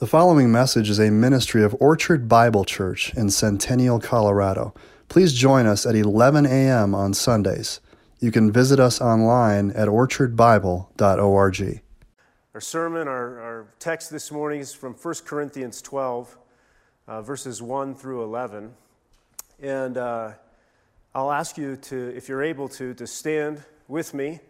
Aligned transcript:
The 0.00 0.06
following 0.06 0.50
message 0.50 0.88
is 0.88 0.98
a 0.98 1.10
ministry 1.10 1.62
of 1.62 1.76
Orchard 1.78 2.26
Bible 2.26 2.64
Church 2.64 3.12
in 3.12 3.28
Centennial, 3.28 4.00
Colorado. 4.00 4.72
Please 5.10 5.34
join 5.34 5.66
us 5.66 5.84
at 5.84 5.94
11 5.94 6.46
a.m. 6.46 6.94
on 6.94 7.12
Sundays. 7.12 7.80
You 8.18 8.32
can 8.32 8.50
visit 8.50 8.80
us 8.80 9.02
online 9.02 9.72
at 9.72 9.88
orchardbible.org. 9.88 11.82
Our 12.54 12.60
sermon, 12.62 13.08
our, 13.08 13.40
our 13.40 13.66
text 13.78 14.10
this 14.10 14.32
morning 14.32 14.60
is 14.60 14.72
from 14.72 14.94
1 14.94 15.14
Corinthians 15.26 15.82
12, 15.82 16.38
uh, 17.06 17.20
verses 17.20 17.60
1 17.60 17.94
through 17.94 18.22
11. 18.22 18.72
And 19.60 19.98
uh, 19.98 20.32
I'll 21.14 21.30
ask 21.30 21.58
you 21.58 21.76
to, 21.76 22.16
if 22.16 22.26
you're 22.26 22.42
able 22.42 22.70
to, 22.70 22.94
to 22.94 23.06
stand 23.06 23.62
with 23.86 24.14
me 24.14 24.40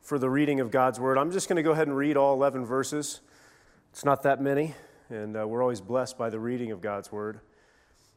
for 0.00 0.18
the 0.18 0.28
reading 0.28 0.58
of 0.58 0.72
God's 0.72 0.98
Word. 0.98 1.16
I'm 1.16 1.30
just 1.30 1.48
going 1.48 1.58
to 1.58 1.62
go 1.62 1.70
ahead 1.70 1.86
and 1.86 1.96
read 1.96 2.16
all 2.16 2.34
11 2.34 2.66
verses. 2.66 3.20
It's 3.92 4.04
not 4.04 4.24
that 4.24 4.42
many 4.42 4.74
and 5.10 5.36
uh, 5.36 5.46
we're 5.46 5.62
always 5.62 5.80
blessed 5.80 6.18
by 6.18 6.30
the 6.30 6.38
reading 6.38 6.72
of 6.72 6.80
God's 6.80 7.12
word. 7.12 7.40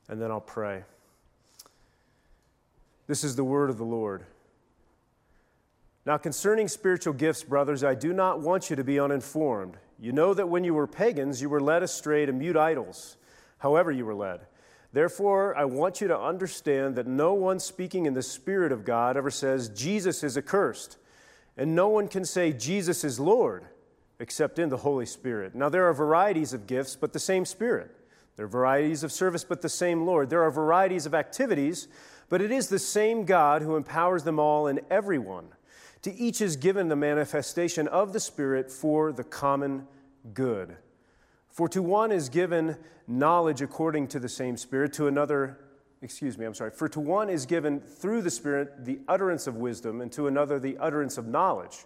And 0.08 0.22
then 0.22 0.32
I'll 0.32 0.42
pray. 0.42 0.84
This 3.08 3.24
is 3.24 3.36
the 3.36 3.44
word 3.44 3.70
of 3.70 3.78
the 3.78 3.86
Lord. 3.86 4.26
Now, 6.06 6.18
concerning 6.18 6.68
spiritual 6.68 7.14
gifts, 7.14 7.44
brothers, 7.44 7.84
I 7.84 7.94
do 7.94 8.14
not 8.14 8.40
want 8.40 8.70
you 8.70 8.76
to 8.76 8.84
be 8.84 9.00
uninformed. 9.00 9.78
You 10.00 10.12
know 10.12 10.34
that 10.34 10.50
when 10.50 10.64
you 10.64 10.74
were 10.74 10.88
pagans, 10.88 11.42
you 11.42 11.50
were 11.50 11.62
led 11.62 11.84
astray 11.84 12.26
to 12.26 12.32
mute 12.32 12.58
idols, 12.58 13.18
however, 13.60 13.92
you 13.92 14.06
were 14.06 14.16
led. 14.16 14.42
Therefore, 14.92 15.56
I 15.56 15.66
want 15.66 16.02
you 16.02 16.08
to 16.08 16.20
understand 16.20 16.96
that 16.96 17.06
no 17.06 17.34
one 17.36 17.60
speaking 17.60 18.08
in 18.08 18.16
the 18.16 18.24
Spirit 18.24 18.72
of 18.72 18.86
God 18.86 19.18
ever 19.18 19.30
says, 19.30 19.70
Jesus 19.70 20.24
is 20.24 20.36
accursed. 20.36 20.98
And 21.58 21.76
no 21.76 21.90
one 21.90 22.08
can 22.08 22.26
say, 22.26 22.54
Jesus 22.54 23.04
is 23.04 23.20
Lord 23.20 23.66
except 24.20 24.60
in 24.60 24.70
the 24.70 24.78
Holy 24.78 25.06
Spirit. 25.06 25.56
Now, 25.56 25.70
there 25.70 25.88
are 25.88 25.94
varieties 25.94 26.54
of 26.54 26.68
gifts, 26.68 26.96
but 26.96 27.14
the 27.14 27.20
same 27.20 27.46
Spirit. 27.46 27.96
There 28.36 28.46
are 28.46 28.50
varieties 28.50 29.04
of 29.04 29.12
service, 29.12 29.44
but 29.44 29.62
the 29.62 29.70
same 29.70 30.06
Lord. 30.06 30.30
There 30.30 30.44
are 30.44 30.52
varieties 30.52 31.06
of 31.06 31.14
activities, 31.14 31.88
but 32.30 32.42
it 32.42 32.52
is 32.52 32.70
the 32.70 32.80
same 32.80 33.26
God 33.26 33.62
who 33.62 33.76
empowers 33.76 34.24
them 34.24 34.40
all 34.40 34.68
and 34.68 34.82
everyone. 34.90 35.48
To 36.04 36.14
each 36.14 36.40
is 36.40 36.56
given 36.56 36.88
the 36.88 36.96
manifestation 36.96 37.88
of 37.88 38.14
the 38.14 38.20
Spirit 38.20 38.72
for 38.72 39.12
the 39.12 39.24
common 39.24 39.88
good. 40.34 40.78
For 41.50 41.68
to 41.70 41.82
one 41.82 42.12
is 42.12 42.30
given 42.30 42.78
knowledge 43.08 43.62
according 43.62 44.08
to 44.10 44.20
the 44.20 44.30
same 44.30 44.56
Spirit, 44.56 44.94
to 44.94 45.08
another, 45.08 45.60
excuse 46.02 46.38
me, 46.38 46.46
I'm 46.46 46.54
sorry, 46.54 46.72
for 46.72 46.88
to 46.90 47.00
one 47.00 47.30
is 47.30 47.46
given 47.46 47.82
through 47.82 48.22
the 48.22 48.32
Spirit 48.32 48.86
the 48.86 49.00
utterance 49.08 49.48
of 49.48 49.56
wisdom, 49.56 50.00
and 50.00 50.12
to 50.14 50.28
another 50.28 50.60
the 50.60 50.78
utterance 50.78 51.18
of 51.18 51.28
knowledge 51.28 51.86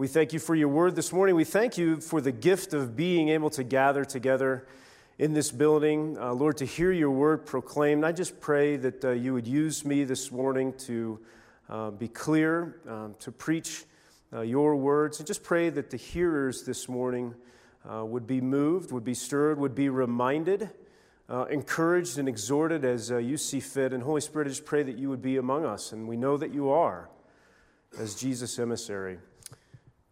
we 0.00 0.08
thank 0.08 0.32
you 0.32 0.38
for 0.38 0.54
your 0.54 0.68
word 0.68 0.96
this 0.96 1.12
morning. 1.12 1.34
We 1.34 1.44
thank 1.44 1.76
you 1.76 2.00
for 2.00 2.22
the 2.22 2.32
gift 2.32 2.72
of 2.72 2.96
being 2.96 3.28
able 3.28 3.50
to 3.50 3.62
gather 3.62 4.02
together 4.02 4.66
in 5.18 5.34
this 5.34 5.50
building, 5.50 6.16
uh, 6.18 6.32
Lord, 6.32 6.56
to 6.56 6.64
hear 6.64 6.90
your 6.90 7.10
word 7.10 7.44
proclaimed. 7.44 8.02
I 8.02 8.12
just 8.12 8.40
pray 8.40 8.78
that 8.78 9.04
uh, 9.04 9.10
you 9.10 9.34
would 9.34 9.46
use 9.46 9.84
me 9.84 10.04
this 10.04 10.32
morning 10.32 10.72
to 10.86 11.20
uh, 11.68 11.90
be 11.90 12.08
clear, 12.08 12.80
um, 12.88 13.14
to 13.18 13.30
preach 13.30 13.84
uh, 14.32 14.40
your 14.40 14.74
words, 14.74 15.18
and 15.18 15.26
just 15.26 15.42
pray 15.42 15.68
that 15.68 15.90
the 15.90 15.98
hearers 15.98 16.62
this 16.62 16.88
morning 16.88 17.34
uh, 17.86 18.02
would 18.02 18.26
be 18.26 18.40
moved, 18.40 18.92
would 18.92 19.04
be 19.04 19.12
stirred, 19.12 19.58
would 19.58 19.74
be 19.74 19.90
reminded. 19.90 20.70
Uh, 21.28 21.44
encouraged 21.50 22.16
and 22.16 22.26
exhorted 22.26 22.86
as 22.86 23.10
you 23.10 23.36
see 23.36 23.60
fit. 23.60 23.92
And 23.92 24.02
Holy 24.02 24.22
Spirit, 24.22 24.46
I 24.46 24.48
just 24.48 24.64
pray 24.64 24.82
that 24.82 24.96
you 24.96 25.10
would 25.10 25.20
be 25.20 25.36
among 25.36 25.66
us. 25.66 25.92
And 25.92 26.08
we 26.08 26.16
know 26.16 26.38
that 26.38 26.54
you 26.54 26.70
are 26.70 27.10
as 27.98 28.14
Jesus' 28.14 28.58
emissary. 28.58 29.18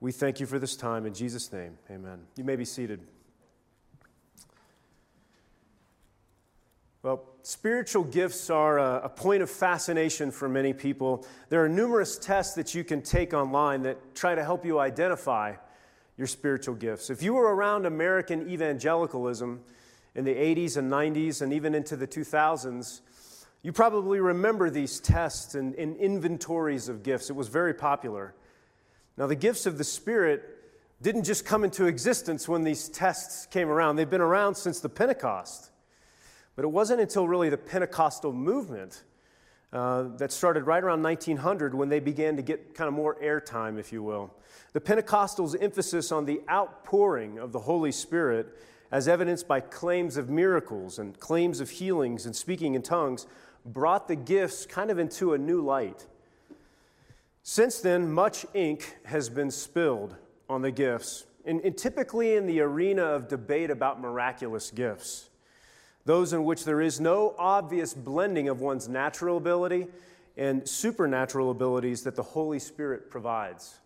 We 0.00 0.12
thank 0.12 0.38
you 0.38 0.46
for 0.46 0.58
this 0.58 0.76
time. 0.76 1.06
In 1.06 1.14
Jesus' 1.14 1.52
name, 1.52 1.76
amen. 1.90 2.20
You 2.36 2.44
may 2.44 2.56
be 2.56 2.64
seated. 2.64 3.00
Well, 7.02 7.24
spiritual 7.42 8.04
gifts 8.04 8.50
are 8.50 8.78
a, 8.78 9.02
a, 9.04 9.08
point 9.08 9.42
of 9.42 9.50
fascination 9.50 10.30
for 10.30 10.48
many 10.48 10.72
people. 10.72 11.26
There 11.48 11.64
are 11.64 11.68
numerous 11.68 12.18
tests 12.18 12.54
that 12.54 12.74
you 12.74 12.84
can 12.84 13.02
take 13.02 13.32
online 13.32 13.82
that 13.82 14.14
try 14.14 14.34
to 14.34 14.44
help 14.44 14.64
you 14.64 14.78
identify 14.78 15.54
your 16.16 16.26
spiritual 16.26 16.74
gifts. 16.74 17.08
If 17.10 17.22
you 17.22 17.34
were 17.34 17.54
around 17.54 17.86
American 17.86 18.50
evangelicalism 18.50 19.60
in 20.14 20.24
the 20.24 20.34
80s 20.34 20.76
and 20.76 20.90
90s 20.90 21.42
and 21.42 21.52
even 21.52 21.74
into 21.74 21.96
the 21.96 22.06
2000s, 22.06 23.00
you 23.62 23.72
probably 23.72 24.20
remember 24.20 24.70
these 24.70 25.00
tests 25.00 25.54
and, 25.54 25.74
and 25.76 25.96
inventories 25.96 26.88
of 26.88 27.02
gifts. 27.02 27.30
It 27.30 27.36
was 27.36 27.48
very 27.48 27.74
popular. 27.74 28.34
Now, 29.18 29.26
the 29.26 29.34
gifts 29.34 29.66
of 29.66 29.78
the 29.78 29.84
Spirit 29.84 30.44
didn't 31.02 31.24
just 31.24 31.44
come 31.44 31.64
into 31.64 31.86
existence 31.86 32.48
when 32.48 32.62
these 32.62 32.88
tests 32.88 33.46
came 33.46 33.68
around, 33.68 33.96
they've 33.96 34.08
been 34.08 34.20
around 34.20 34.54
since 34.54 34.78
the 34.78 34.88
Pentecost. 34.88 35.72
But 36.54 36.64
it 36.64 36.68
wasn't 36.68 37.00
until 37.00 37.26
really 37.26 37.48
the 37.48 37.58
Pentecostal 37.58 38.32
movement 38.32 39.02
uh, 39.72 40.04
that 40.18 40.30
started 40.30 40.68
right 40.68 40.82
around 40.82 41.02
1900 41.02 41.74
when 41.74 41.88
they 41.88 41.98
began 41.98 42.36
to 42.36 42.42
get 42.42 42.76
kind 42.76 42.86
of 42.86 42.94
more 42.94 43.16
airtime, 43.20 43.76
if 43.76 43.92
you 43.92 44.04
will. 44.04 44.32
The 44.72 44.80
Pentecostals' 44.80 45.60
emphasis 45.60 46.12
on 46.12 46.24
the 46.24 46.40
outpouring 46.48 47.38
of 47.38 47.50
the 47.50 47.60
Holy 47.60 47.92
Spirit, 47.92 48.56
as 48.92 49.08
evidenced 49.08 49.48
by 49.48 49.58
claims 49.58 50.16
of 50.16 50.30
miracles 50.30 51.00
and 51.00 51.18
claims 51.18 51.58
of 51.60 51.70
healings 51.70 52.24
and 52.24 52.36
speaking 52.36 52.74
in 52.76 52.82
tongues, 52.82 53.26
brought 53.66 54.06
the 54.06 54.16
gifts 54.16 54.64
kind 54.64 54.92
of 54.92 54.98
into 55.00 55.32
a 55.32 55.38
new 55.38 55.60
light. 55.60 56.06
Since 57.50 57.80
then, 57.80 58.12
much 58.12 58.44
ink 58.52 58.98
has 59.04 59.30
been 59.30 59.50
spilled 59.50 60.14
on 60.50 60.60
the 60.60 60.70
gifts, 60.70 61.24
and, 61.46 61.62
and, 61.62 61.74
typically 61.74 62.36
in 62.36 62.44
the 62.46 62.60
arena 62.60 63.02
of 63.02 63.26
debate 63.26 63.70
about 63.70 64.02
miraculous 64.02 64.70
gifts, 64.70 65.30
those 66.04 66.34
in 66.34 66.44
which 66.44 66.66
there 66.66 66.82
is 66.82 67.00
no 67.00 67.34
obvious 67.38 67.94
blending 67.94 68.50
of 68.50 68.60
one's 68.60 68.86
natural 68.86 69.38
ability 69.38 69.86
and 70.36 70.68
supernatural 70.68 71.50
abilities 71.50 72.02
that 72.02 72.16
the 72.16 72.22
Holy 72.22 72.58
Spirit 72.58 73.10
provides. 73.10 73.78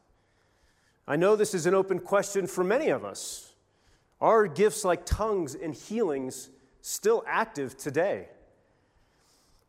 I 1.07 1.15
know 1.15 1.37
this 1.37 1.55
is 1.55 1.65
an 1.65 1.73
open 1.73 2.01
question 2.01 2.49
for 2.49 2.65
many 2.65 2.89
of 2.89 3.05
us. 3.05 3.53
Are 4.21 4.49
gifts 4.49 4.85
like 4.85 5.07
tongues 5.07 5.55
and 5.55 5.73
healings 5.73 6.51
still 6.81 7.23
active 7.29 7.77
today? 7.77 8.27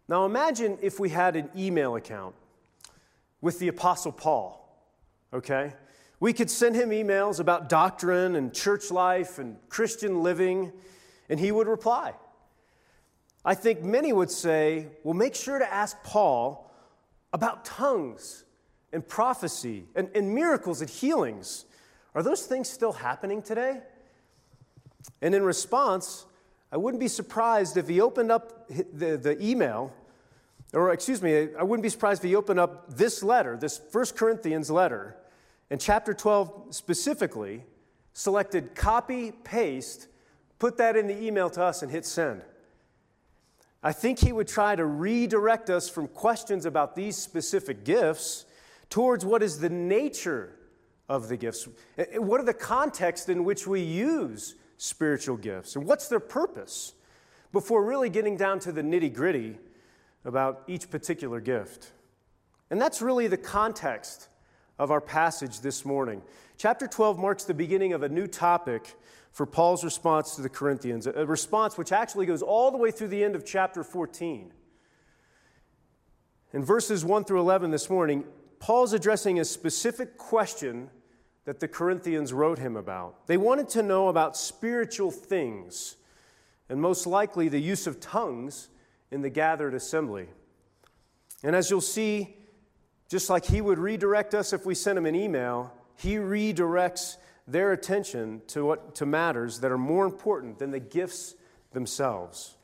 Now 0.08 0.26
imagine 0.26 0.80
if 0.82 1.00
we 1.00 1.10
had 1.10 1.36
an 1.36 1.52
email 1.56 1.96
account 1.96 2.34
with 3.44 3.60
the 3.60 3.68
Apostle 3.68 4.14
Paul, 4.14 4.74
okay? 5.34 5.74
We 6.22 6.32
could 6.32 6.50
send 6.50 6.76
him 6.76 6.92
emails 6.92 7.42
about 7.42 7.68
doctrine 7.68 8.38
and 8.38 8.54
church 8.54 8.90
life 8.90 9.38
and 9.38 9.58
Christian 9.68 10.24
living, 10.24 10.72
and 11.28 11.38
he 11.38 11.52
would 11.52 11.68
reply. 11.68 12.14
I 13.44 13.54
think 13.54 13.84
many 13.84 14.14
would 14.14 14.32
say, 14.32 14.88
well, 15.04 15.14
make 15.14 15.36
sure 15.36 15.60
to 15.60 15.74
ask 15.74 16.02
Paul 16.04 16.72
about 17.34 17.66
tongues 17.66 18.46
and 18.94 19.06
prophecy 19.06 19.88
and, 19.94 20.10
and 20.16 20.34
miracles 20.34 20.80
and 20.80 20.90
healings. 20.90 21.66
Are 22.16 22.24
those 22.24 22.46
things 22.46 22.70
still 22.70 22.94
happening 22.94 23.42
today? 23.42 23.82
And 25.22 25.36
in 25.36 25.44
response, 25.44 26.26
I 26.72 26.78
wouldn't 26.78 27.02
be 27.02 27.10
surprised 27.10 27.76
if 27.76 27.90
he 27.90 28.00
opened 28.00 28.32
up 28.32 28.70
the, 28.70 29.18
the 29.18 29.38
email 29.46 29.92
or 30.74 30.92
excuse 30.92 31.22
me, 31.22 31.50
I 31.58 31.64
wouldn't 31.64 31.84
be 31.84 31.90
surprised 31.90 32.24
if 32.24 32.30
he 32.30 32.36
opened 32.36 32.60
up 32.60 32.96
this 32.96 33.24
letter, 33.24 33.56
this 33.56 33.80
First 33.92 34.18
Corinthians 34.18 34.72
letter, 34.72 35.16
and 35.70 35.80
chapter 35.80 36.14
12 36.14 36.68
specifically, 36.72 37.64
selected 38.14 38.76
copy, 38.76 39.32
paste, 39.32 40.08
put 40.60 40.78
that 40.78 40.96
in 40.96 41.08
the 41.08 41.24
email 41.24 41.50
to 41.52 41.64
us, 41.64 41.84
and 41.84 41.92
hit 41.92 42.06
send. 42.06 42.42
I 43.84 43.92
think 43.92 44.20
he 44.20 44.32
would 44.32 44.48
try 44.48 44.76
to 44.76 44.86
redirect 44.86 45.70
us 45.70 45.90
from 45.90 46.08
questions 46.08 46.66
about 46.66 46.96
these 46.96 47.18
specific 47.18 47.84
gifts 47.84 48.46
towards 48.90 49.26
what 49.26 49.44
is 49.44 49.60
the 49.60 49.70
nature 49.70 50.56
of 51.10 51.28
the 51.28 51.36
gifts. 51.36 51.68
Eh, 51.98 52.06
eh, 52.14 52.18
what 52.18 52.40
are 52.40 52.46
the 52.46 52.54
contexts 52.54 53.28
in 53.28 53.44
which 53.44 53.68
we 53.68 53.82
use 53.82 54.56
spiritual 54.78 55.36
gifts? 55.36 55.76
And 55.76 55.86
what's 55.86 56.08
their 56.08 56.22
purpose? 56.22 56.94
Before 57.52 57.84
really 57.84 58.10
getting 58.10 58.38
down 58.38 58.60
to 58.60 58.72
the 58.72 58.82
nitty 58.82 59.14
gritty 59.14 59.58
about 60.26 60.64
each 60.68 60.90
particular 60.90 61.40
gift. 61.40 61.92
And 62.70 62.82
that's 62.82 63.02
really 63.02 63.28
the 63.28 63.38
context 63.38 64.30
of 64.80 64.92
our 64.92 65.02
passage 65.02 65.60
this 65.62 65.86
morning. 65.86 66.22
Chapter 66.58 66.88
12 66.88 67.20
marks 67.20 67.44
the 67.44 67.54
beginning 67.54 67.94
of 67.94 68.04
a 68.04 68.10
new 68.10 68.28
topic 68.28 68.96
for 69.32 69.46
Paul's 69.46 69.84
response 69.84 70.36
to 70.36 70.42
the 70.42 70.50
Corinthians, 70.50 71.08
a 71.08 71.26
response 71.26 71.78
which 71.78 71.92
actually 71.92 72.26
goes 72.26 72.42
all 72.42 72.72
the 72.72 72.78
way 72.78 72.92
through 72.92 73.08
the 73.08 73.24
end 73.24 73.36
of 73.36 73.46
chapter 73.46 73.84
14. 73.84 74.52
In 76.54 76.64
verses 76.64 77.04
1 77.04 77.24
through 77.26 77.40
11 77.40 77.72
this 77.72 77.90
morning, 77.90 78.26
Paul's 78.60 78.94
addressing 78.94 79.40
a 79.40 79.46
specific 79.46 80.18
question 80.18 80.90
that 81.46 81.60
the 81.60 81.68
Corinthians 81.68 82.32
wrote 82.32 82.60
him 82.60 82.78
about. 82.78 83.28
They 83.28 83.38
wanted 83.38 83.70
to 83.70 83.84
know 83.84 84.08
about 84.08 84.38
spiritual 84.38 85.12
things, 85.12 85.96
and 86.70 86.80
most 86.80 87.06
likely 87.06 87.50
the 87.50 87.60
use 87.60 87.88
of 87.88 88.00
tongues 88.00 88.70
in 89.14 89.22
the 89.22 89.30
gathered 89.30 89.76
assembly. 89.76 90.28
And 91.44 91.56
as 91.56 91.70
you'll 91.70 91.82
see, 91.82 92.36
just 93.10 93.30
like 93.30 93.46
he 93.46 93.62
would 93.62 93.78
redirect 93.78 94.34
us 94.34 94.54
if 94.54 94.66
we 94.66 94.74
sent 94.74 94.98
him 94.98 95.06
an 95.06 95.16
email, 95.16 95.72
he 95.96 96.16
redirects 96.16 97.18
their 97.48 97.74
attention 97.74 98.42
to, 98.48 98.66
what, 98.66 98.96
to 98.96 99.06
matters 99.06 99.60
that 99.60 99.72
are 99.72 99.78
more 99.78 100.06
important 100.06 100.58
than 100.58 100.72
the 100.72 100.80
gifts 100.80 101.36
themselves. 101.74 102.56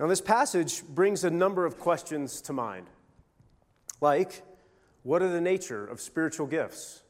Now, 0.00 0.06
this 0.06 0.20
passage 0.20 0.82
brings 0.84 1.22
a 1.22 1.30
number 1.30 1.66
of 1.66 1.78
questions 1.78 2.40
to 2.42 2.52
mind, 2.52 2.86
like 4.00 4.42
what 5.02 5.22
are 5.22 5.28
the 5.28 5.40
nature 5.40 5.86
of 5.86 6.00
spiritual 6.00 6.46
gifts? 6.46 7.02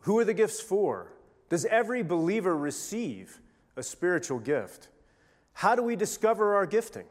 Who 0.00 0.18
are 0.18 0.24
the 0.24 0.34
gifts 0.34 0.60
for? 0.60 1.12
Does 1.48 1.64
every 1.64 2.02
believer 2.02 2.56
receive 2.56 3.40
a 3.76 3.82
spiritual 3.82 4.38
gift? 4.38 4.88
How 5.52 5.74
do 5.74 5.82
we 5.82 5.96
discover 5.96 6.54
our 6.54 6.66
gifting? 6.66 7.06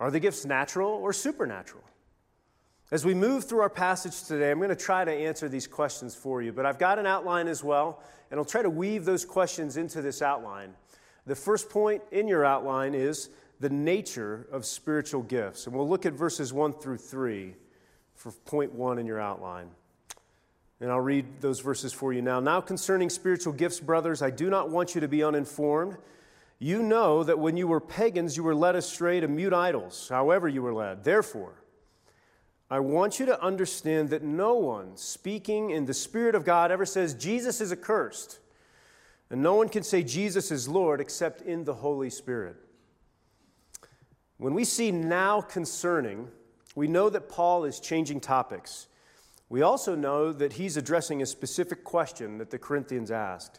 Are 0.00 0.10
the 0.10 0.20
gifts 0.20 0.44
natural 0.44 0.90
or 0.90 1.12
supernatural? 1.12 1.84
As 2.90 3.06
we 3.06 3.14
move 3.14 3.44
through 3.44 3.60
our 3.60 3.70
passage 3.70 4.24
today, 4.24 4.50
I'm 4.50 4.58
going 4.58 4.68
to 4.68 4.76
try 4.76 5.04
to 5.04 5.10
answer 5.10 5.48
these 5.48 5.66
questions 5.66 6.14
for 6.14 6.42
you, 6.42 6.52
but 6.52 6.66
I've 6.66 6.78
got 6.78 6.98
an 6.98 7.06
outline 7.06 7.48
as 7.48 7.64
well, 7.64 8.02
and 8.30 8.38
I'll 8.38 8.44
try 8.44 8.60
to 8.60 8.68
weave 8.68 9.06
those 9.06 9.24
questions 9.24 9.78
into 9.78 10.02
this 10.02 10.20
outline. 10.20 10.74
The 11.24 11.34
first 11.34 11.70
point 11.70 12.02
in 12.10 12.28
your 12.28 12.44
outline 12.44 12.94
is 12.94 13.30
the 13.60 13.70
nature 13.70 14.46
of 14.52 14.66
spiritual 14.66 15.22
gifts, 15.22 15.66
and 15.66 15.74
we'll 15.74 15.88
look 15.88 16.04
at 16.04 16.12
verses 16.12 16.52
1 16.52 16.74
through 16.74 16.98
3 16.98 17.54
for 18.14 18.32
point 18.32 18.74
1 18.74 18.98
in 18.98 19.06
your 19.06 19.20
outline. 19.20 19.70
And 20.80 20.90
I'll 20.90 21.00
read 21.00 21.40
those 21.40 21.60
verses 21.60 21.92
for 21.92 22.12
you 22.12 22.22
now. 22.22 22.40
Now, 22.40 22.60
concerning 22.60 23.08
spiritual 23.08 23.52
gifts, 23.52 23.78
brothers, 23.78 24.20
I 24.20 24.30
do 24.30 24.50
not 24.50 24.68
want 24.68 24.94
you 24.96 25.00
to 25.00 25.08
be 25.08 25.22
uninformed. 25.22 25.96
You 26.62 26.80
know 26.80 27.24
that 27.24 27.40
when 27.40 27.56
you 27.56 27.66
were 27.66 27.80
pagans, 27.80 28.36
you 28.36 28.44
were 28.44 28.54
led 28.54 28.76
astray 28.76 29.18
to 29.18 29.26
mute 29.26 29.52
idols, 29.52 30.08
however, 30.08 30.46
you 30.46 30.62
were 30.62 30.72
led. 30.72 31.02
Therefore, 31.02 31.64
I 32.70 32.78
want 32.78 33.18
you 33.18 33.26
to 33.26 33.42
understand 33.42 34.10
that 34.10 34.22
no 34.22 34.54
one 34.54 34.96
speaking 34.96 35.70
in 35.70 35.86
the 35.86 35.92
Spirit 35.92 36.36
of 36.36 36.44
God 36.44 36.70
ever 36.70 36.86
says 36.86 37.14
Jesus 37.14 37.60
is 37.60 37.72
accursed. 37.72 38.38
And 39.28 39.42
no 39.42 39.56
one 39.56 39.68
can 39.70 39.82
say 39.82 40.04
Jesus 40.04 40.52
is 40.52 40.68
Lord 40.68 41.00
except 41.00 41.42
in 41.42 41.64
the 41.64 41.74
Holy 41.74 42.10
Spirit. 42.10 42.54
When 44.36 44.54
we 44.54 44.62
see 44.62 44.92
now 44.92 45.40
concerning, 45.40 46.28
we 46.76 46.86
know 46.86 47.10
that 47.10 47.28
Paul 47.28 47.64
is 47.64 47.80
changing 47.80 48.20
topics. 48.20 48.86
We 49.48 49.62
also 49.62 49.96
know 49.96 50.32
that 50.32 50.52
he's 50.52 50.76
addressing 50.76 51.22
a 51.22 51.26
specific 51.26 51.82
question 51.82 52.38
that 52.38 52.50
the 52.50 52.58
Corinthians 52.58 53.10
asked. 53.10 53.58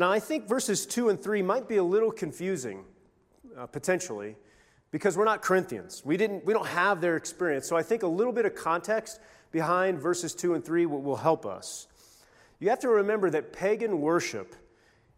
And 0.00 0.08
I 0.08 0.18
think 0.18 0.48
verses 0.48 0.86
2 0.86 1.10
and 1.10 1.22
3 1.22 1.42
might 1.42 1.68
be 1.68 1.76
a 1.76 1.84
little 1.84 2.10
confusing, 2.10 2.84
uh, 3.54 3.66
potentially 3.66 4.34
because 4.92 5.14
we're 5.14 5.26
not 5.26 5.42
Corinthians. 5.42 6.00
We, 6.06 6.16
didn't, 6.16 6.46
we 6.46 6.54
don't 6.54 6.68
have 6.68 7.02
their 7.02 7.16
experience. 7.16 7.68
So 7.68 7.76
I 7.76 7.82
think 7.82 8.02
a 8.02 8.06
little 8.06 8.32
bit 8.32 8.46
of 8.46 8.54
context 8.54 9.20
behind 9.52 10.00
verses 10.00 10.34
2 10.34 10.54
and 10.54 10.64
3 10.64 10.86
will, 10.86 11.02
will 11.02 11.16
help 11.16 11.44
us. 11.44 11.86
You 12.60 12.70
have 12.70 12.78
to 12.78 12.88
remember 12.88 13.28
that 13.28 13.52
pagan 13.52 14.00
worship 14.00 14.56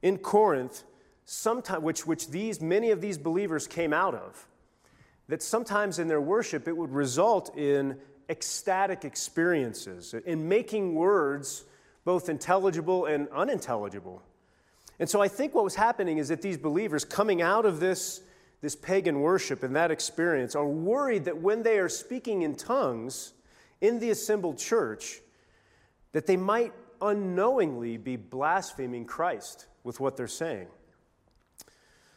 in 0.02 0.18
Corinth, 0.18 0.82
sometime, 1.26 1.84
which, 1.84 2.04
which 2.04 2.30
these, 2.30 2.60
many 2.60 2.90
of 2.90 3.00
these 3.00 3.18
believers 3.18 3.68
came 3.68 3.92
out 3.92 4.16
of, 4.16 4.48
that 5.28 5.44
sometimes 5.44 6.00
in 6.00 6.08
their 6.08 6.20
worship 6.20 6.66
it 6.66 6.76
would 6.76 6.90
result 6.90 7.56
in 7.56 7.98
ecstatic 8.28 9.04
experiences, 9.04 10.12
in 10.26 10.48
making 10.48 10.96
words 10.96 11.66
both 12.04 12.28
intelligible 12.28 13.06
and 13.06 13.28
unintelligible. 13.28 14.24
And 15.02 15.10
so 15.10 15.20
I 15.20 15.26
think 15.26 15.52
what 15.52 15.64
was 15.64 15.74
happening 15.74 16.18
is 16.18 16.28
that 16.28 16.42
these 16.42 16.56
believers 16.56 17.04
coming 17.04 17.42
out 17.42 17.66
of 17.66 17.80
this 17.80 18.20
this 18.60 18.76
pagan 18.76 19.18
worship 19.18 19.64
and 19.64 19.74
that 19.74 19.90
experience 19.90 20.54
are 20.54 20.64
worried 20.64 21.24
that 21.24 21.38
when 21.38 21.64
they 21.64 21.80
are 21.80 21.88
speaking 21.88 22.42
in 22.42 22.54
tongues 22.54 23.32
in 23.80 23.98
the 23.98 24.10
assembled 24.10 24.58
church, 24.58 25.18
that 26.12 26.28
they 26.28 26.36
might 26.36 26.72
unknowingly 27.00 27.96
be 27.96 28.14
blaspheming 28.14 29.04
Christ 29.04 29.66
with 29.82 29.98
what 29.98 30.16
they're 30.16 30.28
saying. 30.28 30.68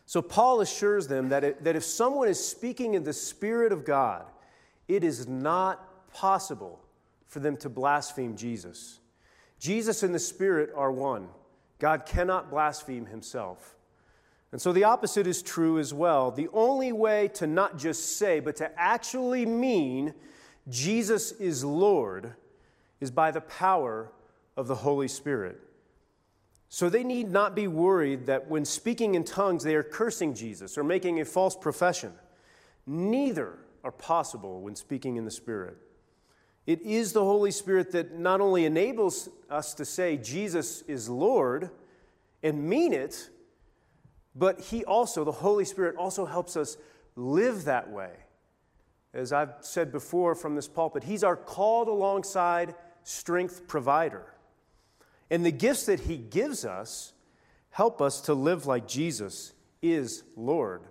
So 0.06 0.22
Paul 0.22 0.62
assures 0.62 1.08
them 1.08 1.30
that, 1.30 1.44
it, 1.44 1.64
that 1.64 1.76
if 1.76 1.84
someone 1.84 2.28
is 2.28 2.48
speaking 2.48 2.94
in 2.94 3.04
the 3.04 3.14
Spirit 3.14 3.72
of 3.72 3.84
God, 3.84 4.26
it 4.88 5.04
is 5.04 5.28
not 5.28 6.14
possible 6.14 6.80
for 7.26 7.40
them 7.40 7.58
to 7.58 7.68
blaspheme 7.68 8.36
Jesus. 8.36 9.00
Jesus 9.58 10.04
and 10.04 10.14
the 10.14 10.20
Spirit 10.20 10.70
are 10.76 10.92
one. 10.92 11.30
God 11.86 12.08
cannot 12.08 12.50
blaspheme 12.50 13.06
himself. 13.06 13.76
And 14.52 14.60
so 14.60 14.74
the 14.74 14.86
opposite 14.86 15.28
is 15.28 15.44
true 15.44 15.78
as 15.78 15.94
well. 15.94 16.32
The 16.32 16.48
only 16.52 16.92
way 16.92 17.28
to 17.36 17.46
not 17.46 17.78
just 17.78 18.18
say, 18.18 18.40
but 18.40 18.56
to 18.56 18.72
actually 18.76 19.46
mean 19.46 20.16
Jesus 20.68 21.32
is 21.34 21.64
Lord 21.64 22.34
is 23.00 23.12
by 23.12 23.30
the 23.30 23.42
power 23.42 24.12
of 24.58 24.66
the 24.66 24.74
Holy 24.74 25.08
Spirit. 25.08 25.62
So 26.70 26.90
they 26.90 27.04
need 27.04 27.30
not 27.30 27.54
be 27.54 27.68
worried 27.68 28.26
that 28.26 28.50
when 28.50 28.66
speaking 28.66 29.14
in 29.14 29.24
tongues 29.24 29.64
they 29.64 29.76
are 29.76 29.84
cursing 29.84 30.34
Jesus 30.34 30.80
or 30.80 30.84
making 30.84 31.22
a 31.22 31.26
false 31.26 31.56
profession. 31.56 32.14
Neither 32.88 33.60
are 33.84 33.92
possible 33.92 34.60
when 34.62 34.76
speaking 34.76 35.18
in 35.18 35.26
the 35.26 35.30
Spirit. 35.30 35.78
It 36.65 36.81
is 36.81 37.13
the 37.13 37.23
Holy 37.23 37.51
Spirit 37.51 37.91
that 37.91 38.17
not 38.17 38.41
only 38.41 38.65
enables 38.65 39.29
us 39.50 39.73
to 39.75 39.85
say 39.85 40.17
Jesus 40.17 40.81
is 40.83 41.07
Lord 41.07 41.69
and 42.41 42.67
mean 42.67 42.91
it, 42.91 43.29
but 44.35 44.59
He 44.59 44.83
also, 44.83 45.23
the 45.23 45.31
Holy 45.31 45.65
Spirit, 45.65 45.95
also 45.95 46.25
helps 46.25 46.57
us 46.57 46.77
live 47.15 47.65
that 47.65 47.89
way. 47.89 48.12
As 49.13 49.31
I've 49.31 49.53
said 49.62 49.91
before 49.91 50.35
from 50.35 50.56
this 50.56 50.67
pulpit, 50.67 51.03
He's 51.03 51.23
our 51.23 51.38
called 51.38 51.88
alongside 51.88 52.75
strength 53.03 53.67
provider. 53.67 54.25
And 55.29 55.45
the 55.45 55.51
gifts 55.51 55.85
that 55.85 56.01
He 56.01 56.17
gives 56.17 56.65
us 56.65 57.13
help 57.69 58.01
us 58.01 58.21
to 58.21 58.33
live 58.33 58.65
like 58.65 58.88
Jesus 58.88 59.53
is 59.81 60.23
Lord. 60.35 60.81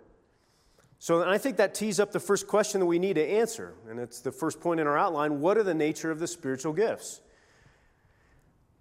So 1.05 1.23
I 1.23 1.37
think 1.37 1.59
that 1.59 1.75
tees 1.75 2.01
up 2.01 2.13
the 2.13 2.19
first 2.19 2.47
question 2.47 2.81
that 2.81 2.87
we 2.87 2.99
need 2.99 3.17
to 3.17 3.29
answer. 3.29 3.75
And 3.91 4.01
it's 4.01 4.21
the 4.21 4.33
first 4.33 4.59
point 4.59 4.81
in 4.81 4.87
our 4.87 4.97
outline 4.97 5.39
what 5.41 5.59
are 5.59 5.63
the 5.63 5.75
nature 5.75 6.11
of 6.11 6.19
the 6.19 6.27
spiritual 6.27 6.73
gifts? 6.73 7.21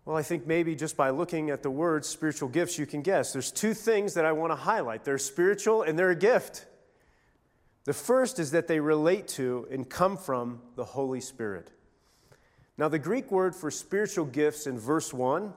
Well, 0.05 0.15
I 0.15 0.23
think 0.23 0.47
maybe 0.47 0.73
just 0.73 0.95
by 0.95 1.09
looking 1.09 1.49
at 1.49 1.63
the 1.63 1.69
words 1.69 2.07
spiritual 2.07 2.47
gifts, 2.47 2.79
you 2.79 2.85
can 2.85 3.01
guess. 3.01 3.33
There's 3.33 3.51
two 3.51 3.73
things 3.73 4.13
that 4.13 4.23
I 4.23 4.31
want 4.31 4.53
to 4.53 4.55
highlight 4.55 5.03
they're 5.03 5.17
spiritual 5.17 5.81
and 5.83 5.99
they're 5.99 6.11
a 6.11 6.15
gift. 6.15 6.65
The 7.83 7.93
first 7.93 8.39
is 8.39 8.51
that 8.51 8.69
they 8.69 8.79
relate 8.79 9.27
to 9.39 9.67
and 9.69 9.89
come 9.89 10.15
from 10.15 10.61
the 10.77 10.85
Holy 10.85 11.19
Spirit. 11.19 11.71
Now, 12.77 12.87
the 12.87 12.99
Greek 12.99 13.31
word 13.31 13.53
for 13.53 13.69
spiritual 13.69 14.27
gifts 14.27 14.65
in 14.65 14.79
verse 14.79 15.13
1 15.13 15.51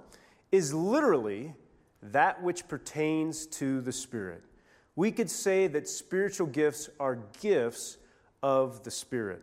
is 0.51 0.75
literally 0.75 1.55
that 2.03 2.43
which 2.43 2.67
pertains 2.67 3.47
to 3.47 3.81
the 3.83 3.93
Spirit. 3.93 4.43
We 4.97 5.13
could 5.13 5.31
say 5.31 5.67
that 5.69 5.89
spiritual 5.89 6.49
gifts 6.49 6.89
are 6.99 7.19
gifts 7.41 7.99
of 8.43 8.83
the 8.83 8.91
Spirit. 8.91 9.43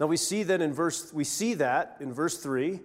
Now 0.00 0.06
we 0.06 0.16
see 0.16 0.42
that 0.42 0.60
in 0.60 0.72
verse 0.72 1.12
we 1.12 1.24
see 1.24 1.54
that 1.54 1.98
in 2.00 2.12
verse 2.12 2.38
3 2.38 2.80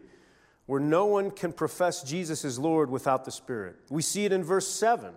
where 0.68 0.82
no 0.82 1.06
one 1.06 1.32
can 1.32 1.52
profess 1.52 2.04
Jesus 2.04 2.46
as 2.46 2.60
Lord 2.60 2.92
without 2.92 3.26
the 3.26 3.32
Spirit. 3.32 3.78
We 3.90 4.02
see 4.02 4.26
it 4.26 4.34
in 4.34 4.44
verse 4.44 4.68
7, 4.68 5.14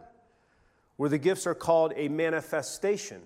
where 0.96 1.10
the 1.10 1.18
gifts 1.18 1.46
are 1.46 1.56
called 1.56 1.92
a 1.96 2.08
manifestation 2.08 3.20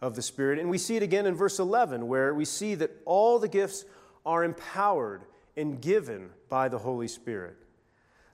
of 0.00 0.16
the 0.16 0.22
Spirit. 0.22 0.58
And 0.58 0.70
we 0.70 0.78
see 0.78 0.96
it 0.96 1.02
again 1.02 1.26
in 1.26 1.34
verse 1.34 1.58
11, 1.58 2.08
where 2.08 2.34
we 2.34 2.46
see 2.46 2.74
that 2.76 2.90
all 3.04 3.38
the 3.38 3.48
gifts 3.48 3.84
are 4.24 4.42
empowered 4.42 5.22
and 5.56 5.80
given 5.80 6.30
by 6.48 6.68
the 6.68 6.78
Holy 6.78 7.08
Spirit. 7.08 7.56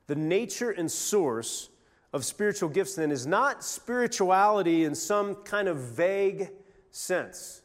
The 0.07 0.15
nature 0.15 0.71
and 0.71 0.91
source 0.91 1.69
of 2.13 2.25
spiritual 2.25 2.69
gifts, 2.69 2.95
then, 2.95 3.11
is 3.11 3.27
not 3.27 3.65
spirituality 3.65 4.85
in 4.85 4.95
some 4.95 5.37
kind 5.37 5.69
of 5.69 5.79
vague 5.79 6.51
sense. 6.91 7.63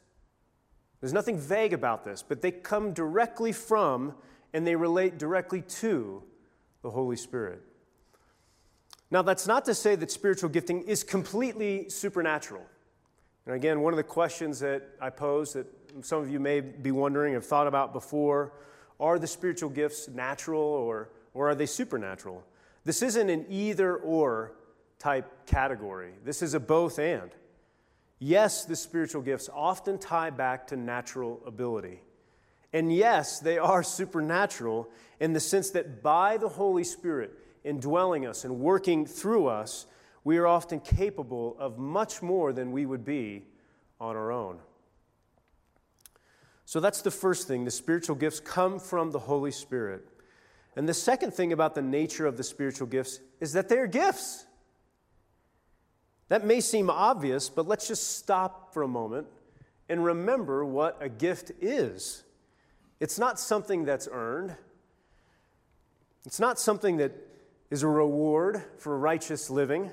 There's 1.01 1.13
nothing 1.13 1.37
vague 1.37 1.73
about 1.73 2.03
this, 2.05 2.23
but 2.23 2.41
they 2.41 2.51
come 2.51 2.93
directly 2.93 3.51
from 3.51 4.13
and 4.53 4.65
they 4.65 4.75
relate 4.75 5.17
directly 5.17 5.61
to 5.61 6.23
the 6.81 6.89
Holy 6.89 7.17
Spirit. 7.17 7.61
Now, 9.11 9.21
that's 9.21 9.47
not 9.47 9.65
to 9.65 9.73
say 9.73 9.95
that 9.95 10.11
spiritual 10.11 10.49
gifting 10.49 10.83
is 10.83 11.03
completely 11.03 11.89
supernatural. 11.89 12.63
And 13.45 13.55
again, 13.55 13.81
one 13.81 13.93
of 13.93 13.97
the 13.97 14.03
questions 14.03 14.59
that 14.59 14.83
I 14.99 15.09
pose 15.09 15.53
that 15.53 15.67
some 16.01 16.21
of 16.21 16.29
you 16.29 16.39
may 16.39 16.59
be 16.59 16.91
wondering, 16.91 17.33
have 17.33 17.45
thought 17.45 17.67
about 17.67 17.93
before 17.93 18.53
are 18.99 19.19
the 19.19 19.27
spiritual 19.27 19.69
gifts 19.69 20.07
natural 20.09 20.61
or, 20.61 21.09
or 21.33 21.49
are 21.49 21.55
they 21.55 21.65
supernatural? 21.65 22.43
This 22.87 23.01
isn't 23.01 23.29
an 23.29 23.45
either 23.49 23.97
or 23.97 24.53
type 24.97 25.45
category, 25.45 26.13
this 26.23 26.41
is 26.41 26.53
a 26.53 26.59
both 26.59 26.99
and. 26.99 27.31
Yes, 28.17 28.63
the 28.63 28.77
spiritual 28.77 29.21
gifts 29.21 29.49
often 29.53 29.99
tie 29.99 30.29
back 30.29 30.67
to 30.67 30.77
natural 30.77 31.41
ability. 31.45 31.99
And 32.71 32.95
yes, 32.95 33.41
they 33.41 33.57
are 33.57 33.83
supernatural 33.83 34.89
in 35.19 35.33
the 35.33 35.39
sense 35.41 35.71
that 35.71 36.01
by 36.01 36.37
the 36.37 36.47
Holy 36.47 36.85
Spirit 36.85 37.33
indwelling 37.65 38.25
us 38.25 38.45
and 38.45 38.57
working 38.57 39.05
through 39.05 39.47
us, 39.47 39.85
we 40.23 40.37
are 40.37 40.47
often 40.47 40.79
capable 40.79 41.57
of 41.59 41.77
much 41.77 42.21
more 42.21 42.53
than 42.53 42.71
we 42.71 42.85
would 42.85 43.03
be 43.03 43.43
on 43.99 44.15
our 44.15 44.31
own. 44.31 44.59
So 46.63 46.79
that's 46.79 47.01
the 47.01 47.11
first 47.11 47.49
thing. 47.49 47.65
The 47.65 47.71
spiritual 47.71 48.15
gifts 48.15 48.39
come 48.39 48.79
from 48.79 49.11
the 49.11 49.19
Holy 49.19 49.51
Spirit. 49.51 50.07
And 50.77 50.87
the 50.87 50.93
second 50.93 51.33
thing 51.33 51.53
about 51.53 51.73
the 51.73 51.81
nature 51.81 52.27
of 52.27 52.37
the 52.37 52.43
spiritual 52.43 52.85
gifts 52.85 53.19
is 53.39 53.53
that 53.53 53.67
they 53.67 53.79
are 53.79 53.87
gifts. 53.87 54.45
That 56.29 56.45
may 56.45 56.61
seem 56.61 56.91
obvious, 56.91 57.49
but 57.49 57.67
let's 57.67 57.87
just 57.87 58.17
stop 58.17 58.75
for 58.75 58.83
a 58.83 58.87
moment 58.87 59.25
and 59.89 60.05
remember 60.05 60.63
what 60.63 60.95
a 61.01 61.09
gift 61.09 61.51
is. 61.59 62.23
It's 62.99 63.17
not 63.17 63.39
something 63.39 63.85
that's 63.85 64.07
earned, 64.11 64.55
it's 66.27 66.39
not 66.39 66.59
something 66.59 66.97
that 66.97 67.13
is 67.71 67.81
a 67.81 67.87
reward 67.87 68.63
for 68.77 68.99
righteous 68.99 69.49
living. 69.49 69.91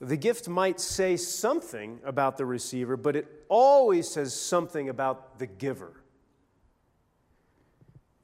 The 0.00 0.16
gift 0.16 0.48
might 0.48 0.80
say 0.80 1.16
something 1.16 1.98
about 2.04 2.36
the 2.36 2.46
receiver, 2.46 2.96
but 2.96 3.16
it 3.16 3.26
always 3.48 4.08
says 4.08 4.34
something 4.34 4.88
about 4.88 5.40
the 5.40 5.46
giver. 5.46 6.01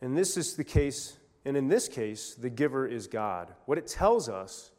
And 0.00 0.16
this 0.16 0.36
is 0.36 0.54
the 0.54 0.64
case, 0.64 1.18
and 1.44 1.56
in 1.56 1.68
this 1.68 1.88
case, 1.88 2.34
the 2.34 2.50
giver 2.50 2.86
is 2.86 3.06
God. 3.06 3.52
What 3.66 3.78
it 3.78 3.86
tells 3.86 4.28
us 4.28 4.70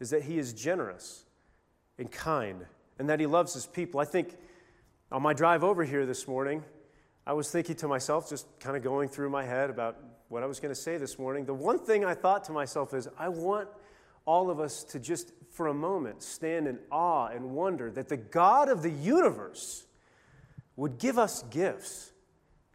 is 0.00 0.10
that 0.10 0.22
He 0.22 0.38
is 0.38 0.52
generous 0.52 1.24
and 1.98 2.10
kind 2.10 2.66
and 2.98 3.08
that 3.08 3.20
He 3.20 3.26
loves 3.26 3.54
His 3.54 3.66
people. 3.66 4.00
I 4.00 4.04
think 4.04 4.36
on 5.10 5.22
my 5.22 5.32
drive 5.32 5.64
over 5.64 5.84
here 5.84 6.04
this 6.04 6.28
morning, 6.28 6.62
I 7.26 7.32
was 7.32 7.50
thinking 7.50 7.76
to 7.76 7.88
myself, 7.88 8.28
just 8.28 8.46
kind 8.60 8.76
of 8.76 8.82
going 8.82 9.08
through 9.08 9.30
my 9.30 9.44
head 9.44 9.70
about 9.70 9.96
what 10.28 10.42
I 10.42 10.46
was 10.46 10.60
going 10.60 10.74
to 10.74 10.80
say 10.80 10.96
this 10.96 11.18
morning. 11.18 11.44
The 11.44 11.54
one 11.54 11.78
thing 11.78 12.04
I 12.04 12.14
thought 12.14 12.44
to 12.44 12.52
myself 12.52 12.94
is, 12.94 13.08
I 13.18 13.28
want 13.28 13.68
all 14.26 14.50
of 14.50 14.60
us 14.60 14.84
to 14.84 15.00
just 15.00 15.32
for 15.50 15.68
a 15.68 15.74
moment 15.74 16.22
stand 16.22 16.66
in 16.66 16.78
awe 16.90 17.28
and 17.28 17.52
wonder 17.52 17.90
that 17.92 18.08
the 18.08 18.16
God 18.16 18.68
of 18.68 18.82
the 18.82 18.90
universe 18.90 19.86
would 20.74 20.98
give 20.98 21.18
us 21.18 21.42
gifts 21.44 22.12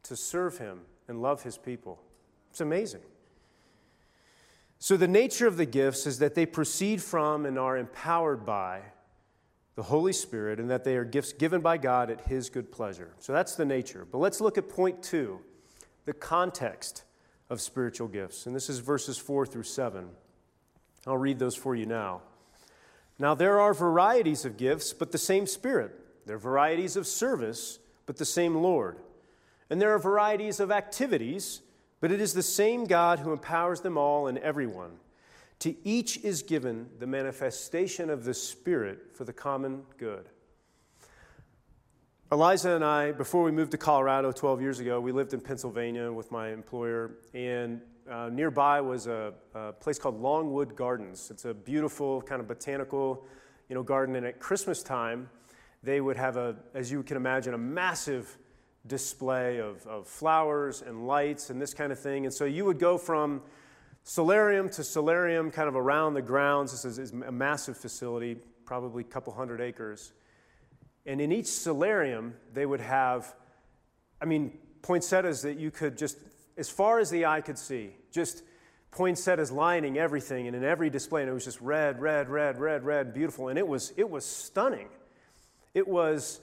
to 0.03 0.15
serve 0.15 0.57
Him 0.57 0.81
and 1.11 1.21
love 1.21 1.43
His 1.43 1.59
people. 1.59 2.01
It's 2.49 2.61
amazing. 2.61 3.01
So, 4.79 4.97
the 4.97 5.07
nature 5.07 5.45
of 5.45 5.57
the 5.57 5.67
gifts 5.67 6.07
is 6.07 6.17
that 6.17 6.33
they 6.33 6.47
proceed 6.47 7.03
from 7.03 7.45
and 7.45 7.59
are 7.59 7.77
empowered 7.77 8.47
by 8.47 8.81
the 9.75 9.83
Holy 9.83 10.13
Spirit, 10.13 10.59
and 10.59 10.71
that 10.71 10.83
they 10.83 10.95
are 10.95 11.05
gifts 11.05 11.33
given 11.33 11.61
by 11.61 11.77
God 11.77 12.09
at 12.09 12.21
His 12.21 12.49
good 12.49 12.71
pleasure. 12.71 13.11
So, 13.19 13.31
that's 13.31 13.53
the 13.53 13.65
nature. 13.65 14.07
But 14.11 14.17
let's 14.17 14.41
look 14.41 14.57
at 14.57 14.67
point 14.69 15.03
two 15.03 15.41
the 16.05 16.13
context 16.13 17.03
of 17.51 17.61
spiritual 17.61 18.07
gifts. 18.07 18.47
And 18.47 18.55
this 18.55 18.69
is 18.69 18.79
verses 18.79 19.19
four 19.19 19.45
through 19.45 19.63
seven. 19.63 20.09
I'll 21.05 21.17
read 21.17 21.37
those 21.37 21.55
for 21.55 21.75
you 21.75 21.85
now. 21.85 22.21
Now, 23.19 23.35
there 23.35 23.59
are 23.59 23.73
varieties 23.73 24.45
of 24.45 24.57
gifts, 24.57 24.93
but 24.93 25.11
the 25.11 25.19
same 25.19 25.45
Spirit. 25.45 25.91
There 26.25 26.37
are 26.37 26.39
varieties 26.39 26.95
of 26.95 27.05
service, 27.05 27.77
but 28.07 28.17
the 28.17 28.25
same 28.25 28.55
Lord. 28.55 28.97
And 29.71 29.81
there 29.81 29.95
are 29.95 29.99
varieties 29.99 30.59
of 30.59 30.69
activities, 30.69 31.61
but 32.01 32.11
it 32.11 32.19
is 32.19 32.33
the 32.33 32.43
same 32.43 32.83
God 32.83 33.19
who 33.19 33.31
empowers 33.31 33.79
them 33.79 33.97
all 33.97 34.27
and 34.27 34.37
everyone. 34.39 34.91
To 35.59 35.73
each 35.87 36.17
is 36.17 36.43
given 36.43 36.89
the 36.99 37.07
manifestation 37.07 38.09
of 38.09 38.25
the 38.25 38.33
Spirit 38.33 39.15
for 39.15 39.23
the 39.23 39.31
common 39.31 39.83
good. 39.97 40.27
Eliza 42.33 42.71
and 42.71 42.83
I, 42.83 43.13
before 43.13 43.43
we 43.43 43.51
moved 43.51 43.71
to 43.71 43.77
Colorado 43.77 44.33
12 44.33 44.61
years 44.61 44.81
ago, 44.81 44.99
we 44.99 45.13
lived 45.13 45.33
in 45.33 45.39
Pennsylvania 45.39 46.11
with 46.11 46.31
my 46.31 46.49
employer, 46.49 47.11
and 47.33 47.79
uh, 48.09 48.27
nearby 48.27 48.81
was 48.81 49.07
a, 49.07 49.33
a, 49.55 49.71
place 49.71 49.97
called 49.97 50.19
Longwood 50.19 50.75
Gardens. 50.75 51.31
It's 51.31 51.45
a 51.45 51.53
beautiful 51.53 52.21
kind 52.21 52.41
of 52.41 52.47
botanical, 52.47 53.25
you 53.69 53.75
know, 53.75 53.83
garden. 53.83 54.17
And 54.17 54.25
at 54.25 54.37
Christmas 54.37 54.83
time, 54.83 55.29
they 55.81 56.01
would 56.01 56.17
have 56.17 56.35
a, 56.35 56.57
as 56.73 56.91
you 56.91 57.03
can 57.03 57.15
imagine, 57.15 57.53
a 57.53 57.57
massive 57.57 58.37
display 58.87 59.59
of, 59.59 59.85
of 59.85 60.07
flowers 60.07 60.81
and 60.81 61.07
lights 61.07 61.49
and 61.49 61.61
this 61.61 61.73
kind 61.73 61.91
of 61.91 61.99
thing. 61.99 62.25
And 62.25 62.33
so 62.33 62.45
you 62.45 62.65
would 62.65 62.79
go 62.79 62.97
from 62.97 63.41
solarium 64.03 64.69
to 64.69 64.83
solarium, 64.83 65.51
kind 65.51 65.67
of 65.67 65.75
around 65.75 66.13
the 66.15 66.21
grounds. 66.21 66.71
This 66.71 66.85
is, 66.85 66.99
is 66.99 67.11
a 67.11 67.31
massive 67.31 67.77
facility, 67.77 68.37
probably 68.65 69.01
a 69.01 69.07
couple 69.07 69.33
hundred 69.33 69.61
acres. 69.61 70.13
And 71.05 71.21
in 71.21 71.31
each 71.31 71.47
solarium, 71.47 72.35
they 72.53 72.65
would 72.65 72.81
have, 72.81 73.33
I 74.21 74.25
mean, 74.25 74.57
poinsettias 74.81 75.43
that 75.43 75.57
you 75.57 75.71
could 75.71 75.97
just 75.97 76.17
as 76.57 76.69
far 76.69 76.99
as 76.99 77.09
the 77.09 77.25
eye 77.25 77.41
could 77.41 77.57
see, 77.57 77.91
just 78.11 78.43
poinsettias 78.91 79.51
lining 79.51 79.97
everything 79.97 80.47
and 80.47 80.55
in 80.55 80.63
every 80.63 80.89
display, 80.89 81.21
and 81.21 81.29
it 81.29 81.33
was 81.33 81.45
just 81.45 81.61
red, 81.61 82.01
red, 82.01 82.29
red, 82.29 82.59
red, 82.59 82.83
red, 82.83 83.13
beautiful, 83.13 83.47
and 83.47 83.57
it 83.57 83.67
was 83.67 83.93
it 83.97 84.09
was 84.09 84.25
stunning. 84.25 84.89
It 85.73 85.87
was 85.87 86.41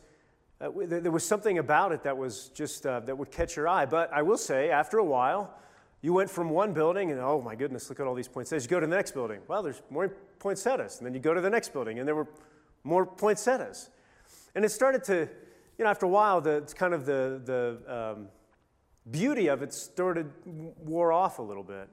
uh, 0.61 0.71
there 0.75 1.13
was 1.13 1.25
something 1.25 1.59
about 1.59 1.93
it 1.93 2.03
that 2.03 2.17
was 2.17 2.49
just 2.49 2.85
uh, 2.85 3.01
that 3.01 3.17
would 3.17 3.31
catch 3.31 3.57
your 3.57 3.69
eye. 3.69 3.87
But 3.87 4.13
I 4.13 4.23
will 4.23 4.37
say, 4.37 4.71
after 4.71 4.99
a 4.99 5.05
while, 5.05 5.55
you 6.03 6.13
went 6.13 6.31
from 6.31 6.51
one 6.51 6.73
building 6.73 7.11
and 7.11 7.21
oh 7.21 7.41
my 7.41 7.55
goodness, 7.55 7.89
look 7.89 8.01
at 8.01 8.07
all 8.07 8.15
these 8.15 8.29
poinsettias. 8.29 8.65
You 8.65 8.71
go 8.71 8.81
to 8.81 8.87
the 8.87 8.97
next 8.97 9.13
building, 9.13 9.41
well, 9.47 9.63
there's 9.63 9.83
more 9.91 10.09
poinsettias, 10.39 10.99
and 10.99 11.07
then 11.07 11.15
you 11.15 11.21
go 11.21 11.35
to 11.35 11.41
the 11.41 11.51
next 11.51 11.73
building, 11.73 11.99
and 11.99 12.09
there 12.09 12.15
were 12.15 12.29
more 12.85 13.07
poinsettias, 13.07 13.91
and 14.55 14.65
it 14.65 14.71
started 14.71 15.05
to, 15.05 15.29
you 15.79 15.85
know, 15.85 15.91
after 15.91 16.07
a 16.07 16.09
while, 16.09 16.41
the 16.41 16.63
kind 16.77 16.93
of 16.93 17.07
the 17.07 17.41
the 17.45 17.95
um, 17.95 18.29
beauty 19.11 19.49
of 19.49 19.63
it 19.63 19.73
started 19.73 20.31
wore 20.45 21.13
off 21.13 21.39
a 21.39 21.43
little 21.43 21.63
bit. 21.63 21.89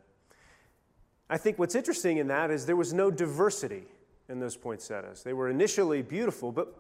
I 1.30 1.38
think 1.38 1.58
what's 1.58 1.76
interesting 1.76 2.18
in 2.18 2.28
that 2.28 2.52
is 2.52 2.66
there 2.66 2.76
was 2.76 2.94
no 2.94 3.10
diversity 3.10 3.84
in 4.30 4.40
those 4.40 4.56
poinsettias. 4.56 5.24
They 5.24 5.34
were 5.34 5.50
initially 5.50 6.02
beautiful, 6.02 6.52
but 6.52 6.76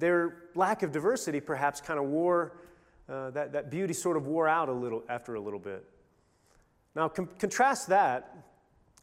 their 0.00 0.36
lack 0.54 0.82
of 0.82 0.90
diversity 0.90 1.40
perhaps 1.40 1.80
kind 1.80 2.00
of 2.00 2.06
wore, 2.06 2.56
uh, 3.08 3.30
that, 3.30 3.52
that 3.52 3.70
beauty 3.70 3.92
sort 3.92 4.16
of 4.16 4.26
wore 4.26 4.48
out 4.48 4.68
a 4.68 4.72
little 4.72 5.04
after 5.08 5.34
a 5.34 5.40
little 5.40 5.58
bit. 5.58 5.84
Now, 6.96 7.08
com- 7.08 7.28
contrast 7.38 7.88
that 7.88 8.36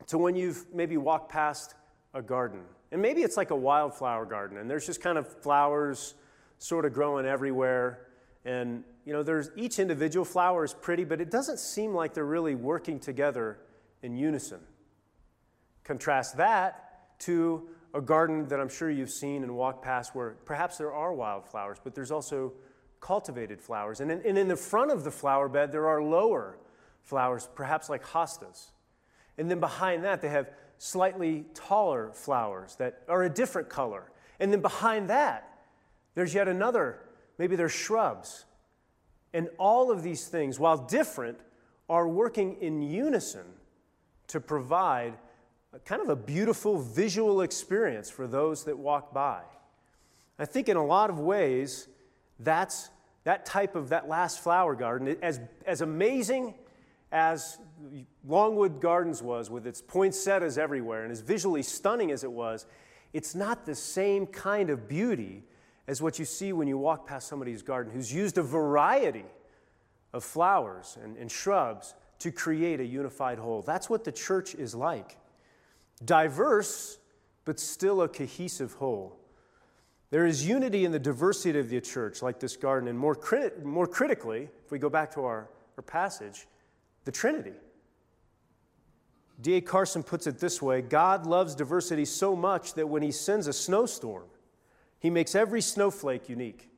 to 0.07 0.17
when 0.17 0.35
you've 0.35 0.65
maybe 0.73 0.97
walked 0.97 1.31
past 1.31 1.75
a 2.13 2.21
garden. 2.21 2.61
And 2.91 3.01
maybe 3.01 3.21
it's 3.21 3.37
like 3.37 3.51
a 3.51 3.55
wildflower 3.55 4.25
garden, 4.25 4.57
and 4.57 4.69
there's 4.69 4.85
just 4.85 5.01
kind 5.01 5.17
of 5.17 5.27
flowers 5.41 6.15
sort 6.57 6.85
of 6.85 6.93
growing 6.93 7.25
everywhere. 7.25 8.07
And 8.45 8.83
you 9.05 9.13
know, 9.13 9.23
there's 9.23 9.51
each 9.55 9.79
individual 9.79 10.25
flower 10.25 10.63
is 10.63 10.73
pretty, 10.73 11.03
but 11.03 11.21
it 11.21 11.29
doesn't 11.29 11.59
seem 11.59 11.93
like 11.93 12.13
they're 12.13 12.25
really 12.25 12.55
working 12.55 12.99
together 12.99 13.59
in 14.01 14.15
unison. 14.15 14.59
Contrast 15.83 16.37
that 16.37 17.19
to 17.19 17.69
a 17.93 18.01
garden 18.01 18.47
that 18.47 18.59
I'm 18.59 18.69
sure 18.69 18.89
you've 18.89 19.09
seen 19.09 19.43
and 19.43 19.55
walked 19.55 19.83
past 19.83 20.15
where 20.15 20.31
perhaps 20.45 20.77
there 20.77 20.93
are 20.93 21.13
wildflowers, 21.13 21.77
but 21.83 21.95
there's 21.95 22.11
also 22.11 22.53
cultivated 22.99 23.61
flowers. 23.61 23.99
And 23.99 24.11
in, 24.11 24.21
and 24.25 24.37
in 24.37 24.47
the 24.47 24.55
front 24.55 24.91
of 24.91 25.03
the 25.03 25.11
flower 25.11 25.47
bed, 25.49 25.71
there 25.71 25.87
are 25.87 26.01
lower 26.01 26.57
flowers, 27.03 27.47
perhaps 27.55 27.89
like 27.89 28.03
hostas. 28.03 28.71
And 29.37 29.49
then 29.49 29.59
behind 29.59 30.03
that, 30.03 30.21
they 30.21 30.29
have 30.29 30.49
slightly 30.77 31.45
taller 31.53 32.11
flowers 32.13 32.75
that 32.75 33.03
are 33.07 33.23
a 33.23 33.29
different 33.29 33.69
color. 33.69 34.11
And 34.39 34.51
then 34.51 34.61
behind 34.61 35.09
that, 35.09 35.59
there's 36.15 36.33
yet 36.33 36.47
another 36.47 36.99
Maybe 37.37 37.55
they're 37.55 37.69
shrubs. 37.69 38.45
And 39.33 39.49
all 39.57 39.91
of 39.91 40.03
these 40.03 40.27
things, 40.27 40.59
while 40.59 40.77
different, 40.77 41.39
are 41.89 42.07
working 42.07 42.57
in 42.61 42.81
unison 42.81 43.45
to 44.27 44.39
provide 44.39 45.13
kind 45.85 46.01
of 46.01 46.09
a 46.09 46.15
beautiful 46.15 46.79
visual 46.79 47.41
experience 47.41 48.09
for 48.09 48.27
those 48.27 48.63
that 48.65 48.77
walk 48.77 49.13
by. 49.13 49.41
I 50.39 50.45
think 50.45 50.69
in 50.69 50.77
a 50.77 50.85
lot 50.85 51.09
of 51.09 51.19
ways, 51.19 51.87
that's 52.39 52.89
that 53.23 53.45
type 53.45 53.75
of 53.75 53.89
that 53.89 54.07
last 54.07 54.39
flower 54.39 54.75
garden, 54.75 55.17
as, 55.21 55.39
as 55.65 55.81
amazing 55.81 56.53
as 57.11 57.57
Longwood 58.25 58.79
Gardens 58.79 59.21
was 59.21 59.49
with 59.49 59.65
its 59.67 59.81
poinsettias 59.81 60.57
everywhere 60.57 61.03
and 61.03 61.11
as 61.11 61.21
visually 61.21 61.63
stunning 61.63 62.11
as 62.11 62.23
it 62.23 62.31
was, 62.31 62.65
it's 63.13 63.35
not 63.35 63.65
the 63.65 63.75
same 63.75 64.27
kind 64.27 64.69
of 64.69 64.87
beauty 64.87 65.43
as 65.87 66.01
what 66.01 66.19
you 66.19 66.25
see 66.25 66.53
when 66.53 66.67
you 66.67 66.77
walk 66.77 67.07
past 67.07 67.27
somebody's 67.27 67.61
garden 67.61 67.91
who's 67.91 68.13
used 68.13 68.37
a 68.37 68.43
variety 68.43 69.25
of 70.13 70.23
flowers 70.23 70.97
and, 71.03 71.17
and 71.17 71.31
shrubs 71.31 71.95
to 72.19 72.31
create 72.31 72.79
a 72.79 72.85
unified 72.85 73.37
whole. 73.37 73.61
That's 73.61 73.89
what 73.89 74.03
the 74.03 74.11
church 74.11 74.55
is 74.55 74.75
like 74.75 75.17
diverse, 76.03 76.99
but 77.45 77.59
still 77.59 78.01
a 78.01 78.07
cohesive 78.07 78.73
whole. 78.73 79.17
There 80.09 80.25
is 80.25 80.47
unity 80.47 80.85
in 80.85 80.91
the 80.91 80.99
diversity 80.99 81.59
of 81.59 81.69
the 81.69 81.81
church, 81.81 82.21
like 82.21 82.39
this 82.39 82.55
garden, 82.55 82.87
and 82.87 82.97
more, 82.97 83.15
crit- 83.15 83.65
more 83.65 83.87
critically, 83.87 84.49
if 84.65 84.71
we 84.71 84.79
go 84.79 84.89
back 84.89 85.13
to 85.15 85.21
our, 85.25 85.49
our 85.75 85.83
passage, 85.83 86.47
the 87.03 87.11
Trinity. 87.11 87.53
D.A. 89.41 89.61
Carson 89.61 90.03
puts 90.03 90.25
it 90.25 90.39
this 90.39 90.61
way 90.61 90.81
God 90.81 91.25
loves 91.25 91.55
diversity 91.55 92.05
so 92.05 92.35
much 92.35 92.73
that 92.73 92.87
when 92.87 93.03
he 93.03 93.11
sends 93.11 93.47
a 93.47 93.53
snowstorm, 93.53 94.25
he 94.99 95.09
makes 95.09 95.35
every 95.35 95.61
snowflake 95.61 96.27
unique. 96.29 96.69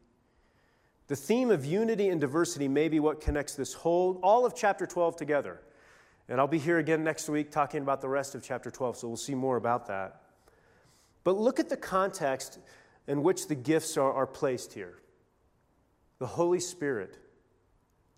The 1.08 1.16
theme 1.16 1.50
of 1.52 1.66
unity 1.66 2.10
and 2.10 2.20
diversity 2.20 2.68
may 2.68 2.90
be 2.90 3.00
what 3.00 3.22
connects 3.22 3.56
this 3.56 3.74
whole, 3.74 4.20
all 4.22 4.46
of 4.46 4.56
chapter 4.56 4.86
12 4.86 5.16
together. 5.16 5.62
And 6.30 6.40
I'll 6.40 6.48
be 6.48 6.60
here 6.60 6.78
again 6.78 7.04
next 7.04 7.28
week 7.28 7.50
talking 7.50 7.82
about 7.82 8.02
the 8.02 8.08
rest 8.08 8.36
of 8.36 8.44
chapter 8.44 8.70
12, 8.70 8.98
so 8.98 9.08
we'll 9.08 9.18
see 9.18 9.34
more 9.34 9.58
about 9.58 9.88
that. 9.88 10.22
But 11.24 11.38
look 11.38 11.60
at 11.60 11.70
the 11.70 11.78
context 11.78 12.60
in 13.08 13.24
which 13.24 13.48
the 13.48 13.56
gifts 13.56 13.98
are, 13.98 14.14
are 14.14 14.28
placed 14.28 14.74
here 14.74 15.00
the 16.20 16.28
Holy 16.28 16.60
Spirit, 16.60 17.18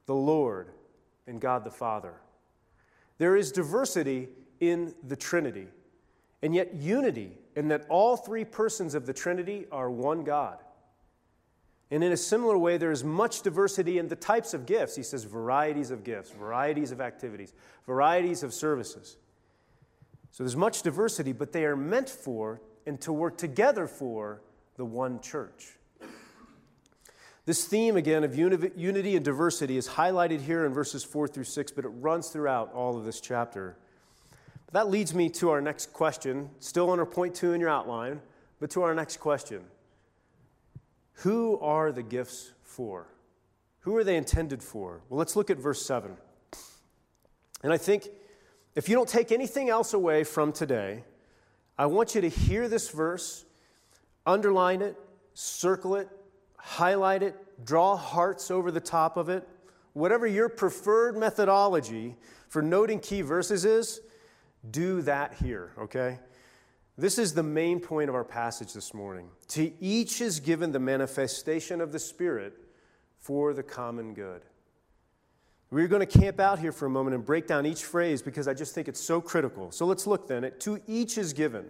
the 0.08 0.16
Lord, 0.16 0.72
and 1.28 1.40
God 1.40 1.64
the 1.64 1.72
Father. 1.72 2.16
There 3.20 3.38
is 3.38 3.52
diversity 3.52 4.28
in 4.60 4.94
the 5.08 5.16
Trinity, 5.16 5.68
and 6.42 6.54
yet 6.54 6.74
unity 6.74 7.38
in 7.56 7.68
that 7.70 7.86
all 7.88 8.18
three 8.18 8.44
persons 8.44 8.96
of 8.96 9.06
the 9.06 9.14
Trinity 9.14 9.68
are 9.72 9.90
one 9.90 10.24
God. 10.24 10.58
And 11.92 12.06
in 12.06 12.14
a 12.14 12.18
similar 12.18 12.58
way, 12.58 12.78
there 12.78 12.92
is 12.92 13.04
much 13.04 13.42
diversity 13.42 14.00
in 14.00 14.08
the 14.08 14.16
types 14.16 14.54
of 14.54 14.66
gifts. 14.66 14.96
He 14.96 15.04
says 15.04 15.26
varieties 15.26 15.92
of 15.92 16.06
gifts, 16.06 16.32
varieties 16.32 16.94
of 16.94 17.02
activities, 17.02 17.54
varieties 17.86 18.44
of 18.44 18.54
services. 18.54 19.18
So 20.32 20.44
there's 20.44 20.56
much 20.56 20.84
diversity, 20.84 21.34
but 21.34 21.52
they 21.52 21.66
are 21.66 21.76
meant 21.76 22.10
for 22.10 22.62
and 22.86 23.00
to 23.02 23.12
work 23.12 23.38
together 23.38 23.88
for 23.88 24.42
the 24.78 24.86
one 24.86 25.20
church. 25.20 25.74
This 27.46 27.66
theme, 27.66 27.98
again, 27.98 28.24
of 28.24 28.38
unity 28.38 29.16
and 29.18 29.26
diversity 29.26 29.76
is 29.76 29.90
highlighted 29.90 30.42
here 30.42 30.66
in 30.66 30.74
verses 30.74 31.04
4 31.04 31.28
through 31.28 31.44
6, 31.44 31.72
but 31.74 31.84
it 31.84 31.90
runs 31.90 32.30
throughout 32.30 32.72
all 32.72 32.98
of 32.98 33.04
this 33.04 33.20
chapter. 33.20 33.76
But 34.68 34.74
that 34.76 34.90
leads 34.90 35.14
me 35.14 35.30
to 35.32 35.50
our 35.50 35.60
next 35.60 35.92
question, 35.92 36.52
still 36.60 36.90
under 36.90 37.06
point 37.06 37.36
two 37.36 37.52
in 37.52 37.60
your 37.60 37.70
outline, 37.70 38.22
but 38.62 38.70
to 38.72 38.84
our 38.84 38.96
next 38.96 39.18
question 39.18 39.64
Who 41.16 41.60
are 41.60 41.92
the 41.92 42.04
gifts 42.04 42.52
for? 42.64 43.08
Who 43.82 43.96
are 43.96 44.04
they 44.04 44.16
intended 44.16 44.64
for? 44.64 45.02
Well, 45.10 45.18
let's 45.18 45.36
look 45.36 45.50
at 45.50 45.58
verse 45.58 45.86
7. 45.86 46.16
And 47.64 47.74
I 47.74 47.78
think 47.78 48.10
if 48.76 48.90
you 48.90 48.96
don't 48.96 49.10
take 49.10 49.32
anything 49.32 49.70
else 49.70 49.94
away 49.94 50.24
from 50.24 50.52
today, 50.52 51.04
I 51.78 51.86
want 51.88 52.16
you 52.16 52.22
to 52.22 52.30
hear 52.30 52.68
this 52.68 52.90
verse, 52.90 53.46
underline 54.26 54.82
it, 54.82 54.96
circle 55.34 55.96
it, 55.96 56.10
highlight 56.58 57.24
it, 57.24 57.36
draw 57.66 57.96
hearts 57.96 58.52
over 58.52 58.72
the 58.72 58.80
top 58.80 59.18
of 59.18 59.30
it. 59.30 59.48
Whatever 59.94 60.26
your 60.26 60.48
preferred 60.48 61.18
methodology 61.18 62.16
for 62.48 62.62
noting 62.62 63.00
key 63.00 63.22
verses 63.22 63.66
is, 63.66 64.02
do 64.70 65.02
that 65.02 65.34
here, 65.34 65.74
okay? 65.78 66.20
This 66.98 67.18
is 67.18 67.34
the 67.34 67.44
main 67.44 67.80
point 67.80 68.10
of 68.10 68.16
our 68.16 68.24
passage 68.24 68.74
this 68.74 68.94
morning. 68.94 69.30
To 69.50 69.72
each 69.80 70.22
is 70.22 70.40
given 70.40 70.72
the 70.72 70.80
manifestation 70.80 71.82
of 71.82 71.92
the 71.92 72.00
Spirit 72.00 72.54
for 73.20 73.54
the 73.54 73.64
common 73.64 74.14
good. 74.14 74.42
We're 75.70 75.88
going 75.88 76.06
to 76.06 76.20
camp 76.20 76.42
out 76.42 76.60
here 76.60 76.74
for 76.74 76.88
a 76.88 76.90
moment 76.90 77.16
and 77.16 77.26
break 77.26 77.48
down 77.48 77.66
each 77.66 77.86
phrase 77.86 78.22
because 78.22 78.48
I 78.48 78.54
just 78.54 78.76
think 78.76 78.90
it's 78.90 79.00
so 79.00 79.22
critical. 79.22 79.72
So 79.72 79.86
let's 79.86 80.06
look 80.06 80.28
then 80.28 80.44
at 80.44 80.60
to 80.62 80.82
each 80.86 81.18
is 81.18 81.32
given. 81.32 81.66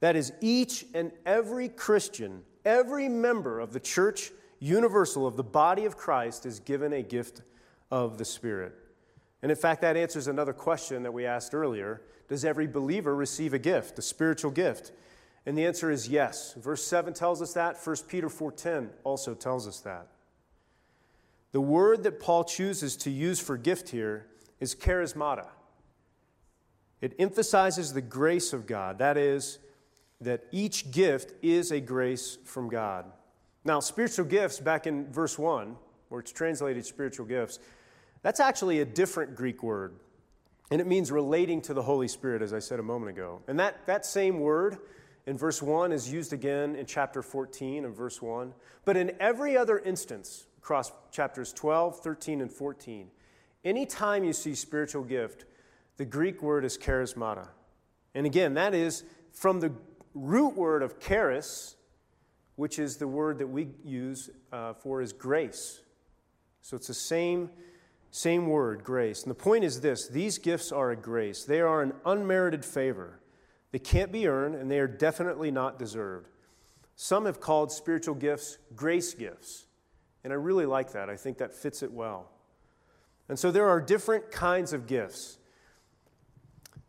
That 0.00 0.16
is, 0.16 0.32
each 0.40 0.86
and 0.94 1.12
every 1.26 1.68
Christian, 1.68 2.42
every 2.64 3.10
member 3.10 3.60
of 3.60 3.74
the 3.74 3.80
church 3.80 4.30
universal 4.58 5.26
of 5.26 5.36
the 5.36 5.44
body 5.44 5.84
of 5.84 5.98
Christ 5.98 6.46
is 6.46 6.60
given 6.60 6.94
a 6.94 7.02
gift 7.02 7.42
of 7.90 8.16
the 8.16 8.24
Spirit. 8.24 8.72
And 9.42 9.50
in 9.50 9.56
fact, 9.56 9.82
that 9.82 9.98
answers 9.98 10.26
another 10.26 10.54
question 10.54 11.02
that 11.02 11.12
we 11.12 11.26
asked 11.26 11.54
earlier 11.54 12.00
Does 12.28 12.44
every 12.44 12.66
believer 12.66 13.14
receive 13.14 13.54
a 13.54 13.58
gift, 13.58 13.98
a 13.98 14.02
spiritual 14.02 14.50
gift? 14.50 14.92
And 15.46 15.58
the 15.58 15.66
answer 15.66 15.90
is 15.90 16.08
yes. 16.08 16.54
Verse 16.54 16.84
7 16.84 17.12
tells 17.12 17.42
us 17.42 17.52
that. 17.54 17.76
1 17.76 18.08
Peter 18.08 18.28
4:10 18.28 18.90
also 19.04 19.34
tells 19.34 19.68
us 19.68 19.80
that. 19.80 20.08
The 21.52 21.60
word 21.60 22.02
that 22.02 22.18
Paul 22.18 22.44
chooses 22.44 22.96
to 22.98 23.10
use 23.10 23.40
for 23.40 23.56
gift 23.56 23.90
here 23.90 24.26
is 24.58 24.74
charismata. 24.74 25.46
It 27.00 27.14
emphasizes 27.18 27.92
the 27.92 28.00
grace 28.00 28.52
of 28.52 28.66
God. 28.66 28.98
That 28.98 29.16
is, 29.16 29.58
that 30.20 30.44
each 30.50 30.90
gift 30.90 31.34
is 31.42 31.70
a 31.70 31.80
grace 31.80 32.38
from 32.44 32.68
God. 32.68 33.04
Now, 33.64 33.80
spiritual 33.80 34.24
gifts, 34.24 34.58
back 34.58 34.86
in 34.86 35.12
verse 35.12 35.38
1, 35.38 35.76
where 36.08 36.20
it's 36.20 36.32
translated 36.32 36.84
spiritual 36.86 37.26
gifts, 37.26 37.58
that's 38.22 38.40
actually 38.40 38.80
a 38.80 38.84
different 38.84 39.36
Greek 39.36 39.62
word. 39.62 39.94
And 40.74 40.80
it 40.80 40.88
means 40.88 41.12
relating 41.12 41.60
to 41.62 41.72
the 41.72 41.82
Holy 41.82 42.08
Spirit, 42.08 42.42
as 42.42 42.52
I 42.52 42.58
said 42.58 42.80
a 42.80 42.82
moment 42.82 43.10
ago. 43.10 43.40
And 43.46 43.60
that, 43.60 43.86
that 43.86 44.04
same 44.04 44.40
word 44.40 44.78
in 45.24 45.38
verse 45.38 45.62
1 45.62 45.92
is 45.92 46.12
used 46.12 46.32
again 46.32 46.74
in 46.74 46.84
chapter 46.84 47.22
14 47.22 47.84
and 47.84 47.94
verse 47.94 48.20
1. 48.20 48.52
But 48.84 48.96
in 48.96 49.12
every 49.20 49.56
other 49.56 49.78
instance, 49.78 50.48
across 50.58 50.90
chapters 51.12 51.52
12, 51.52 52.00
13, 52.00 52.40
and 52.40 52.50
14. 52.50 53.08
Anytime 53.64 54.24
you 54.24 54.32
see 54.32 54.56
spiritual 54.56 55.04
gift, 55.04 55.44
the 55.96 56.04
Greek 56.04 56.42
word 56.42 56.64
is 56.64 56.76
charismata. 56.76 57.46
And 58.12 58.26
again, 58.26 58.54
that 58.54 58.74
is 58.74 59.04
from 59.30 59.60
the 59.60 59.70
root 60.12 60.56
word 60.56 60.82
of 60.82 60.98
charis, 60.98 61.76
which 62.56 62.80
is 62.80 62.96
the 62.96 63.06
word 63.06 63.38
that 63.38 63.46
we 63.46 63.68
use 63.84 64.28
uh, 64.52 64.72
for 64.72 65.00
is 65.00 65.12
grace. 65.12 65.82
So 66.62 66.76
it's 66.76 66.88
the 66.88 66.94
same, 66.94 67.50
same 68.14 68.46
word, 68.46 68.84
grace. 68.84 69.24
And 69.24 69.30
the 69.30 69.34
point 69.34 69.64
is 69.64 69.80
this 69.80 70.06
these 70.06 70.38
gifts 70.38 70.70
are 70.70 70.92
a 70.92 70.96
grace, 70.96 71.42
they 71.42 71.60
are 71.60 71.82
an 71.82 71.92
unmerited 72.06 72.64
favor. 72.64 73.18
They 73.72 73.80
can't 73.80 74.12
be 74.12 74.28
earned, 74.28 74.54
and 74.54 74.70
they 74.70 74.78
are 74.78 74.86
definitely 74.86 75.50
not 75.50 75.80
deserved. 75.80 76.28
Some 76.94 77.26
have 77.26 77.40
called 77.40 77.72
spiritual 77.72 78.14
gifts 78.14 78.58
grace 78.76 79.14
gifts. 79.14 79.66
And 80.22 80.32
I 80.32 80.36
really 80.36 80.64
like 80.64 80.92
that. 80.92 81.10
I 81.10 81.16
think 81.16 81.38
that 81.38 81.52
fits 81.52 81.82
it 81.82 81.90
well. 81.90 82.30
And 83.28 83.36
so 83.36 83.50
there 83.50 83.68
are 83.68 83.80
different 83.80 84.30
kinds 84.30 84.72
of 84.72 84.86
gifts. 84.86 85.38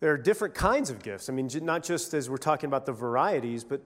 There 0.02 0.12
are 0.12 0.18
different 0.20 0.54
kinds 0.54 0.92
of 0.92 1.02
gifts. 1.02 1.28
I 1.28 1.34
mean, 1.34 1.50
not 1.64 1.84
just 1.84 2.14
as 2.14 2.30
we're 2.30 2.38
talking 2.38 2.68
about 2.68 2.86
the 2.86 2.94
varieties, 2.94 3.64
but 3.64 3.82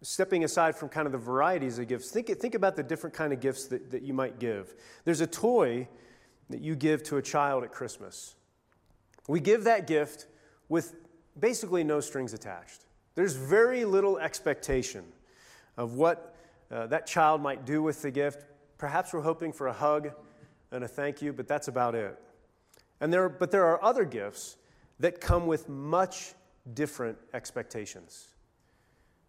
stepping 0.00 0.42
aside 0.42 0.74
from 0.74 0.88
kind 0.88 1.04
of 1.04 1.12
the 1.12 1.18
varieties 1.18 1.78
of 1.78 1.86
gifts, 1.86 2.10
think, 2.10 2.28
think 2.28 2.54
about 2.54 2.76
the 2.76 2.82
different 2.82 3.14
kind 3.14 3.34
of 3.34 3.40
gifts 3.40 3.66
that, 3.66 3.90
that 3.90 4.00
you 4.00 4.14
might 4.14 4.38
give. 4.38 4.74
There's 5.04 5.20
a 5.20 5.26
toy 5.26 5.86
that 6.52 6.60
you 6.60 6.76
give 6.76 7.02
to 7.04 7.16
a 7.16 7.22
child 7.22 7.64
at 7.64 7.72
Christmas. 7.72 8.34
We 9.28 9.40
give 9.40 9.64
that 9.64 9.86
gift 9.86 10.26
with 10.68 10.94
basically 11.38 11.84
no 11.84 12.00
strings 12.00 12.32
attached. 12.32 12.86
There's 13.14 13.34
very 13.34 13.84
little 13.84 14.18
expectation 14.18 15.04
of 15.76 15.94
what 15.94 16.34
uh, 16.70 16.86
that 16.86 17.06
child 17.06 17.42
might 17.42 17.64
do 17.64 17.82
with 17.82 18.02
the 18.02 18.10
gift. 18.10 18.44
Perhaps 18.78 19.12
we're 19.12 19.20
hoping 19.20 19.52
for 19.52 19.68
a 19.68 19.72
hug 19.72 20.10
and 20.70 20.84
a 20.84 20.88
thank 20.88 21.20
you, 21.20 21.32
but 21.32 21.46
that's 21.46 21.68
about 21.68 21.94
it. 21.94 22.18
And 23.00 23.12
there, 23.12 23.28
but 23.28 23.50
there 23.50 23.66
are 23.66 23.82
other 23.82 24.04
gifts 24.04 24.56
that 25.00 25.20
come 25.20 25.46
with 25.46 25.68
much 25.68 26.34
different 26.74 27.18
expectations. 27.34 28.28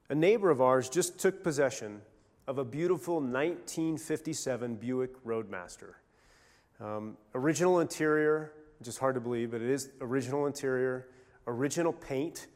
A 0.10 0.16
neighbor 0.16 0.50
of 0.50 0.62
ours 0.62 0.90
just 0.90 1.20
took 1.20 1.44
possession 1.44 2.02
of 2.48 2.58
a 2.58 2.66
beautiful 2.66 3.16
1957 3.16 4.76
Buick 4.76 5.12
Roadmaster. 5.24 5.96
Um, 6.80 7.18
original 7.34 7.80
interior, 7.80 8.52
just 8.82 9.00
hard 9.00 9.16
to 9.16 9.22
believe, 9.22 9.52
but 9.52 9.62
it 9.62 9.70
is 9.70 9.90
original 10.02 10.46
interior, 10.48 11.08
original 11.48 11.94
paint, 11.94 12.48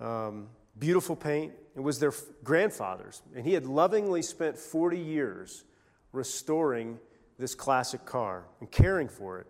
um, 0.00 0.48
beautiful 0.78 1.16
paint. 1.16 1.52
It 1.76 1.80
was 1.80 1.98
their 1.98 2.12
grandfather's, 2.42 3.22
and 3.34 3.44
he 3.44 3.52
had 3.52 3.66
lovingly 3.66 4.22
spent 4.22 4.56
40 4.56 4.98
years 4.98 5.64
restoring 6.12 6.98
this 7.38 7.54
classic 7.54 8.04
car 8.04 8.44
and 8.60 8.70
caring 8.70 9.08
for 9.08 9.40
it. 9.40 9.46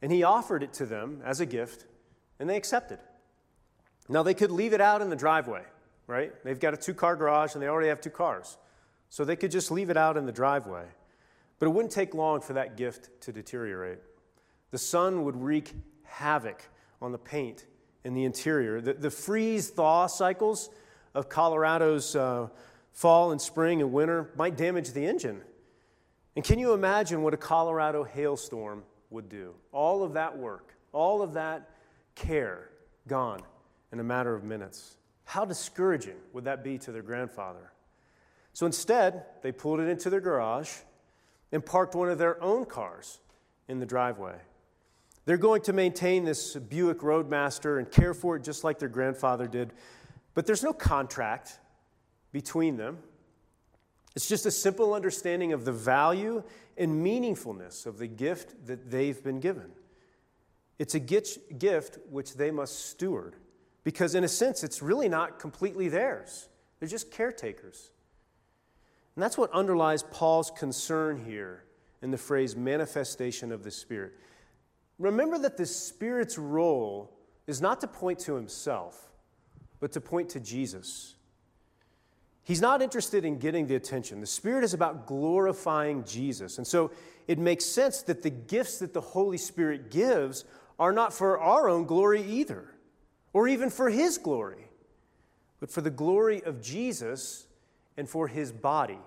And 0.00 0.10
he 0.10 0.22
offered 0.22 0.62
it 0.62 0.72
to 0.74 0.86
them 0.86 1.20
as 1.24 1.40
a 1.40 1.46
gift, 1.46 1.86
and 2.38 2.48
they 2.48 2.56
accepted. 2.56 2.98
Now, 4.08 4.22
they 4.22 4.34
could 4.34 4.50
leave 4.50 4.72
it 4.72 4.80
out 4.80 5.00
in 5.00 5.10
the 5.10 5.16
driveway, 5.16 5.62
right? 6.06 6.32
They've 6.44 6.58
got 6.58 6.74
a 6.74 6.76
two 6.76 6.94
car 6.94 7.16
garage 7.16 7.54
and 7.54 7.62
they 7.62 7.68
already 7.68 7.88
have 7.88 8.00
two 8.00 8.10
cars. 8.10 8.56
So 9.10 9.24
they 9.24 9.36
could 9.36 9.50
just 9.50 9.70
leave 9.70 9.90
it 9.90 9.96
out 9.96 10.16
in 10.16 10.26
the 10.26 10.32
driveway. 10.32 10.84
But 11.62 11.68
it 11.68 11.74
wouldn't 11.74 11.92
take 11.92 12.12
long 12.12 12.40
for 12.40 12.54
that 12.54 12.76
gift 12.76 13.20
to 13.20 13.30
deteriorate. 13.30 14.00
The 14.72 14.78
sun 14.78 15.22
would 15.22 15.36
wreak 15.36 15.72
havoc 16.02 16.60
on 17.00 17.12
the 17.12 17.18
paint 17.18 17.66
in 18.02 18.14
the 18.14 18.24
interior. 18.24 18.80
The, 18.80 18.94
the 18.94 19.12
freeze 19.12 19.70
thaw 19.70 20.08
cycles 20.08 20.70
of 21.14 21.28
Colorado's 21.28 22.16
uh, 22.16 22.48
fall 22.90 23.30
and 23.30 23.40
spring 23.40 23.80
and 23.80 23.92
winter 23.92 24.32
might 24.34 24.56
damage 24.56 24.90
the 24.90 25.06
engine. 25.06 25.40
And 26.34 26.44
can 26.44 26.58
you 26.58 26.72
imagine 26.72 27.22
what 27.22 27.32
a 27.32 27.36
Colorado 27.36 28.02
hailstorm 28.02 28.82
would 29.10 29.28
do? 29.28 29.54
All 29.70 30.02
of 30.02 30.14
that 30.14 30.36
work, 30.36 30.74
all 30.90 31.22
of 31.22 31.34
that 31.34 31.70
care 32.16 32.70
gone 33.06 33.40
in 33.92 34.00
a 34.00 34.04
matter 34.04 34.34
of 34.34 34.42
minutes. 34.42 34.96
How 35.26 35.44
discouraging 35.44 36.16
would 36.32 36.42
that 36.42 36.64
be 36.64 36.76
to 36.78 36.90
their 36.90 37.02
grandfather? 37.02 37.70
So 38.52 38.66
instead, 38.66 39.26
they 39.42 39.52
pulled 39.52 39.78
it 39.78 39.88
into 39.88 40.10
their 40.10 40.20
garage 40.20 40.72
and 41.52 41.64
parked 41.64 41.94
one 41.94 42.08
of 42.08 42.18
their 42.18 42.42
own 42.42 42.64
cars 42.64 43.20
in 43.68 43.78
the 43.78 43.86
driveway. 43.86 44.36
They're 45.24 45.36
going 45.36 45.62
to 45.62 45.72
maintain 45.72 46.24
this 46.24 46.56
Buick 46.56 47.02
Roadmaster 47.02 47.78
and 47.78 47.88
care 47.90 48.14
for 48.14 48.36
it 48.36 48.42
just 48.42 48.64
like 48.64 48.80
their 48.80 48.88
grandfather 48.88 49.46
did. 49.46 49.72
But 50.34 50.46
there's 50.46 50.64
no 50.64 50.72
contract 50.72 51.60
between 52.32 52.76
them. 52.76 52.98
It's 54.16 54.28
just 54.28 54.46
a 54.46 54.50
simple 54.50 54.94
understanding 54.94 55.52
of 55.52 55.64
the 55.64 55.72
value 55.72 56.42
and 56.76 57.06
meaningfulness 57.06 57.86
of 57.86 57.98
the 57.98 58.08
gift 58.08 58.66
that 58.66 58.90
they've 58.90 59.22
been 59.22 59.40
given. 59.40 59.70
It's 60.78 60.94
a 60.94 61.00
gift 61.00 61.98
which 62.10 62.34
they 62.34 62.50
must 62.50 62.86
steward 62.86 63.36
because, 63.84 64.14
in 64.14 64.24
a 64.24 64.28
sense, 64.28 64.64
it's 64.64 64.82
really 64.82 65.08
not 65.08 65.38
completely 65.38 65.88
theirs. 65.88 66.48
They're 66.80 66.88
just 66.88 67.12
caretakers. 67.12 67.90
And 69.14 69.22
that's 69.22 69.36
what 69.36 69.50
underlies 69.52 70.02
Paul's 70.02 70.50
concern 70.50 71.24
here 71.24 71.64
in 72.00 72.10
the 72.10 72.18
phrase 72.18 72.56
manifestation 72.56 73.52
of 73.52 73.62
the 73.62 73.70
Spirit. 73.70 74.12
Remember 74.98 75.38
that 75.38 75.56
the 75.56 75.66
Spirit's 75.66 76.38
role 76.38 77.12
is 77.46 77.60
not 77.60 77.80
to 77.80 77.86
point 77.86 78.20
to 78.20 78.34
himself, 78.34 79.10
but 79.80 79.92
to 79.92 80.00
point 80.00 80.30
to 80.30 80.40
Jesus. 80.40 81.16
He's 82.44 82.60
not 82.60 82.82
interested 82.82 83.24
in 83.24 83.38
getting 83.38 83.66
the 83.66 83.76
attention. 83.76 84.20
The 84.20 84.26
Spirit 84.26 84.64
is 84.64 84.74
about 84.74 85.06
glorifying 85.06 86.04
Jesus. 86.04 86.58
And 86.58 86.66
so 86.66 86.90
it 87.28 87.38
makes 87.38 87.64
sense 87.64 88.02
that 88.02 88.22
the 88.22 88.30
gifts 88.30 88.78
that 88.78 88.92
the 88.92 89.00
Holy 89.00 89.38
Spirit 89.38 89.90
gives 89.90 90.44
are 90.78 90.92
not 90.92 91.12
for 91.12 91.38
our 91.38 91.68
own 91.68 91.84
glory 91.84 92.22
either, 92.22 92.68
or 93.32 93.46
even 93.46 93.70
for 93.70 93.90
His 93.90 94.18
glory, 94.18 94.68
but 95.60 95.70
for 95.70 95.80
the 95.80 95.90
glory 95.90 96.42
of 96.42 96.60
Jesus 96.60 97.46
and 97.96 98.08
for 98.08 98.28
His 98.28 98.52
body, 98.52 98.98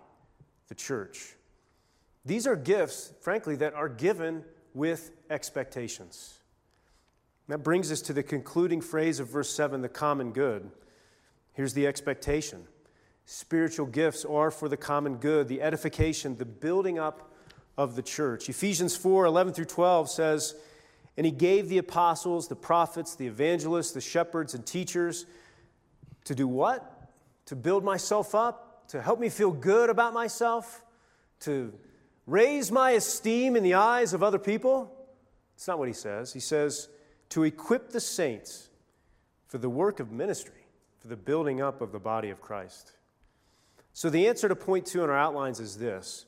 the 0.67 0.76
church. 0.76 1.36
These 2.26 2.48
are 2.48 2.56
gifts, 2.56 3.13
frankly, 3.21 3.56
that 3.58 3.74
are 3.74 3.89
given 3.89 4.43
with 4.74 5.12
expectations. 5.30 6.39
That 7.48 7.60
brings 7.60 7.91
us 7.91 8.02
to 8.02 8.13
the 8.13 8.24
concluding 8.24 8.82
phrase 8.82 9.19
of 9.19 9.30
verse 9.30 9.50
7 9.50 9.82
the 9.82 9.89
common 9.89 10.32
good. 10.32 10.71
Here's 11.54 11.74
the 11.74 11.88
expectation 11.88 12.67
spiritual 13.28 13.88
gifts 13.88 14.26
are 14.26 14.52
for 14.52 14.69
the 14.69 14.78
common 14.78 15.17
good, 15.17 15.48
the 15.48 15.62
edification, 15.62 16.38
the 16.38 16.45
building 16.45 17.00
up 17.00 17.32
of 17.78 17.95
the 17.95 18.02
church. 18.02 18.50
Ephesians 18.50 18.95
4 18.95 19.26
11 19.26 19.54
through 19.54 19.65
12 19.65 20.10
says, 20.10 20.56
And 21.17 21.26
he 21.26 21.32
gave 21.32 21.69
the 21.69 21.78
apostles, 21.78 22.48
the 22.48 22.56
prophets, 22.56 23.15
the 23.15 23.28
evangelists, 23.28 23.91
the 23.91 24.02
shepherds, 24.02 24.54
and 24.54 24.65
teachers 24.65 25.26
to 26.26 26.36
do 26.36 26.48
what? 26.48 27.10
To 27.48 27.56
build 27.56 27.84
myself 27.84 28.34
up, 28.34 28.64
to 28.89 29.02
help 29.02 29.19
me 29.19 29.30
feel 29.30 29.52
good 29.52 29.89
about 29.89 30.13
myself, 30.13 30.84
to 31.41 31.74
raise 32.28 32.71
my 32.71 32.91
esteem 32.91 33.56
in 33.56 33.63
the 33.63 33.74
eyes 33.74 34.13
of 34.13 34.24
other 34.24 34.39
people. 34.39 34.91
It's 35.56 35.67
not 35.67 35.80
what 35.80 35.88
he 35.88 35.93
says. 35.93 36.34
He 36.34 36.39
says, 36.39 36.89
to 37.30 37.43
equip 37.43 37.89
the 37.89 38.00
saints 38.00 38.69
for 39.48 39.58
the 39.58 39.69
work 39.69 40.00
of 40.00 40.12
ministry, 40.12 40.67
for 41.00 41.08
the 41.08 41.15
building 41.15 41.62
up 41.62 41.82
of 41.82 41.91
the 41.91 42.00
body 42.00 42.30
of 42.30 42.41
Christ. 42.41 42.93
So, 43.93 44.10
the 44.10 44.28
answer 44.28 44.50
to 44.50 44.56
point 44.56 44.86
two 44.86 45.04
in 45.04 45.10
our 45.10 45.17
outlines 45.17 45.60
is 45.60 45.78
this 45.78 46.26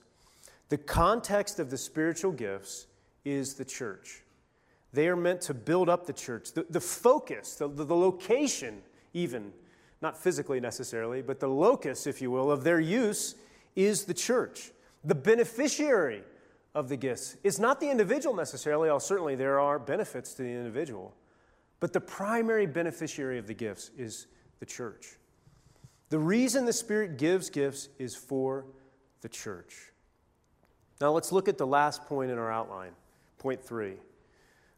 the 0.69 0.77
context 0.77 1.59
of 1.59 1.69
the 1.69 1.77
spiritual 1.77 2.31
gifts 2.31 2.87
is 3.25 3.55
the 3.55 3.65
church. 3.65 4.23
They 4.93 5.07
are 5.07 5.15
meant 5.15 5.41
to 5.41 5.53
build 5.53 5.89
up 5.89 6.05
the 6.05 6.13
church. 6.13 6.53
The, 6.53 6.65
the 6.69 6.79
focus, 6.79 7.55
the, 7.55 7.67
the, 7.67 7.83
the 7.83 7.95
location, 7.95 8.81
even, 9.13 9.51
not 10.01 10.17
physically 10.17 10.59
necessarily, 10.59 11.21
but 11.21 11.39
the 11.39 11.47
locus, 11.47 12.07
if 12.07 12.21
you 12.21 12.31
will, 12.31 12.51
of 12.51 12.63
their 12.63 12.79
use 12.79 13.35
is 13.75 14.05
the 14.05 14.13
church. 14.13 14.71
The 15.03 15.15
beneficiary 15.15 16.23
of 16.75 16.89
the 16.89 16.97
gifts 16.97 17.37
is 17.43 17.59
not 17.59 17.79
the 17.79 17.89
individual 17.89 18.35
necessarily, 18.35 18.89
although 18.89 18.99
certainly 18.99 19.35
there 19.35 19.59
are 19.59 19.79
benefits 19.79 20.33
to 20.35 20.43
the 20.43 20.49
individual, 20.49 21.15
but 21.79 21.93
the 21.93 22.01
primary 22.01 22.65
beneficiary 22.65 23.39
of 23.39 23.47
the 23.47 23.53
gifts 23.53 23.91
is 23.97 24.27
the 24.59 24.65
church. 24.65 25.17
The 26.09 26.19
reason 26.19 26.65
the 26.65 26.73
Spirit 26.73 27.17
gives 27.17 27.49
gifts 27.49 27.89
is 27.99 28.15
for 28.15 28.65
the 29.21 29.29
church. 29.29 29.91
Now 31.01 31.11
let's 31.11 31.31
look 31.31 31.47
at 31.47 31.57
the 31.57 31.67
last 31.67 32.05
point 32.05 32.31
in 32.31 32.37
our 32.37 32.51
outline, 32.51 32.91
point 33.37 33.61
three 33.61 33.95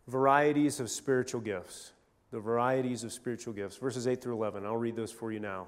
varieties 0.08 0.80
of 0.80 0.90
spiritual 0.90 1.40
gifts. 1.40 1.94
The 2.32 2.40
varieties 2.40 3.04
of 3.04 3.12
spiritual 3.12 3.54
gifts, 3.54 3.78
verses 3.78 4.08
8 4.08 4.22
through 4.22 4.36
11. 4.36 4.66
I'll 4.66 4.78
read 4.78 4.96
those 4.96 5.12
for 5.12 5.32
you 5.32 5.40
now. 5.40 5.68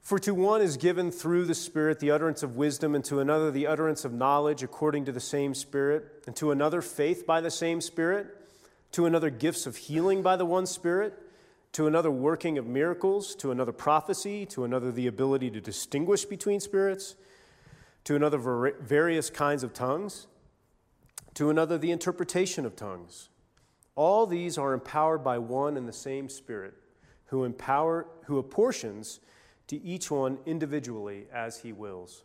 For 0.00 0.18
to 0.20 0.32
one 0.32 0.62
is 0.62 0.76
given 0.76 1.10
through 1.10 1.44
the 1.44 1.54
Spirit 1.54 1.98
the 1.98 2.10
utterance 2.10 2.42
of 2.42 2.56
wisdom, 2.56 2.94
and 2.94 3.04
to 3.06 3.20
another 3.20 3.50
the 3.50 3.66
utterance 3.66 4.04
of 4.04 4.12
knowledge 4.12 4.62
according 4.62 5.04
to 5.06 5.12
the 5.12 5.20
same 5.20 5.54
Spirit, 5.54 6.24
and 6.26 6.34
to 6.36 6.50
another 6.50 6.80
faith 6.80 7.26
by 7.26 7.40
the 7.40 7.50
same 7.50 7.80
Spirit, 7.80 8.28
to 8.92 9.04
another 9.04 9.28
gifts 9.28 9.66
of 9.66 9.76
healing 9.76 10.22
by 10.22 10.36
the 10.36 10.46
one 10.46 10.66
Spirit 10.66 11.18
to 11.72 11.86
another 11.86 12.10
working 12.10 12.58
of 12.58 12.66
miracles, 12.66 13.34
to 13.36 13.50
another 13.50 13.72
prophecy, 13.72 14.46
to 14.46 14.64
another 14.64 14.90
the 14.90 15.06
ability 15.06 15.50
to 15.50 15.60
distinguish 15.60 16.24
between 16.24 16.60
spirits, 16.60 17.14
to 18.04 18.16
another 18.16 18.38
various 18.80 19.30
kinds 19.30 19.62
of 19.62 19.72
tongues, 19.72 20.26
to 21.34 21.50
another 21.50 21.78
the 21.78 21.90
interpretation 21.90 22.64
of 22.64 22.74
tongues. 22.74 23.28
All 23.98 24.28
these 24.28 24.58
are 24.58 24.74
empowered 24.74 25.24
by 25.24 25.38
one 25.38 25.76
and 25.76 25.88
the 25.88 25.92
same 25.92 26.28
Spirit, 26.28 26.72
who 27.26 27.42
empower 27.42 28.06
who 28.26 28.38
apportions 28.38 29.18
to 29.66 29.82
each 29.82 30.08
one 30.08 30.38
individually 30.46 31.26
as 31.34 31.58
he 31.58 31.72
wills. 31.72 32.22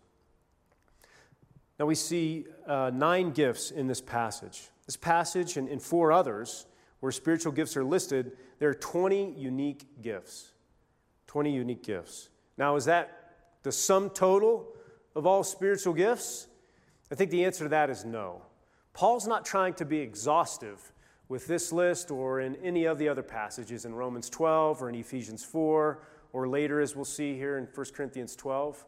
Now 1.79 1.87
we 1.87 1.95
see 1.95 2.45
uh, 2.67 2.91
nine 2.93 3.31
gifts 3.31 3.71
in 3.71 3.87
this 3.87 4.01
passage. 4.01 4.69
This 4.85 4.95
passage 4.95 5.57
and, 5.57 5.67
and 5.67 5.81
four 5.81 6.11
others 6.11 6.67
where 6.99 7.11
spiritual 7.11 7.51
gifts 7.51 7.75
are 7.75 7.83
listed, 7.83 8.33
there 8.59 8.69
are 8.69 8.75
20 8.75 9.33
unique 9.35 9.99
gifts. 10.03 10.51
20 11.25 11.51
unique 11.51 11.81
gifts. 11.81 12.29
Now, 12.55 12.75
is 12.75 12.85
that 12.85 13.31
the 13.63 13.71
sum 13.71 14.11
total 14.11 14.67
of 15.15 15.25
all 15.25 15.43
spiritual 15.43 15.93
gifts? 15.93 16.45
I 17.11 17.15
think 17.15 17.31
the 17.31 17.45
answer 17.45 17.63
to 17.63 17.69
that 17.69 17.89
is 17.89 18.05
no. 18.05 18.43
Paul's 18.93 19.25
not 19.25 19.43
trying 19.43 19.73
to 19.73 19.85
be 19.85 19.97
exhaustive 19.97 20.92
with 21.29 21.47
this 21.47 21.71
list 21.71 22.11
or 22.11 22.41
in 22.41 22.55
any 22.57 22.85
of 22.85 22.97
the 22.97 23.07
other 23.07 23.23
passages 23.23 23.85
in 23.85 23.95
Romans 23.95 24.29
12 24.29 24.81
or 24.81 24.89
in 24.89 24.95
Ephesians 24.95 25.43
4 25.43 25.99
or 26.33 26.47
later, 26.47 26.81
as 26.81 26.95
we'll 26.95 27.05
see 27.05 27.35
here 27.35 27.57
in 27.57 27.67
1 27.73 27.85
Corinthians 27.95 28.35
12. 28.35 28.85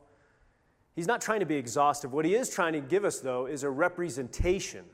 He's 0.95 1.07
not 1.07 1.21
trying 1.21 1.41
to 1.41 1.45
be 1.45 1.55
exhaustive. 1.55 2.13
What 2.13 2.25
he 2.25 2.35
is 2.35 2.49
trying 2.49 2.73
to 2.73 2.79
give 2.79 3.03
us, 3.03 3.19
though, 3.19 3.45
is 3.45 3.63
a 3.63 3.69
representation 3.69 4.85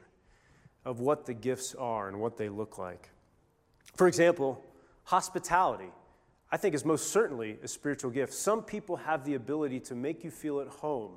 of 0.83 0.99
what 0.99 1.25
the 1.25 1.33
gifts 1.33 1.75
are 1.75 2.07
and 2.07 2.19
what 2.19 2.37
they 2.37 2.49
look 2.49 2.77
like. 2.77 3.09
For 3.95 4.07
example, 4.07 4.63
hospitality, 5.03 5.91
I 6.51 6.57
think, 6.57 6.73
is 6.73 6.83
most 6.83 7.11
certainly 7.11 7.57
a 7.63 7.67
spiritual 7.67 8.09
gift. 8.09 8.33
Some 8.33 8.63
people 8.63 8.95
have 8.95 9.23
the 9.25 9.35
ability 9.35 9.79
to 9.81 9.95
make 9.95 10.23
you 10.23 10.31
feel 10.31 10.59
at 10.59 10.67
home 10.67 11.13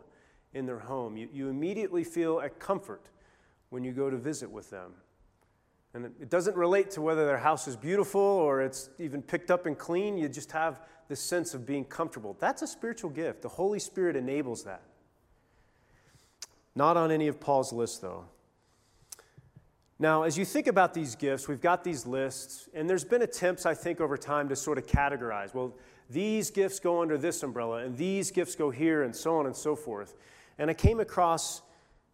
in 0.52 0.66
their 0.66 0.78
home. 0.78 1.16
You, 1.16 1.28
you 1.32 1.48
immediately 1.48 2.04
feel 2.04 2.40
at 2.40 2.58
comfort 2.58 3.08
when 3.70 3.84
you 3.84 3.92
go 3.92 4.10
to 4.10 4.16
visit 4.16 4.50
with 4.50 4.70
them. 4.70 4.92
And 5.94 6.06
it 6.20 6.28
doesn't 6.28 6.56
relate 6.56 6.90
to 6.92 7.00
whether 7.00 7.24
their 7.24 7.38
house 7.38 7.68
is 7.68 7.76
beautiful 7.76 8.20
or 8.20 8.60
it's 8.60 8.90
even 8.98 9.22
picked 9.22 9.50
up 9.50 9.66
and 9.66 9.78
clean. 9.78 10.18
You 10.18 10.28
just 10.28 10.50
have 10.50 10.80
this 11.08 11.20
sense 11.20 11.54
of 11.54 11.64
being 11.64 11.84
comfortable. 11.84 12.36
That's 12.40 12.62
a 12.62 12.66
spiritual 12.66 13.10
gift. 13.10 13.42
The 13.42 13.48
Holy 13.48 13.78
Spirit 13.78 14.16
enables 14.16 14.64
that. 14.64 14.82
Not 16.74 16.96
on 16.96 17.12
any 17.12 17.28
of 17.28 17.38
Paul's 17.38 17.72
lists, 17.72 17.98
though. 17.98 18.24
Now, 20.00 20.24
as 20.24 20.36
you 20.36 20.44
think 20.44 20.66
about 20.66 20.92
these 20.92 21.14
gifts, 21.14 21.46
we've 21.46 21.60
got 21.60 21.84
these 21.84 22.04
lists, 22.04 22.68
and 22.74 22.90
there's 22.90 23.04
been 23.04 23.22
attempts, 23.22 23.64
I 23.64 23.74
think, 23.74 24.00
over 24.00 24.16
time 24.16 24.48
to 24.48 24.56
sort 24.56 24.76
of 24.76 24.86
categorize. 24.86 25.54
Well, 25.54 25.72
these 26.10 26.50
gifts 26.50 26.80
go 26.80 27.00
under 27.00 27.16
this 27.16 27.44
umbrella, 27.44 27.84
and 27.84 27.96
these 27.96 28.32
gifts 28.32 28.56
go 28.56 28.70
here, 28.70 29.04
and 29.04 29.14
so 29.14 29.36
on 29.36 29.46
and 29.46 29.54
so 29.54 29.76
forth. 29.76 30.14
And 30.58 30.68
I 30.68 30.74
came 30.74 30.98
across 30.98 31.62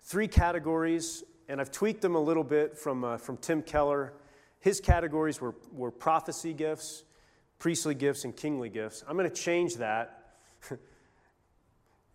three 0.02 0.28
categories, 0.28 1.24
and 1.50 1.60
I've 1.60 1.72
tweaked 1.72 2.00
them 2.00 2.14
a 2.14 2.20
little 2.20 2.44
bit 2.44 2.78
from, 2.78 3.02
uh, 3.02 3.16
from 3.18 3.36
Tim 3.36 3.60
Keller. 3.60 4.12
His 4.60 4.80
categories 4.80 5.40
were, 5.40 5.56
were 5.72 5.90
prophecy 5.90 6.52
gifts, 6.52 7.02
priestly 7.58 7.94
gifts, 7.94 8.24
and 8.24 8.36
kingly 8.36 8.68
gifts. 8.68 9.02
I'm 9.08 9.16
going 9.16 9.28
to 9.28 9.34
change 9.34 9.76
that, 9.76 10.36
and 10.70 10.78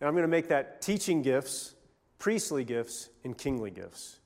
I'm 0.00 0.12
going 0.12 0.22
to 0.22 0.28
make 0.28 0.48
that 0.48 0.80
teaching 0.80 1.20
gifts, 1.20 1.74
priestly 2.18 2.64
gifts, 2.64 3.10
and 3.24 3.36
kingly 3.36 3.70
gifts. 3.70 4.20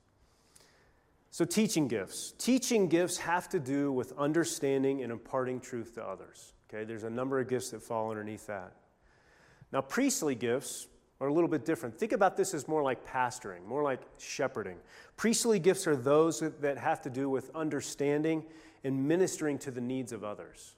So, 1.29 1.43
teaching 1.43 1.87
gifts. 1.89 2.33
Teaching 2.37 2.87
gifts 2.87 3.17
have 3.17 3.49
to 3.49 3.59
do 3.59 3.91
with 3.91 4.13
understanding 4.17 5.01
and 5.01 5.11
imparting 5.11 5.59
truth 5.59 5.95
to 5.95 6.03
others. 6.03 6.53
Okay, 6.69 6.85
there's 6.85 7.03
a 7.03 7.09
number 7.09 7.39
of 7.39 7.49
gifts 7.49 7.71
that 7.71 7.83
fall 7.83 8.11
underneath 8.11 8.47
that. 8.47 8.73
Now, 9.73 9.81
priestly 9.81 10.35
gifts 10.35 10.87
are 11.21 11.27
a 11.27 11.33
little 11.33 11.47
bit 11.47 11.63
different. 11.63 11.97
Think 11.97 12.11
about 12.11 12.35
this 12.35 12.55
as 12.55 12.67
more 12.67 12.81
like 12.81 13.05
pastoring, 13.05 13.63
more 13.65 13.83
like 13.83 14.01
shepherding. 14.17 14.77
Priestly 15.15 15.59
gifts 15.59 15.85
are 15.85 15.95
those 15.95 16.39
that 16.39 16.77
have 16.79 16.99
to 17.03 17.11
do 17.11 17.29
with 17.29 17.51
understanding 17.55 18.43
and 18.83 19.07
ministering 19.07 19.59
to 19.59 19.69
the 19.69 19.79
needs 19.79 20.11
of 20.11 20.23
others. 20.23 20.75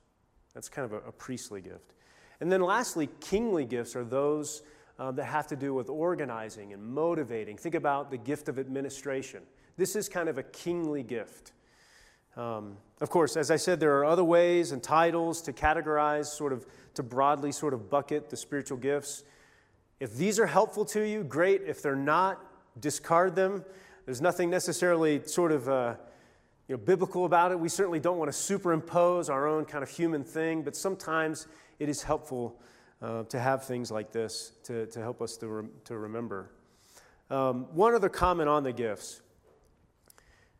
That's 0.53 0.67
kind 0.67 0.86
of 0.86 0.91
a, 0.91 1.08
a 1.08 1.12
priestly 1.13 1.62
gift. 1.62 1.93
And 2.41 2.51
then, 2.51 2.62
lastly, 2.62 3.08
kingly 3.21 3.63
gifts 3.63 3.95
are 3.95 4.03
those 4.03 4.63
uh, 4.99 5.12
that 5.12 5.23
have 5.23 5.47
to 5.47 5.56
do 5.56 5.73
with 5.73 5.89
organizing 5.89 6.73
and 6.73 6.84
motivating. 6.84 7.56
Think 7.56 7.75
about 7.75 8.12
the 8.12 8.17
gift 8.17 8.49
of 8.49 8.60
administration 8.60 9.43
This 9.77 9.95
is 9.95 10.10
kind 10.10 10.27
of 10.27 10.38
a 10.38 10.43
kingly 10.43 11.03
gift. 11.03 11.53
Um, 12.36 12.77
of 12.99 13.10
course, 13.10 13.38
as 13.38 13.49
I 13.49 13.56
said, 13.56 13.79
there 13.79 13.97
are 13.99 14.06
other 14.06 14.23
ways 14.23 14.71
and 14.71 14.84
titles 14.84 15.41
to 15.43 15.53
categorize, 15.53 16.25
sort 16.25 16.51
of 16.51 16.65
to 16.95 17.03
broadly 17.03 17.51
sort 17.51 17.73
of 17.73 17.89
bucket 17.89 18.29
the 18.29 18.36
spiritual 18.38 18.77
gifts. 18.77 19.23
If 20.03 20.17
these 20.17 20.37
are 20.37 20.45
helpful 20.45 20.83
to 20.87 21.07
you, 21.07 21.23
great. 21.23 21.61
If 21.65 21.81
they're 21.81 21.95
not, 21.95 22.45
discard 22.77 23.37
them. 23.37 23.63
There's 24.03 24.19
nothing 24.19 24.49
necessarily 24.49 25.21
sort 25.25 25.53
of 25.53 25.69
uh, 25.69 25.95
you 26.67 26.75
know, 26.75 26.83
biblical 26.83 27.23
about 27.23 27.53
it. 27.53 27.59
We 27.61 27.69
certainly 27.69 28.01
don't 28.01 28.17
want 28.17 28.29
to 28.29 28.37
superimpose 28.37 29.29
our 29.29 29.47
own 29.47 29.63
kind 29.63 29.81
of 29.81 29.89
human 29.89 30.25
thing, 30.25 30.61
but 30.61 30.75
sometimes 30.75 31.47
it 31.79 31.87
is 31.87 32.03
helpful 32.03 32.59
uh, 33.01 33.23
to 33.23 33.39
have 33.39 33.63
things 33.63 33.91
like 33.91 34.11
this 34.11 34.51
to, 34.65 34.87
to 34.87 34.99
help 34.99 35.21
us 35.21 35.37
to, 35.37 35.47
re- 35.47 35.69
to 35.85 35.97
remember. 35.97 36.49
Um, 37.29 37.67
one 37.73 37.95
other 37.95 38.09
comment 38.09 38.49
on 38.49 38.63
the 38.63 38.73
gifts. 38.73 39.21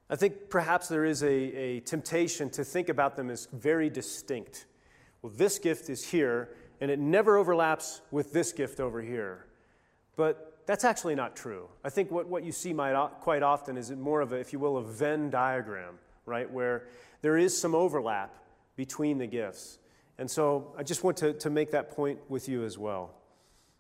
I 0.10 0.16
think 0.16 0.50
perhaps 0.50 0.88
there 0.88 1.04
is 1.04 1.22
a, 1.22 1.28
a 1.28 1.80
temptation 1.82 2.50
to 2.52 2.64
think 2.64 2.88
about 2.88 3.18
them 3.18 3.30
as 3.30 3.50
very 3.52 3.90
distinct. 3.90 4.68
Well, 5.22 5.34
this 5.36 5.60
gift 5.60 5.90
is 5.90 6.12
here, 6.12 6.56
and 6.84 6.92
it 6.92 7.00
never 7.00 7.38
overlaps 7.38 8.02
with 8.12 8.34
this 8.34 8.52
gift 8.52 8.82
over 8.82 9.02
here. 9.02 9.46
But 10.18 10.60
that's 10.66 10.84
actually 10.84 11.16
not 11.16 11.34
true. 11.34 11.70
I 11.82 11.90
think 11.90 12.12
what, 12.12 12.28
what 12.28 12.44
you 12.44 12.52
see 12.52 12.74
might, 12.74 12.94
quite 13.22 13.42
often 13.42 13.78
is 13.78 13.90
more 13.90 14.20
of 14.20 14.34
a, 14.34 14.36
if 14.36 14.52
you 14.52 14.60
will, 14.60 14.76
a 14.76 14.84
Venn 14.84 15.30
diagram, 15.30 15.98
right, 16.26 16.52
where 16.52 16.90
there 17.22 17.38
is 17.38 17.58
some 17.58 17.74
overlap 17.74 18.36
between 18.76 19.18
the 19.18 19.26
gifts. 19.26 19.80
And 20.18 20.30
so 20.30 20.74
I 20.78 20.84
just 20.84 21.06
want 21.06 21.16
to, 21.20 21.32
to 21.32 21.50
make 21.50 21.72
that 21.72 21.90
point 21.90 22.20
with 22.28 22.50
you 22.50 22.66
as 22.66 22.78
well. 22.78 23.12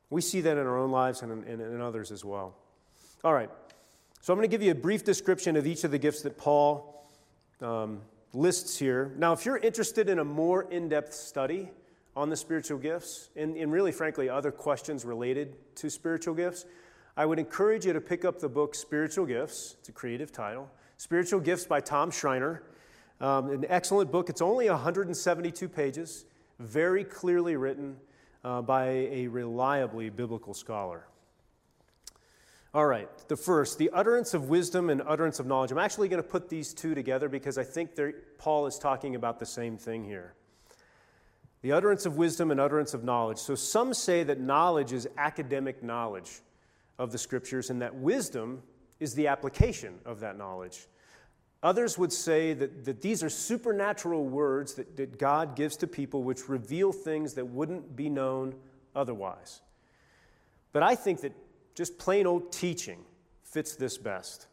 We 0.10 0.22
see 0.22 0.39
that 0.39 0.58
in 0.58 0.66
our 0.66 0.78
own 0.78 0.92
lives 0.92 1.24
and 1.24 1.46
in, 1.46 1.60
in 1.60 1.82
others 1.82 2.10
as 2.10 2.24
well. 2.24 2.56
All 3.26 3.34
right. 3.34 3.50
So 4.22 4.32
I'm 4.32 4.39
going 4.39 4.50
to 4.50 4.52
give 4.52 4.63
you 4.63 4.72
a 4.72 4.76
brief 4.76 5.04
description 5.04 5.58
of 5.58 5.68
each 5.68 5.84
of 5.84 5.92
the 5.92 6.00
gifts 6.00 6.22
that 6.22 6.38
Paul 6.38 7.06
um, 7.60 8.00
lists 8.32 8.80
here. 8.80 9.12
Now, 9.18 9.34
if 9.34 9.46
you're 9.46 9.58
interested 9.58 10.08
in 10.08 10.20
a 10.20 10.24
more 10.24 10.72
in 10.72 10.88
depth 10.88 11.13
study 11.13 11.70
on 12.15 12.30
the 12.30 12.36
spiritual 12.36 12.78
gifts, 12.78 13.30
and, 13.36 13.56
and 13.58 13.71
really, 13.71 13.91
frankly, 13.91 14.30
other 14.30 14.52
questions 14.52 15.04
related 15.04 15.56
to 15.76 15.89
spiritual 15.89 16.36
gifts, 16.36 16.65
I 17.17 17.26
would 17.26 17.39
encourage 17.39 17.86
you 17.86 17.93
to 17.93 18.02
pick 18.02 18.26
up 18.26 18.39
the 18.39 18.49
book 18.49 18.76
Spiritual 18.76 19.26
Gifts. 19.26 19.76
It's 19.80 19.89
a 19.89 19.91
creative 19.91 20.32
title. 20.32 20.69
Spiritual 20.97 21.39
Gifts 21.39 21.65
by 21.65 21.80
Tom 21.80 22.12
Schreiner. 22.12 22.63
Um, 23.21 23.49
an 23.49 23.65
excellent 23.69 24.12
book. 24.12 24.30
It's 24.30 24.41
only 24.41 24.69
172 24.69 25.69
pages, 25.69 26.26
very 26.60 27.04
clearly 27.04 27.56
written 27.56 27.97
uh, 28.43 28.62
by 28.62 28.86
a 29.12 29.28
reliably 29.28 30.10
biblical 30.10 30.54
scholar. 30.54 31.08
All 32.73 32.88
right, 32.88 33.08
the 33.28 33.38
first, 33.38 33.78
the 33.78 33.91
utterance 33.91 34.34
of 34.34 34.49
wisdom 34.49 34.89
and 34.89 35.02
utterance 35.06 35.39
of 35.39 35.45
knowledge. 35.45 35.71
I'm 35.71 35.78
actually 35.78 36.10
going 36.10 36.21
to 36.21 36.28
put 36.28 36.49
these 36.49 36.73
two 36.73 36.95
together 36.95 37.30
because 37.30 37.60
I 37.60 37.63
think 37.63 37.91
Paul 38.39 38.65
is 38.65 38.80
talking 38.80 39.15
about 39.15 39.38
the 39.38 39.45
same 39.45 39.78
thing 39.78 40.04
here. 40.04 40.34
The 41.63 41.71
utterance 41.71 42.06
of 42.06 42.17
wisdom 42.17 42.52
and 42.52 42.60
utterance 42.60 42.93
of 42.93 43.04
knowledge. 43.04 43.39
So 43.39 43.56
some 43.56 43.93
say 43.93 44.23
that 44.23 44.39
knowledge 44.39 44.93
is 44.93 45.08
academic 45.17 45.82
knowledge 45.82 46.41
of 46.99 47.12
the 47.12 47.17
scriptures 47.17 47.69
and 47.69 47.82
that 47.82 47.95
wisdom 47.95 48.62
is 48.99 49.15
the 49.15 49.28
application 49.28 49.95
of 50.06 50.19
that 50.19 50.38
knowledge. 50.38 50.88
Others 51.63 51.97
would 51.97 52.12
say 52.12 52.54
that, 52.54 52.84
that 52.84 53.02
these 53.02 53.23
are 53.23 53.30
supernatural 53.30 54.26
words 54.26 54.73
that, 54.73 54.97
that 54.97 55.17
God 55.17 55.56
gives 55.56 55.78
to 55.78 55.88
people 55.88 56.21
which 56.21 56.49
reveal 56.49 56.91
things 56.91 57.34
that 57.36 57.45
wouldn't 57.45 57.95
be 57.95 58.10
known 58.10 58.54
otherwise. 58.93 59.62
But 60.73 60.84
I 60.84 60.95
think 60.95 61.21
that 61.21 61.32
just 61.76 61.97
plain 61.97 62.28
old 62.28 62.52
teaching 62.52 62.99
fits 63.43 63.76
this 63.76 63.97
best. 63.97 64.47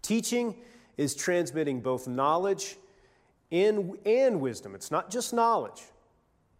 Teaching 0.00 0.56
is 0.96 1.14
transmitting 1.14 1.80
both 1.80 2.08
knowledge 2.08 2.76
and, 3.52 3.98
and 4.06 4.40
wisdom. 4.40 4.74
It's 4.74 4.90
not 4.90 5.10
just 5.10 5.34
knowledge, 5.34 5.82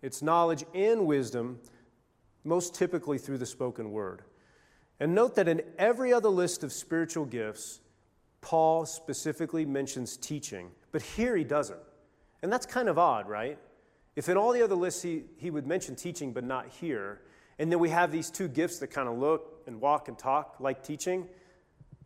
it's 0.02 0.22
knowledge 0.22 0.64
and 0.74 1.06
wisdom, 1.06 1.58
most 2.44 2.74
typically 2.74 3.18
through 3.18 3.38
the 3.38 3.46
spoken 3.46 3.90
word. 3.92 4.22
And 5.00 5.14
note 5.14 5.34
that 5.34 5.48
in 5.48 5.62
every 5.78 6.12
other 6.12 6.28
list 6.28 6.64
of 6.64 6.72
spiritual 6.72 7.26
gifts, 7.26 7.80
Paul 8.40 8.86
specifically 8.86 9.66
mentions 9.66 10.16
teaching, 10.16 10.70
but 10.92 11.02
here 11.02 11.36
he 11.36 11.44
doesn't. 11.44 11.80
And 12.42 12.52
that's 12.52 12.66
kind 12.66 12.88
of 12.88 12.98
odd, 12.98 13.28
right? 13.28 13.58
If 14.14 14.28
in 14.28 14.36
all 14.36 14.52
the 14.52 14.62
other 14.62 14.74
lists 14.74 15.02
he, 15.02 15.24
he 15.36 15.50
would 15.50 15.66
mention 15.66 15.96
teaching, 15.96 16.32
but 16.32 16.44
not 16.44 16.68
here, 16.68 17.22
and 17.58 17.72
then 17.72 17.78
we 17.78 17.88
have 17.90 18.12
these 18.12 18.30
two 18.30 18.48
gifts 18.48 18.78
that 18.78 18.88
kind 18.88 19.08
of 19.08 19.18
look 19.18 19.62
and 19.66 19.80
walk 19.80 20.08
and 20.08 20.18
talk 20.18 20.56
like 20.60 20.82
teaching. 20.82 21.26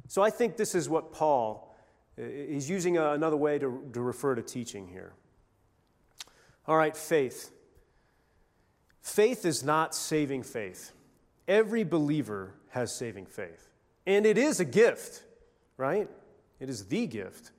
So 0.09 0.23
I 0.23 0.31
think 0.31 0.57
this 0.57 0.75
is 0.75 0.89
what 0.89 1.13
Paul 1.13 1.77
is 2.17 2.69
using 2.69 2.99
another 2.99 3.37
way 3.37 3.59
to, 3.59 3.89
to 3.93 4.01
refer 4.01 4.35
to 4.35 4.43
teaching 4.43 4.89
here. 4.89 5.13
All 6.67 6.77
right, 6.77 6.97
faith. 6.97 7.53
Faith 9.03 9.45
is 9.45 9.63
not 9.65 9.95
saving 9.95 10.43
faith. 10.43 10.93
Every 11.49 11.85
believer 11.85 12.55
has 12.71 12.95
saving 12.95 13.27
faith. 13.27 13.69
And 14.07 14.27
it 14.27 14.39
is 14.39 14.61
a 14.61 14.65
gift, 14.65 15.25
right? 15.77 16.09
It 16.59 16.69
is 16.69 16.87
the 16.87 17.07
gift. 17.07 17.53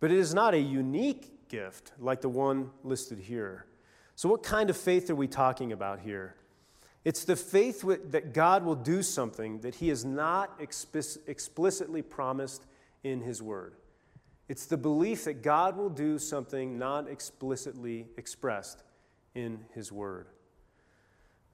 But 0.00 0.10
it 0.10 0.18
is 0.18 0.34
not 0.34 0.54
a 0.54 0.58
unique 0.58 1.48
gift 1.48 1.92
like 1.98 2.20
the 2.20 2.28
one 2.28 2.70
listed 2.84 3.18
here. 3.18 3.66
So, 4.14 4.28
what 4.28 4.42
kind 4.42 4.70
of 4.70 4.76
faith 4.76 5.10
are 5.10 5.14
we 5.14 5.28
talking 5.28 5.72
about 5.72 6.00
here? 6.00 6.34
It's 7.04 7.24
the 7.24 7.36
faith 7.36 7.84
that 8.10 8.34
God 8.34 8.64
will 8.64 8.74
do 8.74 9.02
something 9.02 9.60
that 9.60 9.76
He 9.76 9.88
has 9.88 10.04
not 10.04 10.60
explicitly 10.60 12.02
promised 12.02 12.66
in 13.04 13.20
His 13.20 13.40
Word. 13.40 13.74
It's 14.48 14.66
the 14.66 14.76
belief 14.76 15.24
that 15.24 15.42
God 15.42 15.76
will 15.76 15.90
do 15.90 16.18
something 16.18 16.78
not 16.78 17.08
explicitly 17.08 18.06
expressed 18.16 18.82
in 19.34 19.60
His 19.74 19.92
Word. 19.92 20.26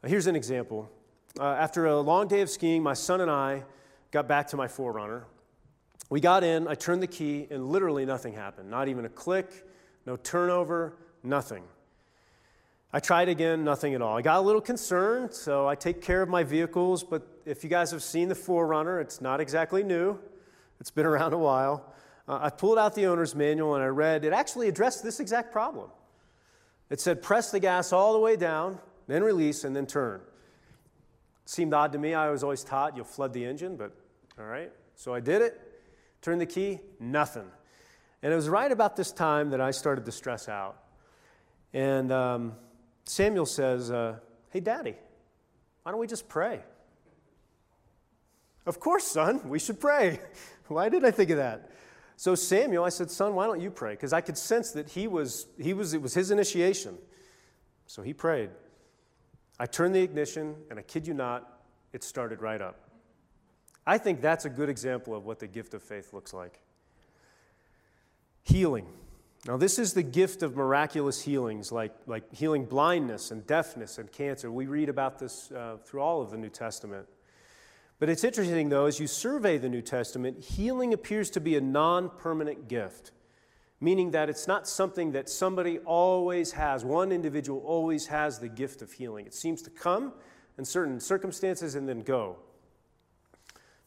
Here's 0.07 0.27
an 0.27 0.37
example. 0.37 0.91
Uh, 1.41 1.45
after 1.45 1.87
a 1.87 1.99
long 1.99 2.29
day 2.29 2.43
of 2.43 2.51
skiing, 2.51 2.83
my 2.83 2.93
son 2.93 3.23
and 3.23 3.31
I 3.31 3.63
got 4.11 4.29
back 4.29 4.49
to 4.49 4.57
my 4.57 4.67
4Runner. 4.67 5.23
We 6.11 6.21
got 6.21 6.45
in, 6.45 6.69
I 6.69 6.75
turned 6.75 7.03
the 7.03 7.07
key, 7.07 7.47
and 7.51 7.69
literally 7.71 8.05
nothing 8.05 8.35
happened. 8.35 8.71
Not 8.71 8.89
even 8.89 9.07
a 9.07 9.09
click, 9.09 9.67
no 10.05 10.17
turnover, 10.17 10.99
nothing. 11.23 11.65
I 12.93 13.01
tried 13.01 13.31
again, 13.31 13.65
nothing 13.65 13.95
at 13.95 14.03
all. 14.03 14.19
I 14.19 14.21
got 14.21 14.41
a 14.41 14.43
little 14.43 14.61
concerned, 14.61 15.33
so 15.33 15.67
I 15.67 15.75
take 15.75 16.03
care 16.03 16.21
of 16.21 16.29
my 16.29 16.45
vehicles, 16.45 17.03
but 17.03 17.27
if 17.47 17.65
you 17.65 17.71
guys 17.71 17.91
have 17.91 18.03
seen 18.03 18.29
the 18.29 18.35
4Runner, 18.35 19.01
it's 19.01 19.23
not 19.23 19.41
exactly 19.41 19.83
new. 19.83 20.19
It's 20.81 20.91
been 20.91 21.07
around 21.13 21.33
a 21.33 21.39
while. 21.39 21.95
Uh, 22.29 22.41
I 22.43 22.51
pulled 22.51 22.77
out 22.77 22.95
the 22.95 23.07
owner's 23.07 23.35
manual 23.35 23.75
and 23.75 23.83
I 23.83 23.87
read, 23.87 24.27
it 24.27 24.35
actually 24.35 24.69
addressed 24.69 25.03
this 25.03 25.19
exact 25.19 25.51
problem. 25.51 25.89
It 26.91 27.01
said, 27.01 27.23
press 27.23 27.51
the 27.51 27.59
gas 27.59 27.91
all 27.91 28.13
the 28.13 28.19
way 28.19 28.37
down, 28.37 28.79
then 29.07 29.23
release, 29.23 29.65
and 29.65 29.75
then 29.75 29.87
turn. 29.87 30.21
It 31.45 31.51
seemed 31.51 31.75
odd 31.75 31.93
to 31.93 31.99
me. 31.99 32.15
I 32.15 32.31
was 32.31 32.43
always 32.43 32.65
taught 32.65 32.97
you'll 32.97 33.05
flood 33.05 33.33
the 33.33 33.45
engine, 33.45 33.77
but 33.77 33.93
all 34.39 34.47
right. 34.47 34.73
So 34.97 35.15
I 35.15 35.21
did 35.21 35.43
it, 35.43 35.61
turned 36.23 36.41
the 36.41 36.47
key, 36.47 36.81
nothing. 36.99 37.47
And 38.23 38.33
it 38.33 38.37
was 38.37 38.49
right 38.49 38.71
about 38.71 38.97
this 38.97 39.13
time 39.13 39.51
that 39.51 39.61
I 39.61 39.71
started 39.71 40.07
to 40.07 40.13
stress 40.13 40.49
out. 40.49 40.79
And 41.73 42.11
um, 42.11 42.55
Samuel 43.05 43.47
says, 43.47 43.91
uh, 43.91 44.17
Hey, 44.51 44.61
Daddy, 44.61 44.95
why 45.83 45.93
don't 45.93 46.01
we 46.01 46.07
just 46.07 46.29
pray? 46.29 46.63
Of 48.67 48.81
course, 48.81 49.05
son, 49.05 49.49
we 49.49 49.59
should 49.59 49.81
pray. 49.81 50.21
why 50.69 50.89
did 50.89 51.05
I 51.05 51.11
think 51.11 51.31
of 51.31 51.37
that? 51.37 51.71
So 52.17 52.35
Samuel, 52.35 52.85
I 52.85 52.89
said, 52.89 53.11
Son, 53.11 53.35
why 53.35 53.47
don't 53.47 53.61
you 53.61 53.71
pray? 53.71 53.93
Because 53.93 54.13
I 54.13 54.21
could 54.21 54.39
sense 54.39 54.71
that 54.73 54.89
he 54.89 55.09
was, 55.09 55.47
he 55.61 55.75
was, 55.75 55.93
it 55.93 56.01
was 56.01 56.15
his 56.15 56.31
initiation. 56.31 56.97
So 57.87 58.03
he 58.03 58.15
prayed. 58.15 58.51
I 59.59 59.67
turned 59.67 59.95
the 59.95 60.03
ignition, 60.03 60.57
and 60.71 60.79
I 60.79 60.83
kid 60.83 61.07
you 61.07 61.15
not, 61.15 61.61
it 61.93 62.03
started 62.03 62.43
right 62.43 62.61
up. 62.61 62.77
I 63.87 63.99
think 63.99 64.21
that's 64.21 64.45
a 64.45 64.51
good 64.51 64.69
example 64.69 65.15
of 65.15 65.25
what 65.25 65.39
the 65.39 65.47
gift 65.47 65.75
of 65.75 65.83
faith 65.83 66.13
looks 66.13 66.33
like. 66.33 66.61
Healing. 68.43 68.87
Now, 69.47 69.59
this 69.59 69.79
is 69.79 69.93
the 69.93 70.03
gift 70.03 70.43
of 70.43 70.57
miraculous 70.57 71.21
healings, 71.21 71.71
like, 71.71 71.93
like 72.07 72.35
healing 72.35 72.65
blindness 72.65 73.31
and 73.31 73.47
deafness 73.47 73.99
and 73.99 74.11
cancer. 74.11 74.51
We 74.51 74.67
read 74.67 74.89
about 74.89 75.19
this 75.19 75.53
uh, 75.53 75.77
through 75.85 76.01
all 76.01 76.23
of 76.23 76.31
the 76.31 76.39
New 76.39 76.49
Testament. 76.49 77.07
But 77.99 78.09
it's 78.09 78.25
interesting, 78.25 78.71
though, 78.71 78.87
as 78.87 78.99
you 78.99 79.07
survey 79.07 79.59
the 79.59 79.69
New 79.69 79.83
Testament, 79.83 80.43
healing 80.43 80.95
appears 80.95 81.29
to 81.31 81.41
be 81.41 81.57
a 81.57 81.61
non 81.61 82.09
permanent 82.09 82.69
gift, 82.69 83.13
meaning 83.81 84.13
that 84.13 84.29
it's 84.29 84.47
not 84.47 84.67
something 84.67 85.13
that 85.13 85.29
somebody 85.29 85.79
always 85.81 86.53
has, 86.53 86.85
one 86.85 87.13
individual 87.13 87.61
always 87.61 88.07
has 88.07 88.39
the 88.39 88.49
gift 88.49 88.83
of 88.83 88.93
healing. 88.93 89.27
It 89.27 89.35
seems 89.35 89.63
to 89.63 89.71
come 89.71 90.13
in 90.59 90.65
certain 90.65 91.01
circumstances 91.01 91.75
and 91.75 91.89
then 91.89 92.01
go. 92.01 92.37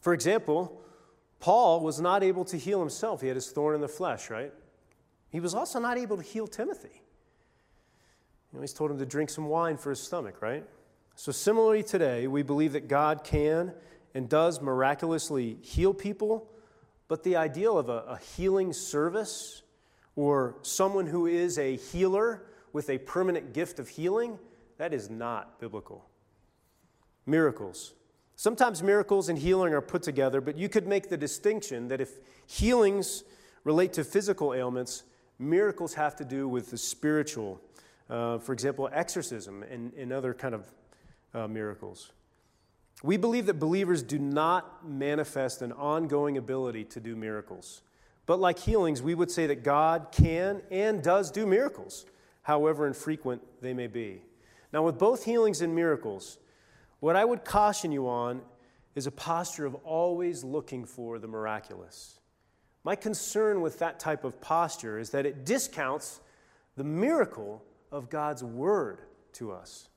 For 0.00 0.12
example, 0.12 0.80
Paul 1.40 1.80
was 1.80 2.00
not 2.00 2.22
able 2.22 2.44
to 2.46 2.56
heal 2.56 2.80
himself, 2.80 3.20
he 3.20 3.28
had 3.28 3.36
his 3.36 3.50
thorn 3.50 3.74
in 3.74 3.80
the 3.80 3.88
flesh, 3.88 4.30
right? 4.30 4.52
He 5.30 5.40
was 5.40 5.54
also 5.54 5.78
not 5.78 5.98
able 5.98 6.16
to 6.16 6.22
heal 6.22 6.46
Timothy. 6.46 7.02
You 8.52 8.58
know, 8.58 8.60
he's 8.62 8.72
told 8.72 8.90
him 8.90 8.98
to 8.98 9.06
drink 9.06 9.30
some 9.30 9.46
wine 9.48 9.76
for 9.76 9.90
his 9.90 10.00
stomach, 10.00 10.40
right? 10.40 10.64
So, 11.16 11.32
similarly, 11.32 11.82
today, 11.82 12.26
we 12.28 12.42
believe 12.42 12.72
that 12.72 12.88
God 12.88 13.24
can 13.24 13.74
and 14.14 14.28
does 14.28 14.60
miraculously 14.60 15.58
heal 15.62 15.92
people, 15.92 16.50
but 17.08 17.24
the 17.24 17.36
ideal 17.36 17.76
of 17.76 17.88
a, 17.88 18.04
a 18.08 18.18
healing 18.36 18.72
service 18.72 19.62
or 20.18 20.56
someone 20.62 21.06
who 21.06 21.28
is 21.28 21.58
a 21.58 21.76
healer 21.76 22.42
with 22.72 22.90
a 22.90 22.98
permanent 22.98 23.52
gift 23.52 23.78
of 23.78 23.88
healing, 23.88 24.36
that 24.76 24.92
is 24.92 25.08
not 25.08 25.60
biblical. 25.60 26.04
Miracles. 27.24 27.94
Sometimes 28.34 28.82
miracles 28.82 29.28
and 29.28 29.38
healing 29.38 29.72
are 29.72 29.80
put 29.80 30.02
together, 30.02 30.40
but 30.40 30.58
you 30.58 30.68
could 30.68 30.88
make 30.88 31.08
the 31.08 31.16
distinction 31.16 31.86
that 31.86 32.00
if 32.00 32.18
healings 32.48 33.22
relate 33.62 33.92
to 33.92 34.02
physical 34.02 34.54
ailments, 34.54 35.04
miracles 35.38 35.94
have 35.94 36.16
to 36.16 36.24
do 36.24 36.48
with 36.48 36.72
the 36.72 36.78
spiritual. 36.78 37.60
Uh, 38.10 38.38
for 38.38 38.52
example, 38.52 38.88
exorcism 38.92 39.62
and, 39.70 39.92
and 39.94 40.12
other 40.12 40.34
kind 40.34 40.56
of 40.56 40.66
uh, 41.32 41.46
miracles. 41.46 42.10
We 43.04 43.18
believe 43.18 43.46
that 43.46 43.60
believers 43.60 44.02
do 44.02 44.18
not 44.18 44.84
manifest 44.84 45.62
an 45.62 45.70
ongoing 45.70 46.36
ability 46.36 46.86
to 46.86 46.98
do 46.98 47.14
miracles. 47.14 47.82
But 48.28 48.40
like 48.40 48.58
healings, 48.58 49.00
we 49.00 49.14
would 49.14 49.30
say 49.30 49.46
that 49.46 49.64
God 49.64 50.08
can 50.12 50.60
and 50.70 51.02
does 51.02 51.30
do 51.30 51.46
miracles, 51.46 52.04
however 52.42 52.86
infrequent 52.86 53.40
they 53.62 53.72
may 53.72 53.86
be. 53.86 54.20
Now, 54.70 54.82
with 54.82 54.98
both 54.98 55.24
healings 55.24 55.62
and 55.62 55.74
miracles, 55.74 56.36
what 57.00 57.16
I 57.16 57.24
would 57.24 57.42
caution 57.42 57.90
you 57.90 58.06
on 58.06 58.42
is 58.94 59.06
a 59.06 59.10
posture 59.10 59.64
of 59.64 59.76
always 59.76 60.44
looking 60.44 60.84
for 60.84 61.18
the 61.18 61.26
miraculous. 61.26 62.20
My 62.84 62.96
concern 62.96 63.62
with 63.62 63.78
that 63.78 63.98
type 63.98 64.24
of 64.24 64.42
posture 64.42 64.98
is 64.98 65.08
that 65.10 65.24
it 65.24 65.46
discounts 65.46 66.20
the 66.76 66.84
miracle 66.84 67.64
of 67.90 68.10
God's 68.10 68.44
word 68.44 69.00
to 69.32 69.52
us. 69.52 69.88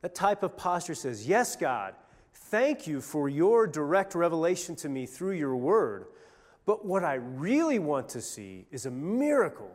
That 0.00 0.14
type 0.14 0.42
of 0.42 0.56
posture 0.56 0.94
says, 0.94 1.28
Yes, 1.28 1.56
God, 1.56 1.94
thank 2.32 2.86
you 2.86 3.02
for 3.02 3.28
your 3.28 3.66
direct 3.66 4.14
revelation 4.14 4.76
to 4.76 4.88
me 4.88 5.04
through 5.04 5.32
your 5.32 5.56
word. 5.56 6.06
But 6.68 6.84
what 6.84 7.02
I 7.02 7.14
really 7.14 7.78
want 7.78 8.10
to 8.10 8.20
see 8.20 8.66
is 8.70 8.84
a 8.84 8.90
miracle 8.90 9.70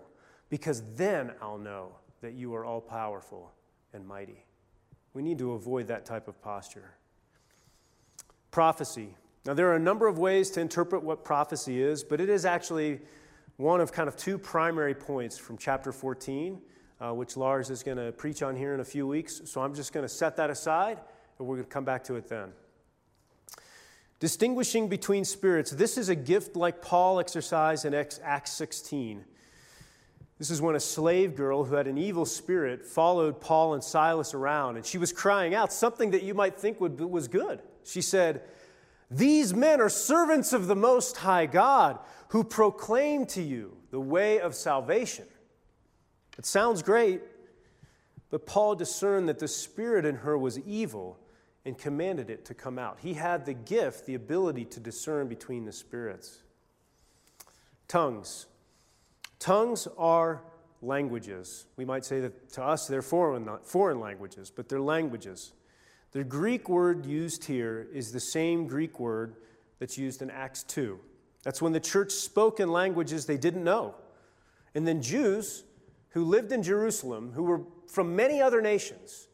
because 0.51 0.83
then 0.95 1.31
I'll 1.41 1.57
know 1.57 1.95
that 2.21 2.33
you 2.33 2.53
are 2.53 2.65
all 2.65 2.81
powerful 2.81 3.51
and 3.93 4.07
mighty. 4.07 4.45
We 5.15 5.23
need 5.23 5.39
to 5.39 5.53
avoid 5.53 5.87
that 5.87 6.05
type 6.05 6.27
of 6.27 6.39
posture. 6.39 6.93
Prophecy. 8.51 9.17
Now, 9.43 9.55
there 9.55 9.71
are 9.71 9.75
a 9.75 9.79
number 9.79 10.05
of 10.05 10.19
ways 10.19 10.51
to 10.51 10.61
interpret 10.61 11.01
what 11.01 11.25
prophecy 11.25 11.81
is, 11.81 12.03
but 12.03 12.21
it 12.21 12.29
is 12.29 12.45
actually 12.45 13.01
one 13.57 13.81
of 13.81 13.91
kind 13.91 14.07
of 14.07 14.15
two 14.15 14.37
primary 14.37 14.93
points 14.93 15.35
from 15.35 15.57
chapter 15.57 15.91
14 15.91 16.61
uh, 17.01 17.11
which 17.11 17.35
Lars 17.35 17.71
is 17.71 17.81
going 17.81 17.97
to 17.97 18.11
preach 18.11 18.43
on 18.43 18.55
here 18.55 18.75
in 18.75 18.81
a 18.81 18.85
few 18.85 19.07
weeks. 19.07 19.41
So 19.45 19.61
I'm 19.61 19.73
just 19.73 19.93
going 19.93 20.05
to 20.05 20.13
set 20.13 20.35
that 20.35 20.51
aside 20.51 20.99
and 21.39 21.47
we're 21.47 21.55
going 21.55 21.65
to 21.65 21.73
come 21.73 21.85
back 21.85 22.03
to 22.03 22.17
it 22.17 22.29
then. 22.29 22.49
Distinguishing 24.23 24.87
between 24.87 25.25
spirits. 25.25 25.69
This 25.69 25.97
is 25.97 26.07
a 26.07 26.15
gift 26.15 26.55
like 26.55 26.81
Paul 26.81 27.19
exercised 27.19 27.83
in 27.83 27.93
Acts 27.93 28.51
16. 28.53 29.25
This 30.39 30.49
is 30.49 30.61
when 30.61 30.77
a 30.77 30.79
slave 30.79 31.35
girl 31.35 31.65
who 31.65 31.75
had 31.75 31.87
an 31.87 31.97
evil 31.97 32.25
spirit 32.25 32.85
followed 32.85 33.41
Paul 33.41 33.73
and 33.73 33.83
Silas 33.83 34.33
around, 34.33 34.77
and 34.77 34.85
she 34.85 34.97
was 34.97 35.11
crying 35.11 35.53
out 35.53 35.73
something 35.73 36.11
that 36.11 36.23
you 36.23 36.33
might 36.33 36.57
think 36.57 36.79
would, 36.79 37.01
was 37.01 37.27
good. 37.27 37.63
She 37.83 38.01
said, 38.01 38.43
These 39.11 39.53
men 39.53 39.81
are 39.81 39.89
servants 39.89 40.53
of 40.53 40.67
the 40.67 40.75
Most 40.77 41.17
High 41.17 41.45
God 41.45 41.99
who 42.29 42.45
proclaim 42.45 43.25
to 43.25 43.41
you 43.41 43.75
the 43.91 43.99
way 43.99 44.39
of 44.39 44.55
salvation. 44.55 45.25
It 46.37 46.45
sounds 46.45 46.81
great, 46.81 47.19
but 48.29 48.45
Paul 48.45 48.75
discerned 48.75 49.27
that 49.27 49.39
the 49.39 49.49
spirit 49.49 50.05
in 50.05 50.15
her 50.15 50.37
was 50.37 50.57
evil 50.59 51.19
and 51.65 51.77
commanded 51.77 52.29
it 52.29 52.45
to 52.45 52.53
come 52.53 52.77
out. 52.77 52.99
He 53.01 53.13
had 53.13 53.45
the 53.45 53.53
gift, 53.53 54.05
the 54.05 54.15
ability 54.15 54.65
to 54.65 54.79
discern 54.79 55.27
between 55.27 55.65
the 55.65 55.71
spirits. 55.71 56.41
Tongues. 57.87 58.47
Tongues 59.39 59.87
are 59.97 60.41
languages. 60.81 61.65
We 61.77 61.85
might 61.85 62.05
say 62.05 62.19
that 62.21 62.51
to 62.53 62.63
us 62.63 62.87
they're 62.87 63.01
foreign, 63.01 63.49
foreign 63.63 63.99
languages, 63.99 64.51
but 64.53 64.67
they're 64.67 64.81
languages. 64.81 65.53
The 66.11 66.23
Greek 66.23 66.69
word 66.69 67.05
used 67.05 67.45
here 67.45 67.87
is 67.93 68.11
the 68.11 68.19
same 68.19 68.67
Greek 68.67 68.99
word 68.99 69.35
that's 69.79 69.97
used 69.97 70.21
in 70.21 70.29
Acts 70.29 70.63
2. 70.63 70.99
That's 71.43 71.61
when 71.61 71.73
the 71.73 71.79
church 71.79 72.11
spoke 72.11 72.59
in 72.59 72.71
languages 72.71 73.25
they 73.25 73.37
didn't 73.37 73.63
know. 73.63 73.95
And 74.75 74.87
then 74.87 75.01
Jews 75.01 75.63
who 76.13 76.23
lived 76.23 76.51
in 76.51 76.61
Jerusalem, 76.61 77.31
who 77.33 77.43
were 77.43 77.61
from 77.87 78.15
many 78.15 78.39
other 78.39 78.61
nations, 78.61 79.27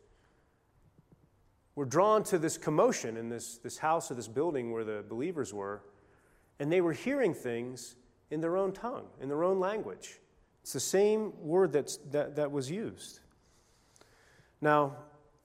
were 1.80 1.86
drawn 1.86 2.22
to 2.22 2.38
this 2.38 2.58
commotion 2.58 3.16
in 3.16 3.30
this, 3.30 3.58
this 3.60 3.78
house 3.78 4.12
or 4.12 4.14
this 4.14 4.28
building 4.28 4.74
where 4.74 4.84
the 4.84 5.02
believers 5.08 5.54
were, 5.54 5.82
and 6.60 6.70
they 6.70 6.82
were 6.82 6.92
hearing 6.92 7.34
things 7.34 7.96
in 8.32 8.42
their 8.42 8.58
own 8.58 8.74
tongue, 8.74 9.06
in 9.22 9.30
their 9.30 9.46
own 9.46 9.62
language. 9.62 10.20
It's 10.62 10.74
the 10.74 10.82
same 10.82 11.32
word 11.40 11.72
that's, 11.72 11.96
that, 12.12 12.36
that 12.36 12.52
was 12.52 12.70
used. 12.70 13.22
Now, 14.60 14.98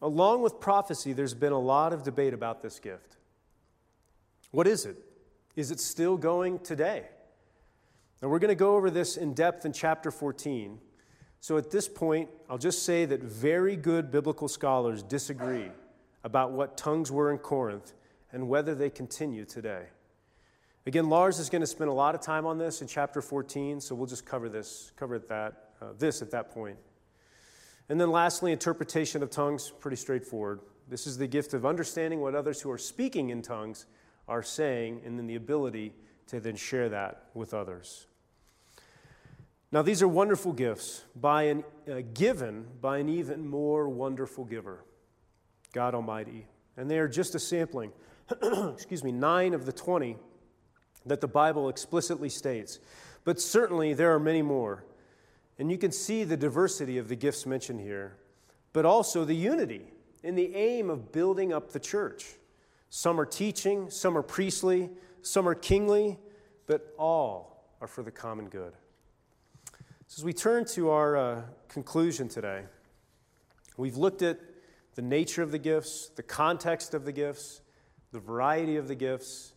along 0.02 0.42
with 0.42 0.58
prophecy, 0.58 1.12
there's 1.12 1.34
been 1.34 1.52
a 1.52 1.60
lot 1.60 1.92
of 1.92 2.02
debate 2.02 2.34
about 2.34 2.62
this 2.62 2.80
gift. 2.80 3.16
What 4.50 4.66
is 4.66 4.86
it? 4.86 4.96
Is 5.54 5.70
it 5.70 5.78
still 5.78 6.16
going 6.16 6.58
today? 6.58 7.04
And 8.20 8.28
we're 8.28 8.40
going 8.40 8.48
to 8.48 8.56
go 8.56 8.74
over 8.74 8.90
this 8.90 9.16
in 9.16 9.34
depth 9.34 9.66
in 9.66 9.72
chapter 9.72 10.10
14. 10.10 10.80
So 11.38 11.58
at 11.58 11.70
this 11.70 11.88
point, 11.88 12.28
I'll 12.50 12.58
just 12.58 12.82
say 12.82 13.04
that 13.04 13.22
very 13.22 13.76
good 13.76 14.10
biblical 14.10 14.48
scholars 14.48 15.04
disagree 15.04 15.70
about 16.24 16.52
what 16.52 16.76
tongues 16.76 17.12
were 17.12 17.30
in 17.30 17.38
Corinth 17.38 17.92
and 18.32 18.48
whether 18.48 18.74
they 18.74 18.90
continue 18.90 19.44
today. 19.44 19.84
Again, 20.86 21.08
Lars 21.08 21.38
is 21.38 21.48
going 21.48 21.60
to 21.60 21.66
spend 21.66 21.88
a 21.88 21.94
lot 21.94 22.14
of 22.14 22.20
time 22.20 22.44
on 22.44 22.58
this 22.58 22.82
in 22.82 22.88
chapter 22.88 23.22
14, 23.22 23.80
so 23.80 23.94
we'll 23.94 24.06
just 24.06 24.26
cover 24.26 24.48
this, 24.48 24.92
cover 24.96 25.18
that, 25.18 25.70
uh, 25.80 25.86
this 25.98 26.20
at 26.20 26.30
that 26.32 26.50
point. 26.50 26.76
And 27.88 28.00
then 28.00 28.10
lastly, 28.10 28.52
interpretation 28.52 29.22
of 29.22 29.30
tongues, 29.30 29.70
pretty 29.70 29.96
straightforward. 29.96 30.60
This 30.88 31.06
is 31.06 31.16
the 31.16 31.26
gift 31.26 31.54
of 31.54 31.64
understanding 31.64 32.20
what 32.20 32.34
others 32.34 32.60
who 32.60 32.70
are 32.70 32.78
speaking 32.78 33.30
in 33.30 33.40
tongues 33.40 33.86
are 34.28 34.42
saying, 34.42 35.02
and 35.04 35.18
then 35.18 35.26
the 35.26 35.36
ability 35.36 35.92
to 36.26 36.40
then 36.40 36.56
share 36.56 36.88
that 36.88 37.24
with 37.34 37.54
others. 37.54 38.06
Now, 39.72 39.82
these 39.82 40.02
are 40.02 40.08
wonderful 40.08 40.52
gifts 40.52 41.04
by 41.16 41.44
an, 41.44 41.64
uh, 41.90 42.02
given 42.12 42.66
by 42.80 42.98
an 42.98 43.08
even 43.08 43.46
more 43.46 43.88
wonderful 43.88 44.44
giver, 44.44 44.84
God 45.74 45.94
Almighty. 45.94 46.46
And 46.78 46.90
they 46.90 46.98
are 46.98 47.08
just 47.08 47.34
a 47.34 47.38
sampling, 47.38 47.92
excuse 48.72 49.04
me, 49.04 49.12
nine 49.12 49.52
of 49.52 49.66
the 49.66 49.72
20 49.72 50.16
that 51.04 51.20
the 51.20 51.28
Bible 51.28 51.68
explicitly 51.68 52.30
states. 52.30 52.78
But 53.24 53.40
certainly 53.40 53.92
there 53.92 54.14
are 54.14 54.20
many 54.20 54.40
more. 54.40 54.84
And 55.58 55.70
you 55.70 55.76
can 55.76 55.92
see 55.92 56.24
the 56.24 56.36
diversity 56.36 56.96
of 56.96 57.08
the 57.08 57.16
gifts 57.16 57.44
mentioned 57.44 57.80
here, 57.80 58.16
but 58.72 58.86
also 58.86 59.24
the 59.24 59.36
unity 59.36 59.92
in 60.22 60.34
the 60.34 60.54
aim 60.54 60.88
of 60.88 61.12
building 61.12 61.52
up 61.52 61.72
the 61.72 61.80
church. 61.80 62.36
Some 62.88 63.20
are 63.20 63.26
teaching, 63.26 63.90
some 63.90 64.16
are 64.16 64.22
priestly, 64.22 64.90
some 65.22 65.48
are 65.48 65.54
kingly, 65.54 66.18
but 66.66 66.94
all 66.98 67.68
are 67.80 67.86
for 67.86 68.02
the 68.02 68.10
common 68.10 68.48
good. 68.48 68.72
So, 70.06 70.20
as 70.20 70.24
we 70.24 70.32
turn 70.32 70.64
to 70.66 70.90
our 70.90 71.16
uh, 71.16 71.42
conclusion 71.68 72.28
today, 72.28 72.64
we've 73.76 73.96
looked 73.96 74.22
at 74.22 74.38
the 74.94 75.02
nature 75.02 75.42
of 75.42 75.50
the 75.50 75.58
gifts, 75.58 76.10
the 76.16 76.22
context 76.22 76.94
of 76.94 77.04
the 77.04 77.12
gifts, 77.12 77.60
the 78.12 78.20
variety 78.20 78.76
of 78.76 78.88
the 78.88 78.94
gifts. 78.94 79.54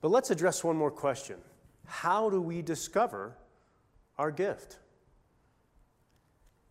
But 0.00 0.10
let's 0.10 0.30
address 0.30 0.62
one 0.64 0.76
more 0.76 0.90
question 0.90 1.36
How 1.86 2.30
do 2.30 2.40
we 2.40 2.62
discover 2.62 3.36
our 4.18 4.30
gift? 4.30 4.78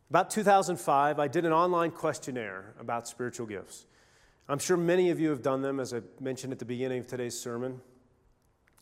About 0.09 0.29
2005, 0.29 1.19
I 1.19 1.27
did 1.27 1.45
an 1.45 1.51
online 1.51 1.91
questionnaire 1.91 2.75
about 2.79 3.07
spiritual 3.07 3.47
gifts. 3.47 3.85
I'm 4.47 4.59
sure 4.59 4.77
many 4.77 5.09
of 5.09 5.19
you 5.19 5.29
have 5.29 5.41
done 5.41 5.61
them, 5.61 5.79
as 5.79 5.93
I 5.93 6.01
mentioned 6.19 6.53
at 6.53 6.59
the 6.59 6.65
beginning 6.65 6.99
of 6.99 7.07
today's 7.07 7.39
sermon. 7.39 7.81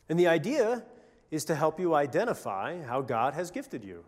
And 0.10 0.20
the 0.20 0.28
idea 0.28 0.84
is 1.32 1.46
to 1.46 1.56
help 1.56 1.80
you 1.80 1.96
identify 1.96 2.82
how 2.84 3.02
God 3.02 3.34
has 3.34 3.50
gifted 3.50 3.84
you. 3.84 4.04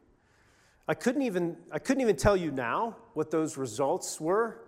I 0.88 0.94
couldn't 0.94 1.24
even, 1.24 1.58
I 1.72 1.80
couldn't 1.80 2.02
even 2.02 2.16
tell 2.16 2.38
you 2.38 2.52
now 2.52 2.98
what 3.14 3.32
those 3.32 3.58
results 3.58 4.22
were, 4.22 4.62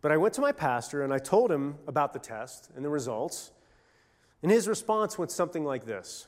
but 0.00 0.10
I 0.10 0.16
went 0.16 0.34
to 0.34 0.40
my 0.40 0.52
pastor 0.52 1.04
and 1.04 1.12
I 1.12 1.18
told 1.18 1.52
him 1.52 1.76
about 1.86 2.12
the 2.12 2.18
test 2.18 2.70
and 2.74 2.84
the 2.84 2.88
results. 2.88 3.52
And 4.42 4.50
his 4.50 4.68
response 4.68 5.18
went 5.18 5.30
something 5.30 5.64
like 5.64 5.84
this 5.84 6.26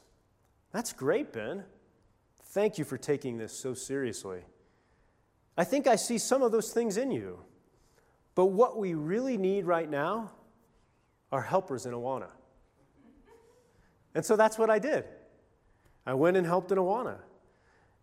That's 0.72 0.92
great, 0.92 1.32
Ben. 1.32 1.64
Thank 2.50 2.78
you 2.78 2.84
for 2.84 2.96
taking 2.96 3.36
this 3.38 3.52
so 3.52 3.74
seriously. 3.74 4.40
I 5.56 5.64
think 5.64 5.86
I 5.86 5.96
see 5.96 6.18
some 6.18 6.42
of 6.42 6.52
those 6.52 6.72
things 6.72 6.96
in 6.96 7.10
you. 7.10 7.40
But 8.34 8.46
what 8.46 8.78
we 8.78 8.94
really 8.94 9.36
need 9.36 9.64
right 9.66 9.90
now 9.90 10.30
are 11.32 11.42
helpers 11.42 11.86
in 11.86 11.92
Awana. 11.92 12.28
And 14.14 14.24
so 14.24 14.36
that's 14.36 14.56
what 14.56 14.70
I 14.70 14.78
did. 14.78 15.04
I 16.06 16.14
went 16.14 16.36
and 16.36 16.46
helped 16.46 16.72
in 16.72 16.78
Awana. 16.78 17.18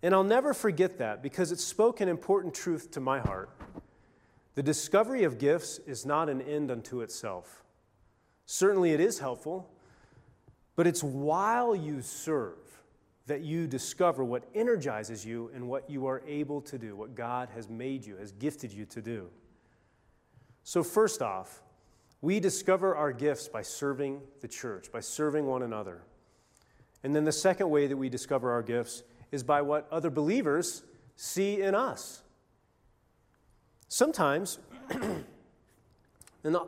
And 0.05 0.13
I'll 0.13 0.23
never 0.23 0.53
forget 0.53 0.99
that 0.99 1.23
because 1.23 1.51
it 1.51 1.59
spoke 1.59 1.99
an 1.99 2.07
important 2.07 2.53
truth 2.53 2.91
to 2.91 2.99
my 2.99 3.17
heart. 3.17 3.49
The 4.53 4.61
discovery 4.61 5.23
of 5.23 5.39
gifts 5.39 5.79
is 5.87 6.05
not 6.05 6.29
an 6.29 6.43
end 6.43 6.69
unto 6.69 7.01
itself. 7.01 7.63
Certainly, 8.45 8.91
it 8.91 8.99
is 8.99 9.17
helpful, 9.17 9.67
But 10.75 10.85
it's 10.85 11.03
while 11.03 11.75
you 11.75 12.03
serve 12.03 12.59
that 13.25 13.41
you 13.41 13.65
discover 13.65 14.23
what 14.23 14.43
energizes 14.53 15.25
you 15.25 15.49
and 15.55 15.67
what 15.67 15.89
you 15.89 16.05
are 16.05 16.21
able 16.27 16.61
to 16.61 16.77
do, 16.77 16.95
what 16.95 17.15
God 17.15 17.49
has 17.55 17.67
made 17.67 18.05
you, 18.05 18.15
has 18.17 18.31
gifted 18.31 18.71
you 18.71 18.85
to 18.85 19.01
do. 19.01 19.31
So, 20.63 20.83
first 20.83 21.23
off, 21.23 21.63
we 22.21 22.39
discover 22.39 22.95
our 22.95 23.11
gifts 23.11 23.47
by 23.47 23.63
serving 23.63 24.21
the 24.41 24.47
church, 24.47 24.91
by 24.91 24.99
serving 24.99 25.47
one 25.47 25.63
another. 25.63 26.03
And 27.03 27.15
then 27.15 27.23
the 27.23 27.31
second 27.31 27.71
way 27.71 27.87
that 27.87 27.97
we 27.97 28.07
discover 28.07 28.51
our 28.51 28.61
gifts 28.61 29.01
is 29.31 29.43
by 29.43 29.61
what 29.61 29.87
other 29.91 30.09
believers 30.09 30.83
see 31.15 31.61
in 31.61 31.75
us. 31.75 32.21
Sometimes, 33.87 34.59
and 34.89 35.25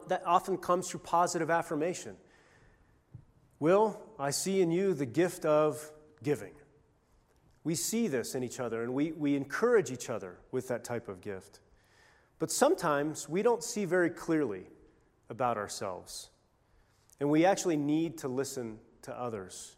that 0.07 0.23
often 0.25 0.57
comes 0.57 0.89
through 0.89 1.01
positive 1.01 1.49
affirmation. 1.49 2.15
Will, 3.59 3.99
I 4.19 4.31
see 4.31 4.61
in 4.61 4.71
you 4.71 4.93
the 4.93 5.05
gift 5.05 5.45
of 5.45 5.91
giving. 6.23 6.53
We 7.63 7.75
see 7.75 8.07
this 8.07 8.35
in 8.35 8.43
each 8.43 8.59
other 8.59 8.83
and 8.83 8.93
we, 8.93 9.11
we 9.11 9.35
encourage 9.35 9.91
each 9.91 10.09
other 10.09 10.37
with 10.51 10.67
that 10.69 10.83
type 10.83 11.07
of 11.07 11.21
gift. 11.21 11.59
But 12.39 12.51
sometimes 12.51 13.27
we 13.27 13.41
don't 13.41 13.63
see 13.63 13.85
very 13.85 14.09
clearly 14.09 14.67
about 15.29 15.57
ourselves. 15.57 16.29
And 17.19 17.29
we 17.29 17.45
actually 17.45 17.77
need 17.77 18.19
to 18.19 18.27
listen 18.27 18.77
to 19.01 19.19
others. 19.19 19.75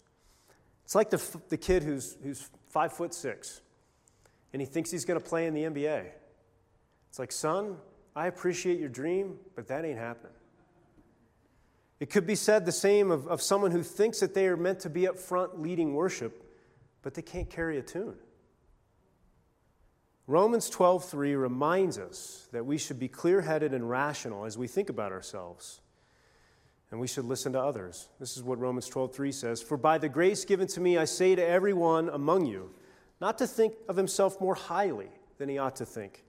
It's 0.83 0.95
like 0.95 1.09
the, 1.09 1.23
the 1.49 1.57
kid 1.57 1.83
who's, 1.83 2.17
who's 2.21 2.49
five 2.69 2.93
foot 2.93 3.13
six 3.13 3.61
and 4.53 4.61
he 4.61 4.65
thinks 4.65 4.89
he's 4.89 5.05
going 5.05 5.19
to 5.19 5.25
play 5.25 5.45
in 5.45 5.53
the 5.53 5.63
NBA. 5.63 6.05
It's 7.09 7.19
like, 7.19 7.31
son, 7.31 7.77
I 8.15 8.27
appreciate 8.27 8.79
your 8.79 8.89
dream, 8.89 9.37
but 9.55 9.67
that 9.67 9.85
ain't 9.85 9.99
happening. 9.99 10.33
It 11.99 12.09
could 12.09 12.25
be 12.25 12.35
said 12.35 12.65
the 12.65 12.71
same 12.71 13.11
of, 13.11 13.27
of 13.27 13.41
someone 13.41 13.71
who 13.71 13.83
thinks 13.83 14.21
that 14.21 14.33
they 14.33 14.47
are 14.47 14.57
meant 14.57 14.79
to 14.81 14.89
be 14.89 15.07
up 15.07 15.17
front 15.17 15.61
leading 15.61 15.93
worship, 15.93 16.43
but 17.01 17.13
they 17.13 17.21
can't 17.21 17.49
carry 17.49 17.77
a 17.77 17.81
tune. 17.81 18.15
Romans 20.25 20.69
12:3 20.69 21.39
reminds 21.39 21.97
us 21.97 22.47
that 22.51 22.65
we 22.65 22.77
should 22.77 22.99
be 22.99 23.07
clear-headed 23.07 23.73
and 23.73 23.89
rational 23.89 24.45
as 24.45 24.57
we 24.57 24.67
think 24.67 24.89
about 24.89 25.11
ourselves. 25.11 25.81
And 26.91 26.99
we 26.99 27.07
should 27.07 27.25
listen 27.25 27.53
to 27.53 27.61
others. 27.61 28.09
This 28.19 28.35
is 28.35 28.43
what 28.43 28.59
Romans 28.59 28.87
12:3 28.87 29.31
says, 29.31 29.61
"For 29.61 29.77
by 29.77 29.97
the 29.97 30.09
grace 30.09 30.43
given 30.43 30.67
to 30.67 30.81
me 30.81 30.97
I 30.97 31.05
say 31.05 31.35
to 31.35 31.45
everyone 31.45 32.09
among 32.09 32.45
you, 32.45 32.73
not 33.21 33.37
to 33.37 33.47
think 33.47 33.75
of 33.87 33.95
himself 33.95 34.39
more 34.41 34.55
highly 34.55 35.11
than 35.37 35.49
he 35.49 35.57
ought 35.57 35.75
to 35.77 35.85
think, 35.85 36.25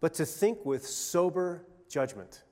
but 0.00 0.14
to 0.14 0.26
think 0.26 0.64
with 0.64 0.86
sober 0.86 1.64
judgment, 1.88 2.42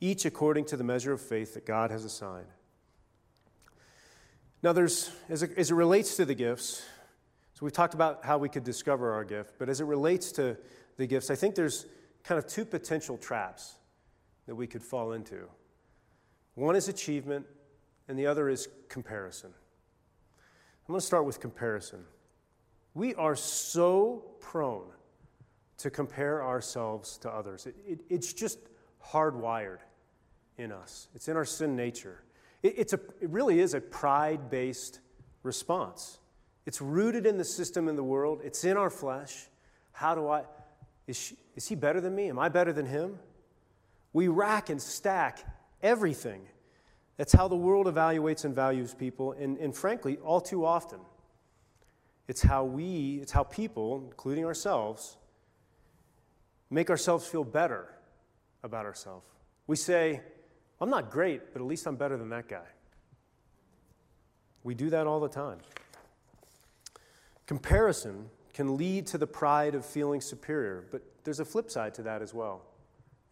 each 0.00 0.24
according 0.24 0.64
to 0.66 0.76
the 0.76 0.84
measure 0.84 1.12
of 1.12 1.20
faith 1.20 1.54
that 1.54 1.64
God 1.64 1.90
has 1.90 2.04
assigned. 2.04 2.48
Now, 4.62 4.72
there's, 4.72 5.10
as 5.28 5.42
it, 5.42 5.56
as 5.56 5.70
it 5.70 5.74
relates 5.74 6.16
to 6.16 6.24
the 6.24 6.34
gifts, 6.34 6.84
so 7.54 7.64
we've 7.64 7.72
talked 7.72 7.94
about 7.94 8.24
how 8.24 8.36
we 8.36 8.48
could 8.48 8.64
discover 8.64 9.12
our 9.12 9.24
gift, 9.24 9.54
but 9.58 9.68
as 9.68 9.80
it 9.80 9.84
relates 9.84 10.32
to 10.32 10.56
the 10.96 11.06
gifts, 11.06 11.30
I 11.30 11.36
think 11.36 11.54
there's 11.54 11.86
kind 12.24 12.38
of 12.38 12.46
two 12.46 12.64
potential 12.64 13.16
traps 13.16 13.76
that 14.46 14.54
we 14.54 14.66
could 14.66 14.82
fall 14.82 15.12
into. 15.12 15.48
One 16.56 16.74
is 16.74 16.88
achievement, 16.88 17.46
and 18.08 18.18
the 18.18 18.26
other 18.26 18.48
is 18.48 18.68
comparison. 18.88 19.50
I'm 20.88 20.92
going 20.92 21.00
to 21.00 21.06
start 21.06 21.26
with 21.26 21.38
comparison. 21.38 22.04
We 22.94 23.14
are 23.14 23.36
so 23.36 24.24
prone 24.40 24.88
to 25.78 25.90
compare 25.90 26.42
ourselves 26.42 27.18
to 27.18 27.30
others. 27.30 27.66
It, 27.66 27.76
it, 27.86 28.00
it's 28.08 28.32
just 28.32 28.58
hardwired 29.04 29.78
in 30.56 30.72
us, 30.72 31.08
it's 31.14 31.28
in 31.28 31.36
our 31.36 31.44
sin 31.44 31.76
nature. 31.76 32.22
It, 32.62 32.74
it's 32.78 32.94
a, 32.94 33.00
it 33.20 33.28
really 33.28 33.60
is 33.60 33.74
a 33.74 33.80
pride 33.80 34.48
based 34.48 35.00
response. 35.42 36.18
It's 36.64 36.80
rooted 36.80 37.26
in 37.26 37.36
the 37.36 37.44
system 37.44 37.86
in 37.86 37.96
the 37.96 38.02
world, 38.02 38.40
it's 38.42 38.64
in 38.64 38.78
our 38.78 38.88
flesh. 38.88 39.48
How 39.92 40.14
do 40.14 40.28
I, 40.28 40.44
is, 41.06 41.18
she, 41.18 41.36
is 41.54 41.68
he 41.68 41.74
better 41.74 42.00
than 42.00 42.14
me? 42.14 42.30
Am 42.30 42.38
I 42.38 42.48
better 42.48 42.72
than 42.72 42.86
him? 42.86 43.18
We 44.14 44.28
rack 44.28 44.70
and 44.70 44.80
stack 44.80 45.44
everything. 45.82 46.42
That's 47.16 47.32
how 47.32 47.48
the 47.48 47.56
world 47.56 47.86
evaluates 47.86 48.44
and 48.44 48.54
values 48.54 48.94
people, 48.94 49.32
and, 49.32 49.56
and 49.58 49.74
frankly, 49.74 50.18
all 50.18 50.40
too 50.40 50.64
often, 50.64 51.00
it's 52.28 52.42
how 52.42 52.64
we, 52.64 53.20
it's 53.22 53.32
how 53.32 53.44
people, 53.44 54.02
including 54.10 54.44
ourselves, 54.44 55.16
make 56.70 56.90
ourselves 56.90 57.26
feel 57.26 57.44
better 57.44 57.88
about 58.62 58.84
ourselves. 58.84 59.24
We 59.66 59.76
say, 59.76 60.20
I'm 60.80 60.90
not 60.90 61.10
great, 61.10 61.52
but 61.52 61.62
at 61.62 61.66
least 61.66 61.86
I'm 61.86 61.96
better 61.96 62.16
than 62.16 62.28
that 62.30 62.48
guy. 62.48 62.66
We 64.64 64.74
do 64.74 64.90
that 64.90 65.06
all 65.06 65.20
the 65.20 65.28
time. 65.28 65.58
Comparison 67.46 68.28
can 68.52 68.76
lead 68.76 69.06
to 69.08 69.18
the 69.18 69.26
pride 69.26 69.74
of 69.74 69.86
feeling 69.86 70.20
superior, 70.20 70.84
but 70.90 71.02
there's 71.24 71.40
a 71.40 71.44
flip 71.44 71.70
side 71.70 71.94
to 71.94 72.02
that 72.02 72.20
as 72.22 72.34
well. 72.34 72.62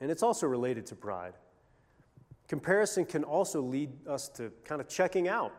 And 0.01 0.11
it's 0.11 0.22
also 0.22 0.47
related 0.47 0.86
to 0.86 0.95
pride. 0.95 1.34
Comparison 2.49 3.05
can 3.05 3.24
also 3.24 3.61
lead 3.61 3.90
us 4.07 4.28
to 4.30 4.53
kind 4.64 4.80
of 4.80 4.88
checking 4.88 5.28
out. 5.28 5.53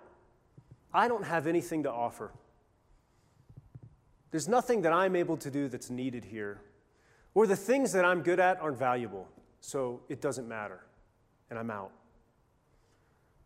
I 0.94 1.08
don't 1.08 1.26
have 1.26 1.48
anything 1.48 1.84
to 1.84 1.92
offer. 1.92 2.32
There's 4.32 4.48
nothing 4.48 4.82
that 4.84 4.94
I'm 4.94 5.16
able 5.16 5.38
to 5.38 5.50
do 5.50 5.68
that's 5.68 5.90
needed 5.90 6.26
here. 6.26 6.62
Or 7.34 7.48
the 7.48 7.56
things 7.56 7.92
that 7.94 8.06
I'm 8.06 8.22
good 8.22 8.40
at 8.40 8.60
aren't 8.62 8.78
valuable, 8.78 9.28
so 9.60 10.02
it 10.10 10.22
doesn't 10.22 10.48
matter, 10.48 10.86
and 11.50 11.60
I'm 11.60 11.72
out. 11.72 11.92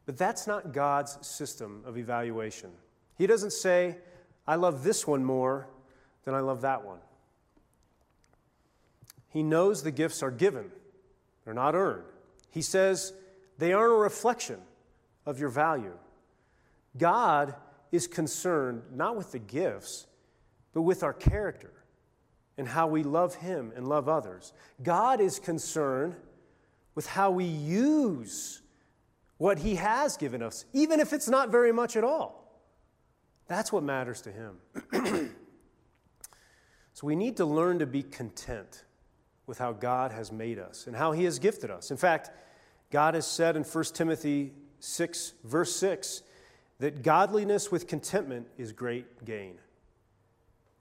But 0.06 0.18
that's 0.18 0.48
not 0.48 0.74
God's 0.74 1.18
system 1.26 1.84
of 1.86 1.98
evaluation. 1.98 2.72
He 3.18 3.28
doesn't 3.28 3.54
say, 3.54 3.98
I 4.48 4.56
love 4.56 4.84
this 4.84 5.06
one 5.06 5.24
more 5.24 5.68
than 6.24 6.34
I 6.34 6.40
love 6.40 6.62
that 6.62 6.84
one. 6.84 7.00
He 9.30 9.44
knows 9.44 9.84
the 9.84 9.92
gifts 9.92 10.24
are 10.24 10.32
given, 10.32 10.72
they're 11.46 11.54
not 11.54 11.76
earned. 11.76 12.04
He 12.52 12.62
says 12.62 13.14
they 13.60 13.74
aren't 13.74 13.92
a 13.92 13.98
reflection 13.98 14.60
of 15.26 15.40
your 15.40 15.50
value. 15.50 15.98
God 16.98 17.54
is 17.92 18.08
concerned 18.08 18.82
not 18.94 19.16
with 19.16 19.34
the 19.34 19.40
gifts, 19.40 20.08
but 20.74 20.82
with 20.84 21.04
our 21.04 21.14
character 21.14 21.74
and 22.58 22.68
how 22.68 22.88
we 22.88 23.04
love 23.04 23.36
Him 23.36 23.72
and 23.76 23.88
love 23.88 24.08
others. 24.08 24.54
God 24.82 25.20
is 25.20 25.40
concerned 25.40 26.16
with 26.96 27.06
how 27.06 27.32
we 27.32 27.46
use 27.46 28.62
what 29.38 29.60
He 29.60 29.76
has 29.76 30.18
given 30.18 30.42
us, 30.42 30.66
even 30.74 31.00
if 31.00 31.12
it's 31.14 31.28
not 31.28 31.50
very 31.50 31.72
much 31.72 31.98
at 31.98 32.04
all. 32.04 32.64
That's 33.48 33.74
what 33.74 33.84
matters 33.84 34.22
to 34.22 34.32
Him. 34.32 34.58
so 36.94 37.08
we 37.08 37.16
need 37.16 37.38
to 37.38 37.46
learn 37.46 37.80
to 37.80 37.86
be 37.86 38.04
content 38.04 38.86
with 39.48 39.58
how 39.58 39.74
God 39.74 40.12
has 40.12 40.32
made 40.32 40.60
us 40.60 40.88
and 40.88 40.96
how 40.96 41.12
He 41.12 41.26
has 41.26 41.40
gifted 41.40 41.72
us. 41.72 41.92
In 41.92 41.98
fact, 41.98 42.32
God 42.92 43.14
has 43.14 43.28
said 43.28 43.56
in 43.56 43.64
1 43.64 43.84
Timothy 43.94 44.54
6, 44.80 45.34
verse 45.44 45.76
6, 45.76 46.24
that 46.80 47.04
godliness 47.04 47.72
with 47.72 47.88
contentment 47.88 48.48
is 48.58 48.72
great 48.72 49.26
gain. 49.26 49.56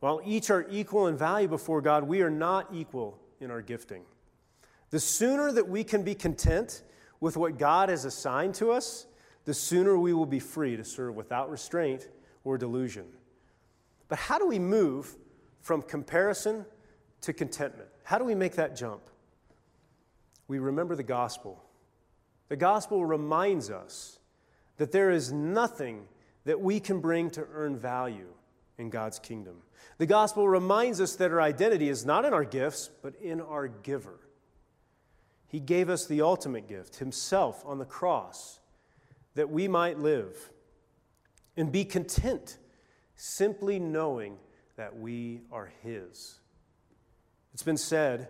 While 0.00 0.20
each 0.24 0.50
are 0.50 0.66
equal 0.70 1.08
in 1.08 1.16
value 1.16 1.48
before 1.48 1.80
God, 1.80 2.04
we 2.04 2.22
are 2.22 2.30
not 2.30 2.68
equal 2.72 3.18
in 3.40 3.50
our 3.50 3.62
gifting. 3.62 4.02
The 4.90 5.00
sooner 5.00 5.52
that 5.52 5.68
we 5.68 5.84
can 5.84 6.02
be 6.02 6.14
content 6.14 6.82
with 7.20 7.36
what 7.36 7.58
God 7.58 7.88
has 7.88 8.04
assigned 8.04 8.54
to 8.54 8.70
us, 8.70 9.06
the 9.44 9.54
sooner 9.54 9.98
we 9.98 10.12
will 10.12 10.26
be 10.26 10.38
free 10.38 10.76
to 10.76 10.84
serve 10.84 11.16
without 11.16 11.50
restraint 11.50 12.08
or 12.44 12.56
delusion. 12.56 13.06
But 14.08 14.18
how 14.18 14.38
do 14.38 14.46
we 14.46 14.58
move 14.58 15.16
from 15.60 15.82
comparison 15.82 16.64
to 17.22 17.32
contentment? 17.32 17.88
How 18.04 18.18
do 18.18 18.24
we 18.24 18.34
make 18.34 18.54
that 18.54 18.76
jump? 18.76 19.02
We 20.46 20.60
remember 20.60 20.94
the 20.94 21.02
gospel. 21.02 21.62
The 22.48 22.56
gospel 22.56 23.04
reminds 23.04 23.70
us 23.70 24.18
that 24.78 24.92
there 24.92 25.10
is 25.10 25.32
nothing 25.32 26.06
that 26.44 26.60
we 26.60 26.80
can 26.80 27.00
bring 27.00 27.30
to 27.30 27.46
earn 27.52 27.76
value 27.76 28.32
in 28.78 28.90
God's 28.90 29.18
kingdom. 29.18 29.56
The 29.98 30.06
gospel 30.06 30.48
reminds 30.48 31.00
us 31.00 31.16
that 31.16 31.30
our 31.30 31.40
identity 31.40 31.88
is 31.88 32.06
not 32.06 32.24
in 32.24 32.32
our 32.32 32.44
gifts, 32.44 32.88
but 33.02 33.14
in 33.16 33.40
our 33.40 33.68
giver. 33.68 34.20
He 35.46 35.60
gave 35.60 35.88
us 35.90 36.06
the 36.06 36.22
ultimate 36.22 36.68
gift, 36.68 36.96
Himself 36.96 37.62
on 37.66 37.78
the 37.78 37.84
cross, 37.84 38.60
that 39.34 39.50
we 39.50 39.66
might 39.66 39.98
live 39.98 40.50
and 41.56 41.72
be 41.72 41.84
content 41.84 42.58
simply 43.16 43.78
knowing 43.78 44.36
that 44.76 44.96
we 44.96 45.40
are 45.50 45.72
His. 45.82 46.38
It's 47.52 47.62
been 47.62 47.76
said 47.76 48.28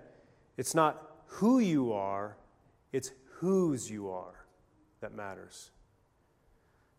it's 0.57 0.75
not 0.75 1.03
who 1.27 1.59
you 1.59 1.93
are, 1.93 2.37
it's 2.93 3.11
whose 3.41 3.91
you 3.91 4.11
are 4.11 4.47
that 5.01 5.15
matters. 5.15 5.71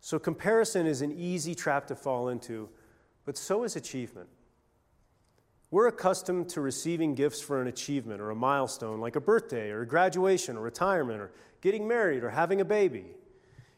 So, 0.00 0.18
comparison 0.18 0.86
is 0.86 1.02
an 1.02 1.12
easy 1.12 1.54
trap 1.54 1.86
to 1.88 1.94
fall 1.94 2.28
into 2.28 2.68
but 3.24 3.36
so 3.36 3.64
is 3.64 3.76
achievement. 3.76 4.28
We're 5.70 5.86
accustomed 5.86 6.48
to 6.48 6.60
receiving 6.60 7.14
gifts 7.14 7.40
for 7.40 7.62
an 7.62 7.68
achievement 7.68 8.20
or 8.20 8.30
a 8.30 8.34
milestone, 8.34 9.00
like 9.00 9.14
a 9.14 9.20
birthday 9.20 9.70
or 9.70 9.82
a 9.82 9.86
graduation 9.86 10.56
or 10.56 10.62
retirement 10.62 11.20
or 11.20 11.30
getting 11.60 11.86
married 11.86 12.24
or 12.24 12.30
having 12.30 12.60
a 12.60 12.64
baby. 12.64 13.04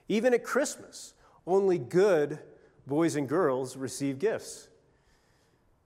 Even 0.09 0.33
at 0.33 0.43
Christmas, 0.43 1.15
Only 1.45 1.77
good 1.77 2.39
boys 2.87 3.17
and 3.17 3.29
girls 3.29 3.77
receive 3.77 4.21
gifts. 4.21 4.69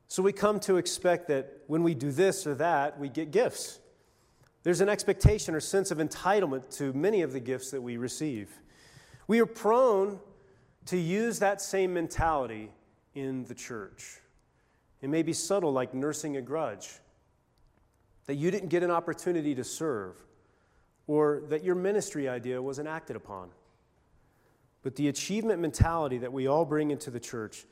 So 0.07 0.23
we 0.23 0.33
come 0.33 0.61
to 0.61 0.77
expect 0.77 1.29
that 1.29 1.63
when 1.67 1.83
we 1.83 1.95
do 1.95 2.13
this 2.13 2.47
or 2.47 2.55
that, 2.57 3.01
we 3.01 3.09
get 3.09 3.31
gifts. 3.31 3.81
There's 4.67 4.81
an 4.81 4.89
expectation 4.89 5.55
or 5.55 5.61
sense 5.61 5.93
of 5.93 5.99
entitlement 5.99 6.77
to 6.79 6.93
many 6.93 7.23
of 7.23 7.33
the 7.33 7.39
gifts 7.39 7.71
that 7.71 7.81
we 7.81 7.99
receive. 7.99 8.51
We 9.29 9.39
are 9.39 9.47
prone 9.47 10.19
to 10.87 10.97
use 10.97 11.39
that 11.39 11.61
same 11.61 11.95
mentality 11.95 12.73
in 13.15 13.45
the 13.45 13.55
church. 13.55 14.19
It 15.03 15.09
may 15.09 15.23
be 15.23 15.33
subtle, 15.33 15.73
like 15.73 15.95
nursing 15.95 16.37
a 16.37 16.43
grudge, 16.43 16.99
that 18.25 18.35
you 18.35 18.51
didn't 18.51 18.71
get 18.71 18.83
an 18.83 18.91
opportunity 18.91 19.55
to 19.55 19.63
serve, 19.63 20.17
or 21.07 21.45
that 21.49 21.63
your 21.63 21.77
ministry 21.77 22.29
idea 22.29 22.61
wasn't 22.61 22.89
acted 22.89 23.15
upon. 23.15 23.51
But 24.83 24.97
the 24.97 25.07
achievement 25.07 25.61
mentality 25.61 26.19
that 26.19 26.33
we 26.33 26.49
all 26.49 26.65
bring 26.65 26.91
into 26.91 27.13
the 27.13 27.21
church 27.21 27.67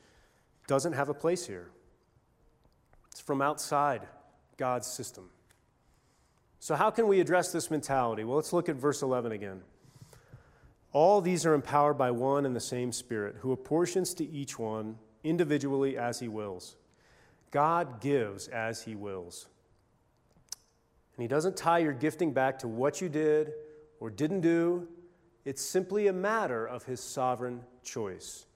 doesn't 0.65 0.93
have 0.93 1.09
a 1.09 1.13
place 1.13 1.45
here. 1.45 1.71
It's 3.11 3.19
from 3.19 3.41
outside 3.41 4.07
God's 4.55 4.87
system. 4.87 5.29
So, 6.65 6.73
how 6.73 6.89
can 6.89 7.07
we 7.07 7.19
address 7.19 7.51
this 7.51 7.69
mentality? 7.69 8.23
Well, 8.23 8.37
let's 8.37 8.51
look 8.51 8.69
at 8.69 8.75
verse 8.75 9.03
11 9.03 9.31
again. 9.31 9.61
All 10.93 11.21
these 11.21 11.45
are 11.45 11.53
empowered 11.53 11.95
by 11.95 12.09
one 12.09 12.43
and 12.43 12.55
the 12.55 12.59
same 12.59 12.91
Spirit, 12.91 13.35
who 13.41 13.51
apportions 13.51 14.15
to 14.15 14.27
each 14.27 14.57
one 14.57 14.97
individually 15.23 15.95
as 15.95 16.19
he 16.19 16.27
wills. 16.27 16.75
God 17.51 18.01
gives 18.01 18.47
as 18.47 18.81
he 18.81 18.95
wills. 18.95 19.47
And 21.15 21.21
he 21.21 21.27
doesn't 21.27 21.55
tie 21.55 21.77
your 21.77 21.93
gifting 21.93 22.33
back 22.33 22.57
to 22.57 22.67
what 22.67 22.99
you 22.99 23.09
did 23.09 23.51
or 23.99 24.09
didn't 24.09 24.41
do. 24.41 24.87
It's 25.45 25.61
simply 25.61 26.07
a 26.07 26.13
matter 26.13 26.65
of 26.65 26.83
his 26.83 26.99
sovereign 26.99 27.61
choice. 27.83 28.47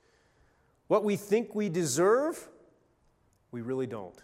What 0.87 1.03
we 1.03 1.15
think 1.15 1.53
we 1.53 1.69
deserve, 1.69 2.49
we 3.51 3.61
really 3.61 3.85
don't. 3.85 4.19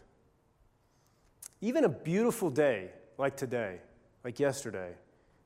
Even 1.61 1.83
a 1.83 1.89
beautiful 1.89 2.49
day 2.49 2.89
like 3.17 3.37
today, 3.37 3.79
like 4.23 4.39
yesterday, 4.39 4.91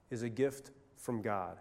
is 0.10 0.24
a 0.24 0.30
gift 0.30 0.72
from 0.98 1.22
God. 1.22 1.58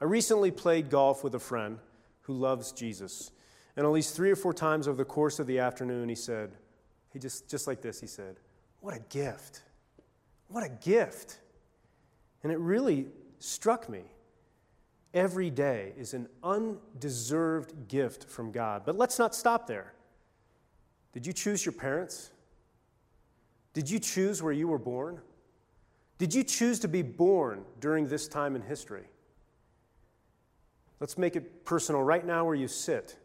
I 0.00 0.04
recently 0.04 0.50
played 0.50 0.90
golf 0.90 1.24
with 1.24 1.34
a 1.34 1.40
friend 1.40 1.78
who 2.22 2.34
loves 2.34 2.72
Jesus. 2.72 3.32
And 3.76 3.84
at 3.86 3.92
least 3.92 4.14
three 4.14 4.30
or 4.30 4.36
four 4.36 4.52
times 4.52 4.88
over 4.88 4.96
the 4.96 5.04
course 5.04 5.38
of 5.38 5.46
the 5.46 5.58
afternoon, 5.58 6.08
he 6.08 6.14
said, 6.14 6.50
he 7.12 7.18
just, 7.18 7.48
just 7.48 7.66
like 7.66 7.80
this, 7.80 8.00
he 8.00 8.06
said, 8.06 8.36
What 8.80 8.94
a 8.94 9.00
gift! 9.08 9.62
What 10.48 10.64
a 10.64 10.68
gift! 10.68 11.38
And 12.42 12.52
it 12.52 12.58
really 12.58 13.06
struck 13.38 13.88
me. 13.88 14.02
Every 15.14 15.50
day 15.50 15.94
is 15.96 16.14
an 16.14 16.28
undeserved 16.42 17.88
gift 17.88 18.24
from 18.28 18.52
God. 18.52 18.82
But 18.84 18.96
let's 18.96 19.18
not 19.18 19.34
stop 19.34 19.66
there. 19.66 19.94
Did 21.12 21.26
you 21.26 21.32
choose 21.32 21.64
your 21.64 21.72
parents? 21.72 22.30
Did 23.72 23.88
you 23.88 23.98
choose 23.98 24.42
where 24.42 24.52
you 24.52 24.68
were 24.68 24.78
born? 24.78 25.20
Did 26.18 26.34
you 26.34 26.42
choose 26.42 26.80
to 26.80 26.88
be 26.88 27.02
born 27.02 27.64
during 27.80 28.08
this 28.08 28.26
time 28.26 28.56
in 28.56 28.62
history? 28.62 29.04
Let's 31.00 31.16
make 31.16 31.36
it 31.36 31.64
personal 31.64 32.02
right 32.02 32.26
now 32.26 32.44
where 32.44 32.56
you 32.56 32.66
sit. 32.66 33.16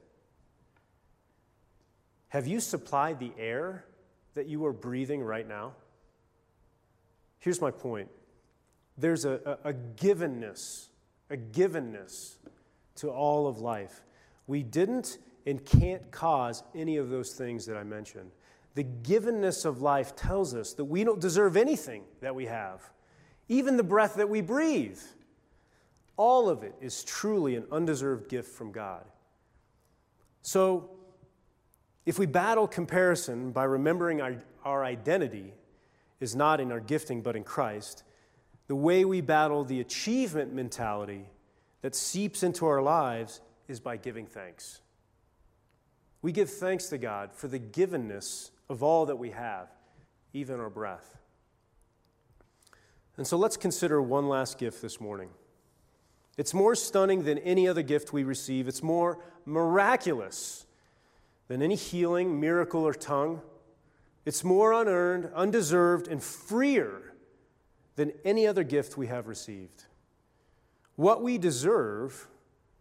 Have 2.30 2.48
you 2.48 2.60
supplied 2.60 3.20
the 3.20 3.32
air 3.38 3.86
that 4.36 4.48
you 4.48 4.66
are 4.66 4.74
breathing 4.74 5.24
right 5.24 5.48
now? 5.48 5.74
Here's 7.40 7.62
my 7.62 7.72
point 7.72 8.10
there's 8.98 9.26
a, 9.26 9.58
a, 9.64 9.70
a 9.70 9.74
givenness, 9.74 10.88
a 11.32 11.38
givenness 11.38 12.36
to 12.96 13.10
all 13.10 13.48
of 13.48 13.60
life. 13.60 14.04
We 14.46 14.62
didn't 14.62 15.18
and 15.46 15.64
can't 15.66 16.12
cause 16.12 16.64
any 16.76 16.98
of 16.98 17.10
those 17.10 17.34
things 17.34 17.66
that 17.66 17.76
I 17.76 17.84
mentioned. 17.84 18.32
The 18.76 18.84
givenness 18.84 19.66
of 19.66 19.82
life 19.82 20.16
tells 20.16 20.56
us 20.56 20.74
that 20.74 20.86
we 20.86 21.04
don't 21.04 21.22
deserve 21.22 21.56
anything 21.56 22.04
that 22.22 22.34
we 22.34 22.46
have, 22.48 22.82
even 23.48 23.78
the 23.78 23.84
breath 23.84 24.16
that 24.16 24.30
we 24.30 24.42
breathe. 24.42 25.00
All 26.18 26.50
of 26.50 26.64
it 26.64 26.76
is 26.82 27.04
truly 27.04 27.56
an 27.56 27.66
undeserved 27.72 28.30
gift 28.30 28.50
from 28.50 28.72
God. 28.72 29.06
So, 30.42 30.90
if 32.06 32.20
we 32.20 32.26
battle 32.26 32.68
comparison 32.68 33.52
by 33.52 33.64
remembering 33.64 34.22
our, 34.22 34.36
our 34.66 34.84
identity 34.84 35.54
is 36.20 36.36
not 36.36 36.60
in 36.60 36.72
our 36.72 36.82
gifting 36.82 37.22
but 37.22 37.36
in 37.36 37.44
Christ, 37.44 38.04
the 38.68 38.76
way 38.76 39.06
we 39.06 39.22
battle 39.22 39.64
the 39.64 39.80
achievement 39.80 40.54
mentality 40.54 41.26
that 41.82 41.96
seeps 41.96 42.44
into 42.44 42.66
our 42.66 42.82
lives 42.82 43.42
is 43.68 43.80
by 43.80 43.98
giving 43.98 44.26
thanks. 44.26 44.82
We 46.22 46.32
give 46.32 46.50
thanks 46.50 46.88
to 46.88 46.98
God 46.98 47.34
for 47.34 47.48
the 47.48 47.60
givenness 47.60 48.52
of 48.70 48.84
all 48.84 49.06
that 49.08 49.18
we 49.18 49.32
have, 49.32 49.70
even 50.34 50.60
our 50.60 50.70
breath. 50.70 51.18
And 53.18 53.28
so 53.28 53.38
let's 53.38 53.58
consider 53.58 54.02
one 54.02 54.28
last 54.28 54.58
gift 54.58 54.82
this 54.82 55.00
morning. 55.00 55.30
It's 56.38 56.54
more 56.54 56.74
stunning 56.74 57.24
than 57.24 57.38
any 57.40 57.68
other 57.68 57.84
gift 57.84 58.12
we 58.12 58.24
receive, 58.24 58.68
it's 58.68 58.82
more 58.82 59.20
miraculous 59.46 60.66
than 61.48 61.62
any 61.62 61.76
healing, 61.76 62.40
miracle, 62.40 62.82
or 62.82 62.94
tongue. 62.94 63.42
It's 64.26 64.44
more 64.44 64.72
unearned, 64.74 65.30
undeserved, 65.36 66.08
and 66.08 66.24
freer 66.24 67.14
than 67.96 68.14
any 68.24 68.48
other 68.48 68.64
gift 68.64 68.98
we 68.98 69.08
have 69.08 69.28
received. 69.28 69.84
What 70.96 71.22
we 71.22 71.38
deserve 71.38 72.28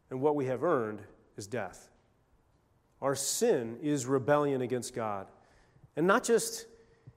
and 0.08 0.20
what 0.20 0.36
we 0.36 0.46
have 0.46 0.62
earned 0.62 1.02
is 1.36 1.46
death. 1.46 1.90
Our 3.00 3.16
sin 3.16 3.78
is 3.82 4.06
rebellion 4.06 4.62
against 4.62 4.94
God. 4.94 5.26
And 5.96 6.06
not 6.06 6.24
just, 6.24 6.66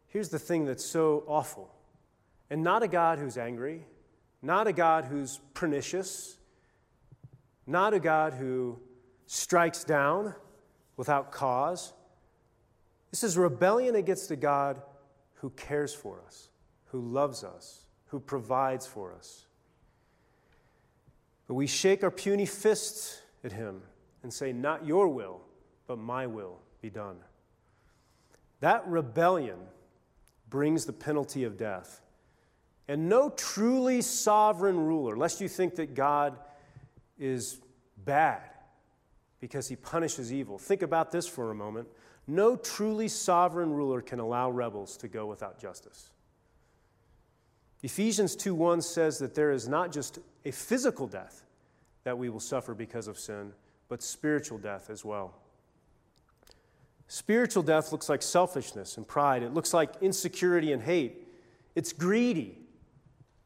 here's 0.07 0.30
the 0.30 0.39
thing 0.39 0.65
that's 0.65 0.84
so 0.84 1.23
awful, 1.28 1.73
and 2.49 2.63
not 2.63 2.84
a 2.84 2.88
God 2.88 3.19
who's 3.19 3.38
angry, 3.38 3.86
not 4.41 4.67
a 4.67 4.73
God 4.73 5.05
who's 5.05 5.39
pernicious, 5.53 6.38
not 7.65 7.93
a 7.93 7.99
God 7.99 8.34
who 8.34 8.80
strikes 9.26 9.84
down 9.84 10.36
without 10.97 11.32
cause. 11.32 11.93
This 13.11 13.23
is 13.23 13.38
rebellion 13.38 13.95
against 13.95 14.30
a 14.32 14.36
God 14.36 14.82
who 15.36 15.49
cares 15.51 15.93
for 15.93 16.21
us, 16.26 16.49
who 16.88 17.01
loves 17.01 17.43
us, 17.43 17.86
who 18.07 18.19
provides 18.19 18.86
for 18.86 19.13
us. 19.13 19.45
But 21.47 21.55
we 21.55 21.67
shake 21.67 22.03
our 22.03 22.11
puny 22.11 22.45
fists 22.45 23.21
at 23.43 23.51
him 23.51 23.82
and 24.23 24.34
say, 24.34 24.51
Not 24.51 24.86
your 24.86 25.07
will, 25.07 25.41
but 25.88 25.97
my 25.97 26.28
will 26.28 26.59
be 26.82 26.89
done. 26.89 27.17
That 28.60 28.88
rebellion 28.88 29.60
brings 30.49 30.86
the 30.86 30.93
penalty 30.93 31.43
of 31.43 31.58
death. 31.58 32.01
And 32.88 33.10
no 33.10 33.30
truly 33.30 34.01
sovereign 34.01 34.80
ruler, 34.80 35.18
lest 35.18 35.41
you 35.41 35.49
think 35.49 35.76
that 35.76 35.95
God 35.95 36.38
is 37.18 37.60
bad 37.97 38.41
because 39.39 39.68
he 39.68 39.76
punishes 39.76 40.32
evil. 40.32 40.58
Think 40.58 40.82
about 40.82 41.12
this 41.12 41.28
for 41.28 41.51
a 41.51 41.56
moment. 41.56 41.88
No 42.28 42.56
truly 42.56 43.08
sovereign 43.08 43.72
ruler 43.72 44.01
can 44.01 44.20
allow 44.20 44.49
rebels 44.49 44.97
to 44.97 45.08
go 45.08 45.26
without 45.26 45.60
justice. 45.60 46.12
Ephesians 47.84 48.36
2:1 48.36 48.82
says 48.82 49.20
that 49.20 49.36
there 49.36 49.51
is 49.51 49.68
not 49.68 49.91
just 49.91 50.20
a 50.43 50.51
physical 50.51 51.08
death 51.08 51.43
that 52.03 52.18
we 52.18 52.30
will 52.30 52.39
suffer 52.39 52.74
because 52.74 53.08
of 53.08 53.20
sin, 53.20 53.53
but 53.88 54.01
spiritual 54.01 54.58
death 54.58 54.89
as 54.89 55.06
well. 55.06 55.36
Spiritual 57.08 57.64
death 57.64 57.91
looks 57.91 58.10
like 58.10 58.22
selfishness 58.22 58.97
and 58.97 59.08
pride. 59.08 59.43
It 59.43 59.53
looks 59.53 59.74
like 59.74 59.91
insecurity 60.01 60.72
and 60.72 60.82
hate. 60.82 61.28
It's 61.76 61.93
greedy. 61.93 62.58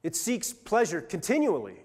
It 0.03 0.15
seeks 0.15 0.53
pleasure 0.53 1.01
continually. 1.01 1.77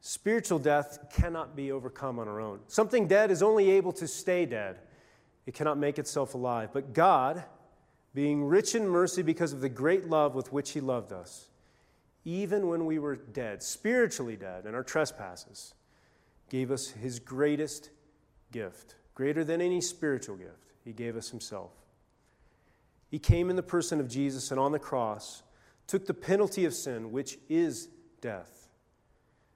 Spiritual 0.00 0.58
death 0.58 0.98
cannot 1.12 1.56
be 1.56 1.70
overcome 1.70 2.18
on 2.18 2.28
our 2.28 2.40
own. 2.40 2.60
Something 2.66 3.06
dead 3.06 3.30
is 3.30 3.42
only 3.42 3.70
able 3.70 3.92
to 3.94 4.06
stay 4.06 4.46
dead, 4.46 4.78
it 5.46 5.54
cannot 5.54 5.78
make 5.78 5.98
itself 5.98 6.34
alive. 6.34 6.70
But 6.72 6.92
God, 6.92 7.44
being 8.14 8.44
rich 8.44 8.74
in 8.74 8.88
mercy 8.88 9.22
because 9.22 9.52
of 9.52 9.60
the 9.60 9.68
great 9.68 10.08
love 10.08 10.34
with 10.34 10.52
which 10.52 10.70
He 10.70 10.80
loved 10.80 11.12
us, 11.12 11.48
even 12.24 12.68
when 12.68 12.86
we 12.86 12.98
were 12.98 13.14
dead, 13.14 13.62
spiritually 13.62 14.36
dead 14.36 14.66
in 14.66 14.74
our 14.74 14.82
trespasses, 14.82 15.74
gave 16.50 16.72
us 16.72 16.88
His 16.90 17.20
greatest 17.20 17.90
gift 18.50 18.96
greater 19.16 19.42
than 19.42 19.60
any 19.60 19.80
spiritual 19.80 20.36
gift. 20.36 20.74
He 20.84 20.92
gave 20.92 21.16
us 21.16 21.30
Himself. 21.30 21.72
He 23.08 23.18
came 23.18 23.50
in 23.50 23.56
the 23.56 23.62
person 23.62 23.98
of 23.98 24.08
Jesus 24.08 24.52
and 24.52 24.60
on 24.60 24.70
the 24.70 24.78
cross 24.78 25.42
took 25.88 26.06
the 26.06 26.14
penalty 26.14 26.64
of 26.64 26.74
sin, 26.74 27.10
which 27.10 27.38
is 27.48 27.88
death. 28.20 28.68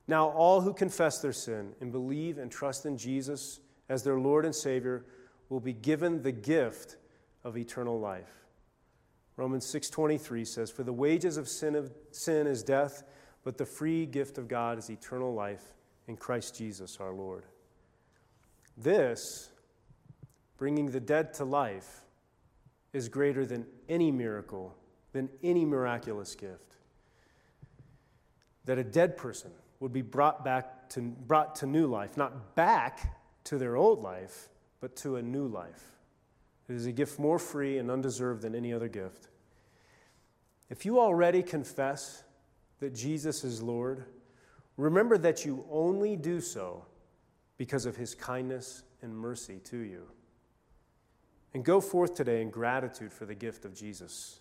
Now, 0.09 0.31
all 0.31 0.61
who 0.63 0.73
confess 0.73 1.21
their 1.21 1.33
sin 1.33 1.75
and 1.81 1.93
believe 1.93 2.39
and 2.39 2.51
trust 2.51 2.87
in 2.87 2.97
Jesus 2.97 3.61
as 3.89 4.03
their 4.03 4.19
Lord 4.19 4.45
and 4.45 4.55
Savior 4.55 5.05
will 5.49 5.61
be 5.61 5.73
given 5.73 6.23
the 6.23 6.33
gift 6.33 6.97
of 7.45 7.57
eternal 7.57 8.01
life. 8.01 8.47
Romans 9.37 9.67
6:23 9.67 10.45
says, 10.45 10.71
"For 10.71 10.85
the 10.85 10.93
wages 10.93 11.37
of 11.37 11.49
sin, 11.49 11.75
of 11.75 11.93
sin 12.13 12.47
is 12.47 12.63
death, 12.63 13.03
but 13.43 13.59
the 13.59 13.67
free 13.67 14.07
gift 14.07 14.39
of 14.39 14.49
God 14.49 14.79
is 14.79 14.91
eternal 14.91 15.35
life 15.35 15.75
in 16.07 16.17
Christ 16.17 16.55
Jesus 16.55 16.99
our 16.99 17.13
Lord." 17.13 17.45
This, 18.83 19.51
bringing 20.57 20.91
the 20.91 21.01
dead 21.01 21.35
to 21.35 21.45
life, 21.45 22.01
is 22.93 23.09
greater 23.09 23.45
than 23.45 23.67
any 23.89 24.11
miracle, 24.11 24.75
than 25.13 25.29
any 25.43 25.65
miraculous 25.65 26.35
gift. 26.35 26.77
That 28.65 28.79
a 28.79 28.85
dead 28.85 29.17
person 29.17 29.51
would 29.81 29.93
be 29.93 30.03
brought 30.03 30.45
back 30.45 30.89
to, 30.91 31.01
brought 31.01 31.57
to 31.57 31.67
new 31.67 31.87
life, 31.87 32.17
not 32.17 32.55
back 32.55 33.19
to 33.45 33.59
their 33.59 33.77
old 33.77 34.03
life, 34.03 34.49
but 34.81 34.97
to 34.97 35.17
a 35.17 35.23
new 35.23 35.47
life. 35.47 35.85
It 36.69 36.75
is 36.75 36.87
a 36.87 36.93
gift 36.93 37.19
more 37.19 37.39
free 37.39 37.79
and 37.79 37.91
undeserved 37.91 38.43
than 38.43 38.55
any 38.55 38.73
other 38.73 38.89
gift. 38.89 39.29
If 40.71 40.87
you 40.87 41.01
already 41.01 41.43
confess 41.43 42.23
that 42.79 42.95
Jesus 42.95 43.45
is 43.45 43.63
Lord, 43.63 44.05
remember 44.77 45.19
that 45.19 45.45
you 45.45 45.67
only 45.71 46.17
do 46.17 46.41
so 46.41 46.87
because 47.61 47.85
of 47.85 47.95
his 47.95 48.15
kindness 48.15 48.85
and 49.03 49.15
mercy 49.15 49.61
to 49.63 49.77
you. 49.77 50.07
And 51.53 51.63
go 51.63 51.79
forth 51.79 52.15
today 52.15 52.41
in 52.41 52.49
gratitude 52.49 53.13
for 53.13 53.27
the 53.27 53.35
gift 53.35 53.67
of 53.67 53.75
Jesus. 53.75 54.41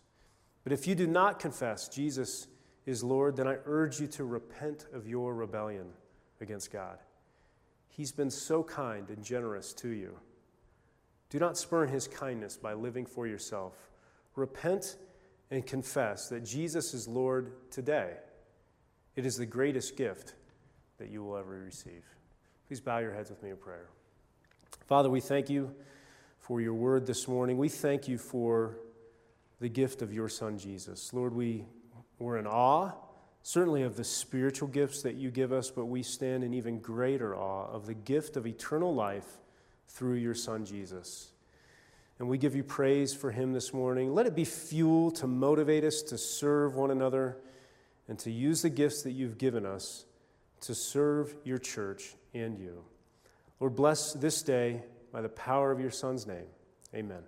But 0.64 0.72
if 0.72 0.88
you 0.88 0.96
do 0.96 1.06
not 1.06 1.38
confess 1.38 1.90
Jesus 1.90 2.48
is 2.86 3.04
Lord, 3.04 3.36
then 3.36 3.46
I 3.46 3.58
urge 3.66 4.00
you 4.00 4.08
to 4.08 4.24
repent 4.24 4.86
of 4.94 5.06
your 5.06 5.36
rebellion 5.36 5.88
against 6.40 6.72
God. 6.72 6.98
He's 7.90 8.14
been 8.14 8.32
so 8.32 8.64
kind 8.64 9.10
and 9.10 9.22
generous 9.22 9.74
to 9.74 9.90
you. 9.90 10.18
Do 11.30 11.40
not 11.40 11.58
spurn 11.58 11.90
his 11.90 12.08
kindness 12.08 12.56
by 12.56 12.72
living 12.72 13.06
for 13.06 13.28
yourself. 13.28 13.74
Repent 14.38 14.96
and 15.52 15.66
confess 15.68 16.30
that 16.30 16.46
Jesus 16.46 16.94
is 16.94 17.06
Lord 17.06 17.70
today. 17.70 18.14
It 19.18 19.26
is 19.26 19.36
the 19.36 19.46
greatest 19.46 19.98
gift 19.98 20.36
that 21.00 21.10
you 21.10 21.22
will 21.22 21.36
ever 21.36 21.60
receive. 21.60 22.06
Please 22.70 22.82
bow 22.82 23.00
your 23.00 23.16
heads 23.16 23.32
with 23.32 23.42
me 23.42 23.50
in 23.50 23.58
prayer. 23.58 23.88
Father, 24.86 25.10
we 25.10 25.22
thank 25.22 25.50
you 25.50 25.74
for 26.38 26.62
your 26.62 26.76
word 26.76 27.08
this 27.08 27.28
morning. 27.28 27.58
We 27.58 27.68
thank 27.68 28.08
you 28.08 28.20
for 28.20 28.78
the 29.60 29.68
gift 29.68 30.04
of 30.04 30.14
your 30.14 30.30
Son, 30.30 30.60
Jesus. 30.60 31.12
Lord, 31.12 31.34
we, 31.34 31.66
we're 32.20 32.38
in 32.38 32.46
awe, 32.46 32.92
certainly 33.42 33.82
of 33.82 33.96
the 33.96 34.04
spiritual 34.04 34.68
gifts 34.68 35.02
that 35.02 35.16
you 35.16 35.32
give 35.32 35.52
us, 35.52 35.72
but 35.72 35.86
we 35.86 36.04
stand 36.04 36.44
in 36.44 36.54
even 36.54 36.78
greater 36.78 37.36
awe 37.36 37.66
of 37.72 37.88
the 37.88 37.96
gift 37.96 38.38
of 38.38 38.46
eternal 38.46 38.94
life 38.94 39.40
through 39.88 40.18
your 40.18 40.36
Son, 40.36 40.64
Jesus. 40.64 41.32
And 42.20 42.30
we 42.30 42.38
give 42.38 42.56
you 42.56 42.64
praise 42.64 43.16
for 43.16 43.32
him 43.32 43.52
this 43.52 43.74
morning. 43.74 44.14
Let 44.14 44.28
it 44.28 44.36
be 44.36 44.46
fuel 44.46 45.10
to 45.14 45.26
motivate 45.26 45.84
us 45.84 46.04
to 46.04 46.20
serve 46.20 46.76
one 46.76 46.92
another 46.92 47.36
and 48.08 48.20
to 48.20 48.30
use 48.30 48.62
the 48.62 48.70
gifts 48.70 49.02
that 49.02 49.14
you've 49.14 49.40
given 49.40 49.66
us 49.66 50.06
to 50.62 50.76
serve 50.76 51.36
your 51.44 51.58
church 51.58 52.14
and 52.34 52.58
you. 52.58 52.84
Lord, 53.60 53.76
bless 53.76 54.14
this 54.14 54.42
day 54.42 54.84
by 55.12 55.22
the 55.22 55.30
power 55.30 55.72
of 55.72 55.80
your 55.80 55.92
Son's 55.92 56.26
name. 56.26 56.48
Amen. 56.94 57.24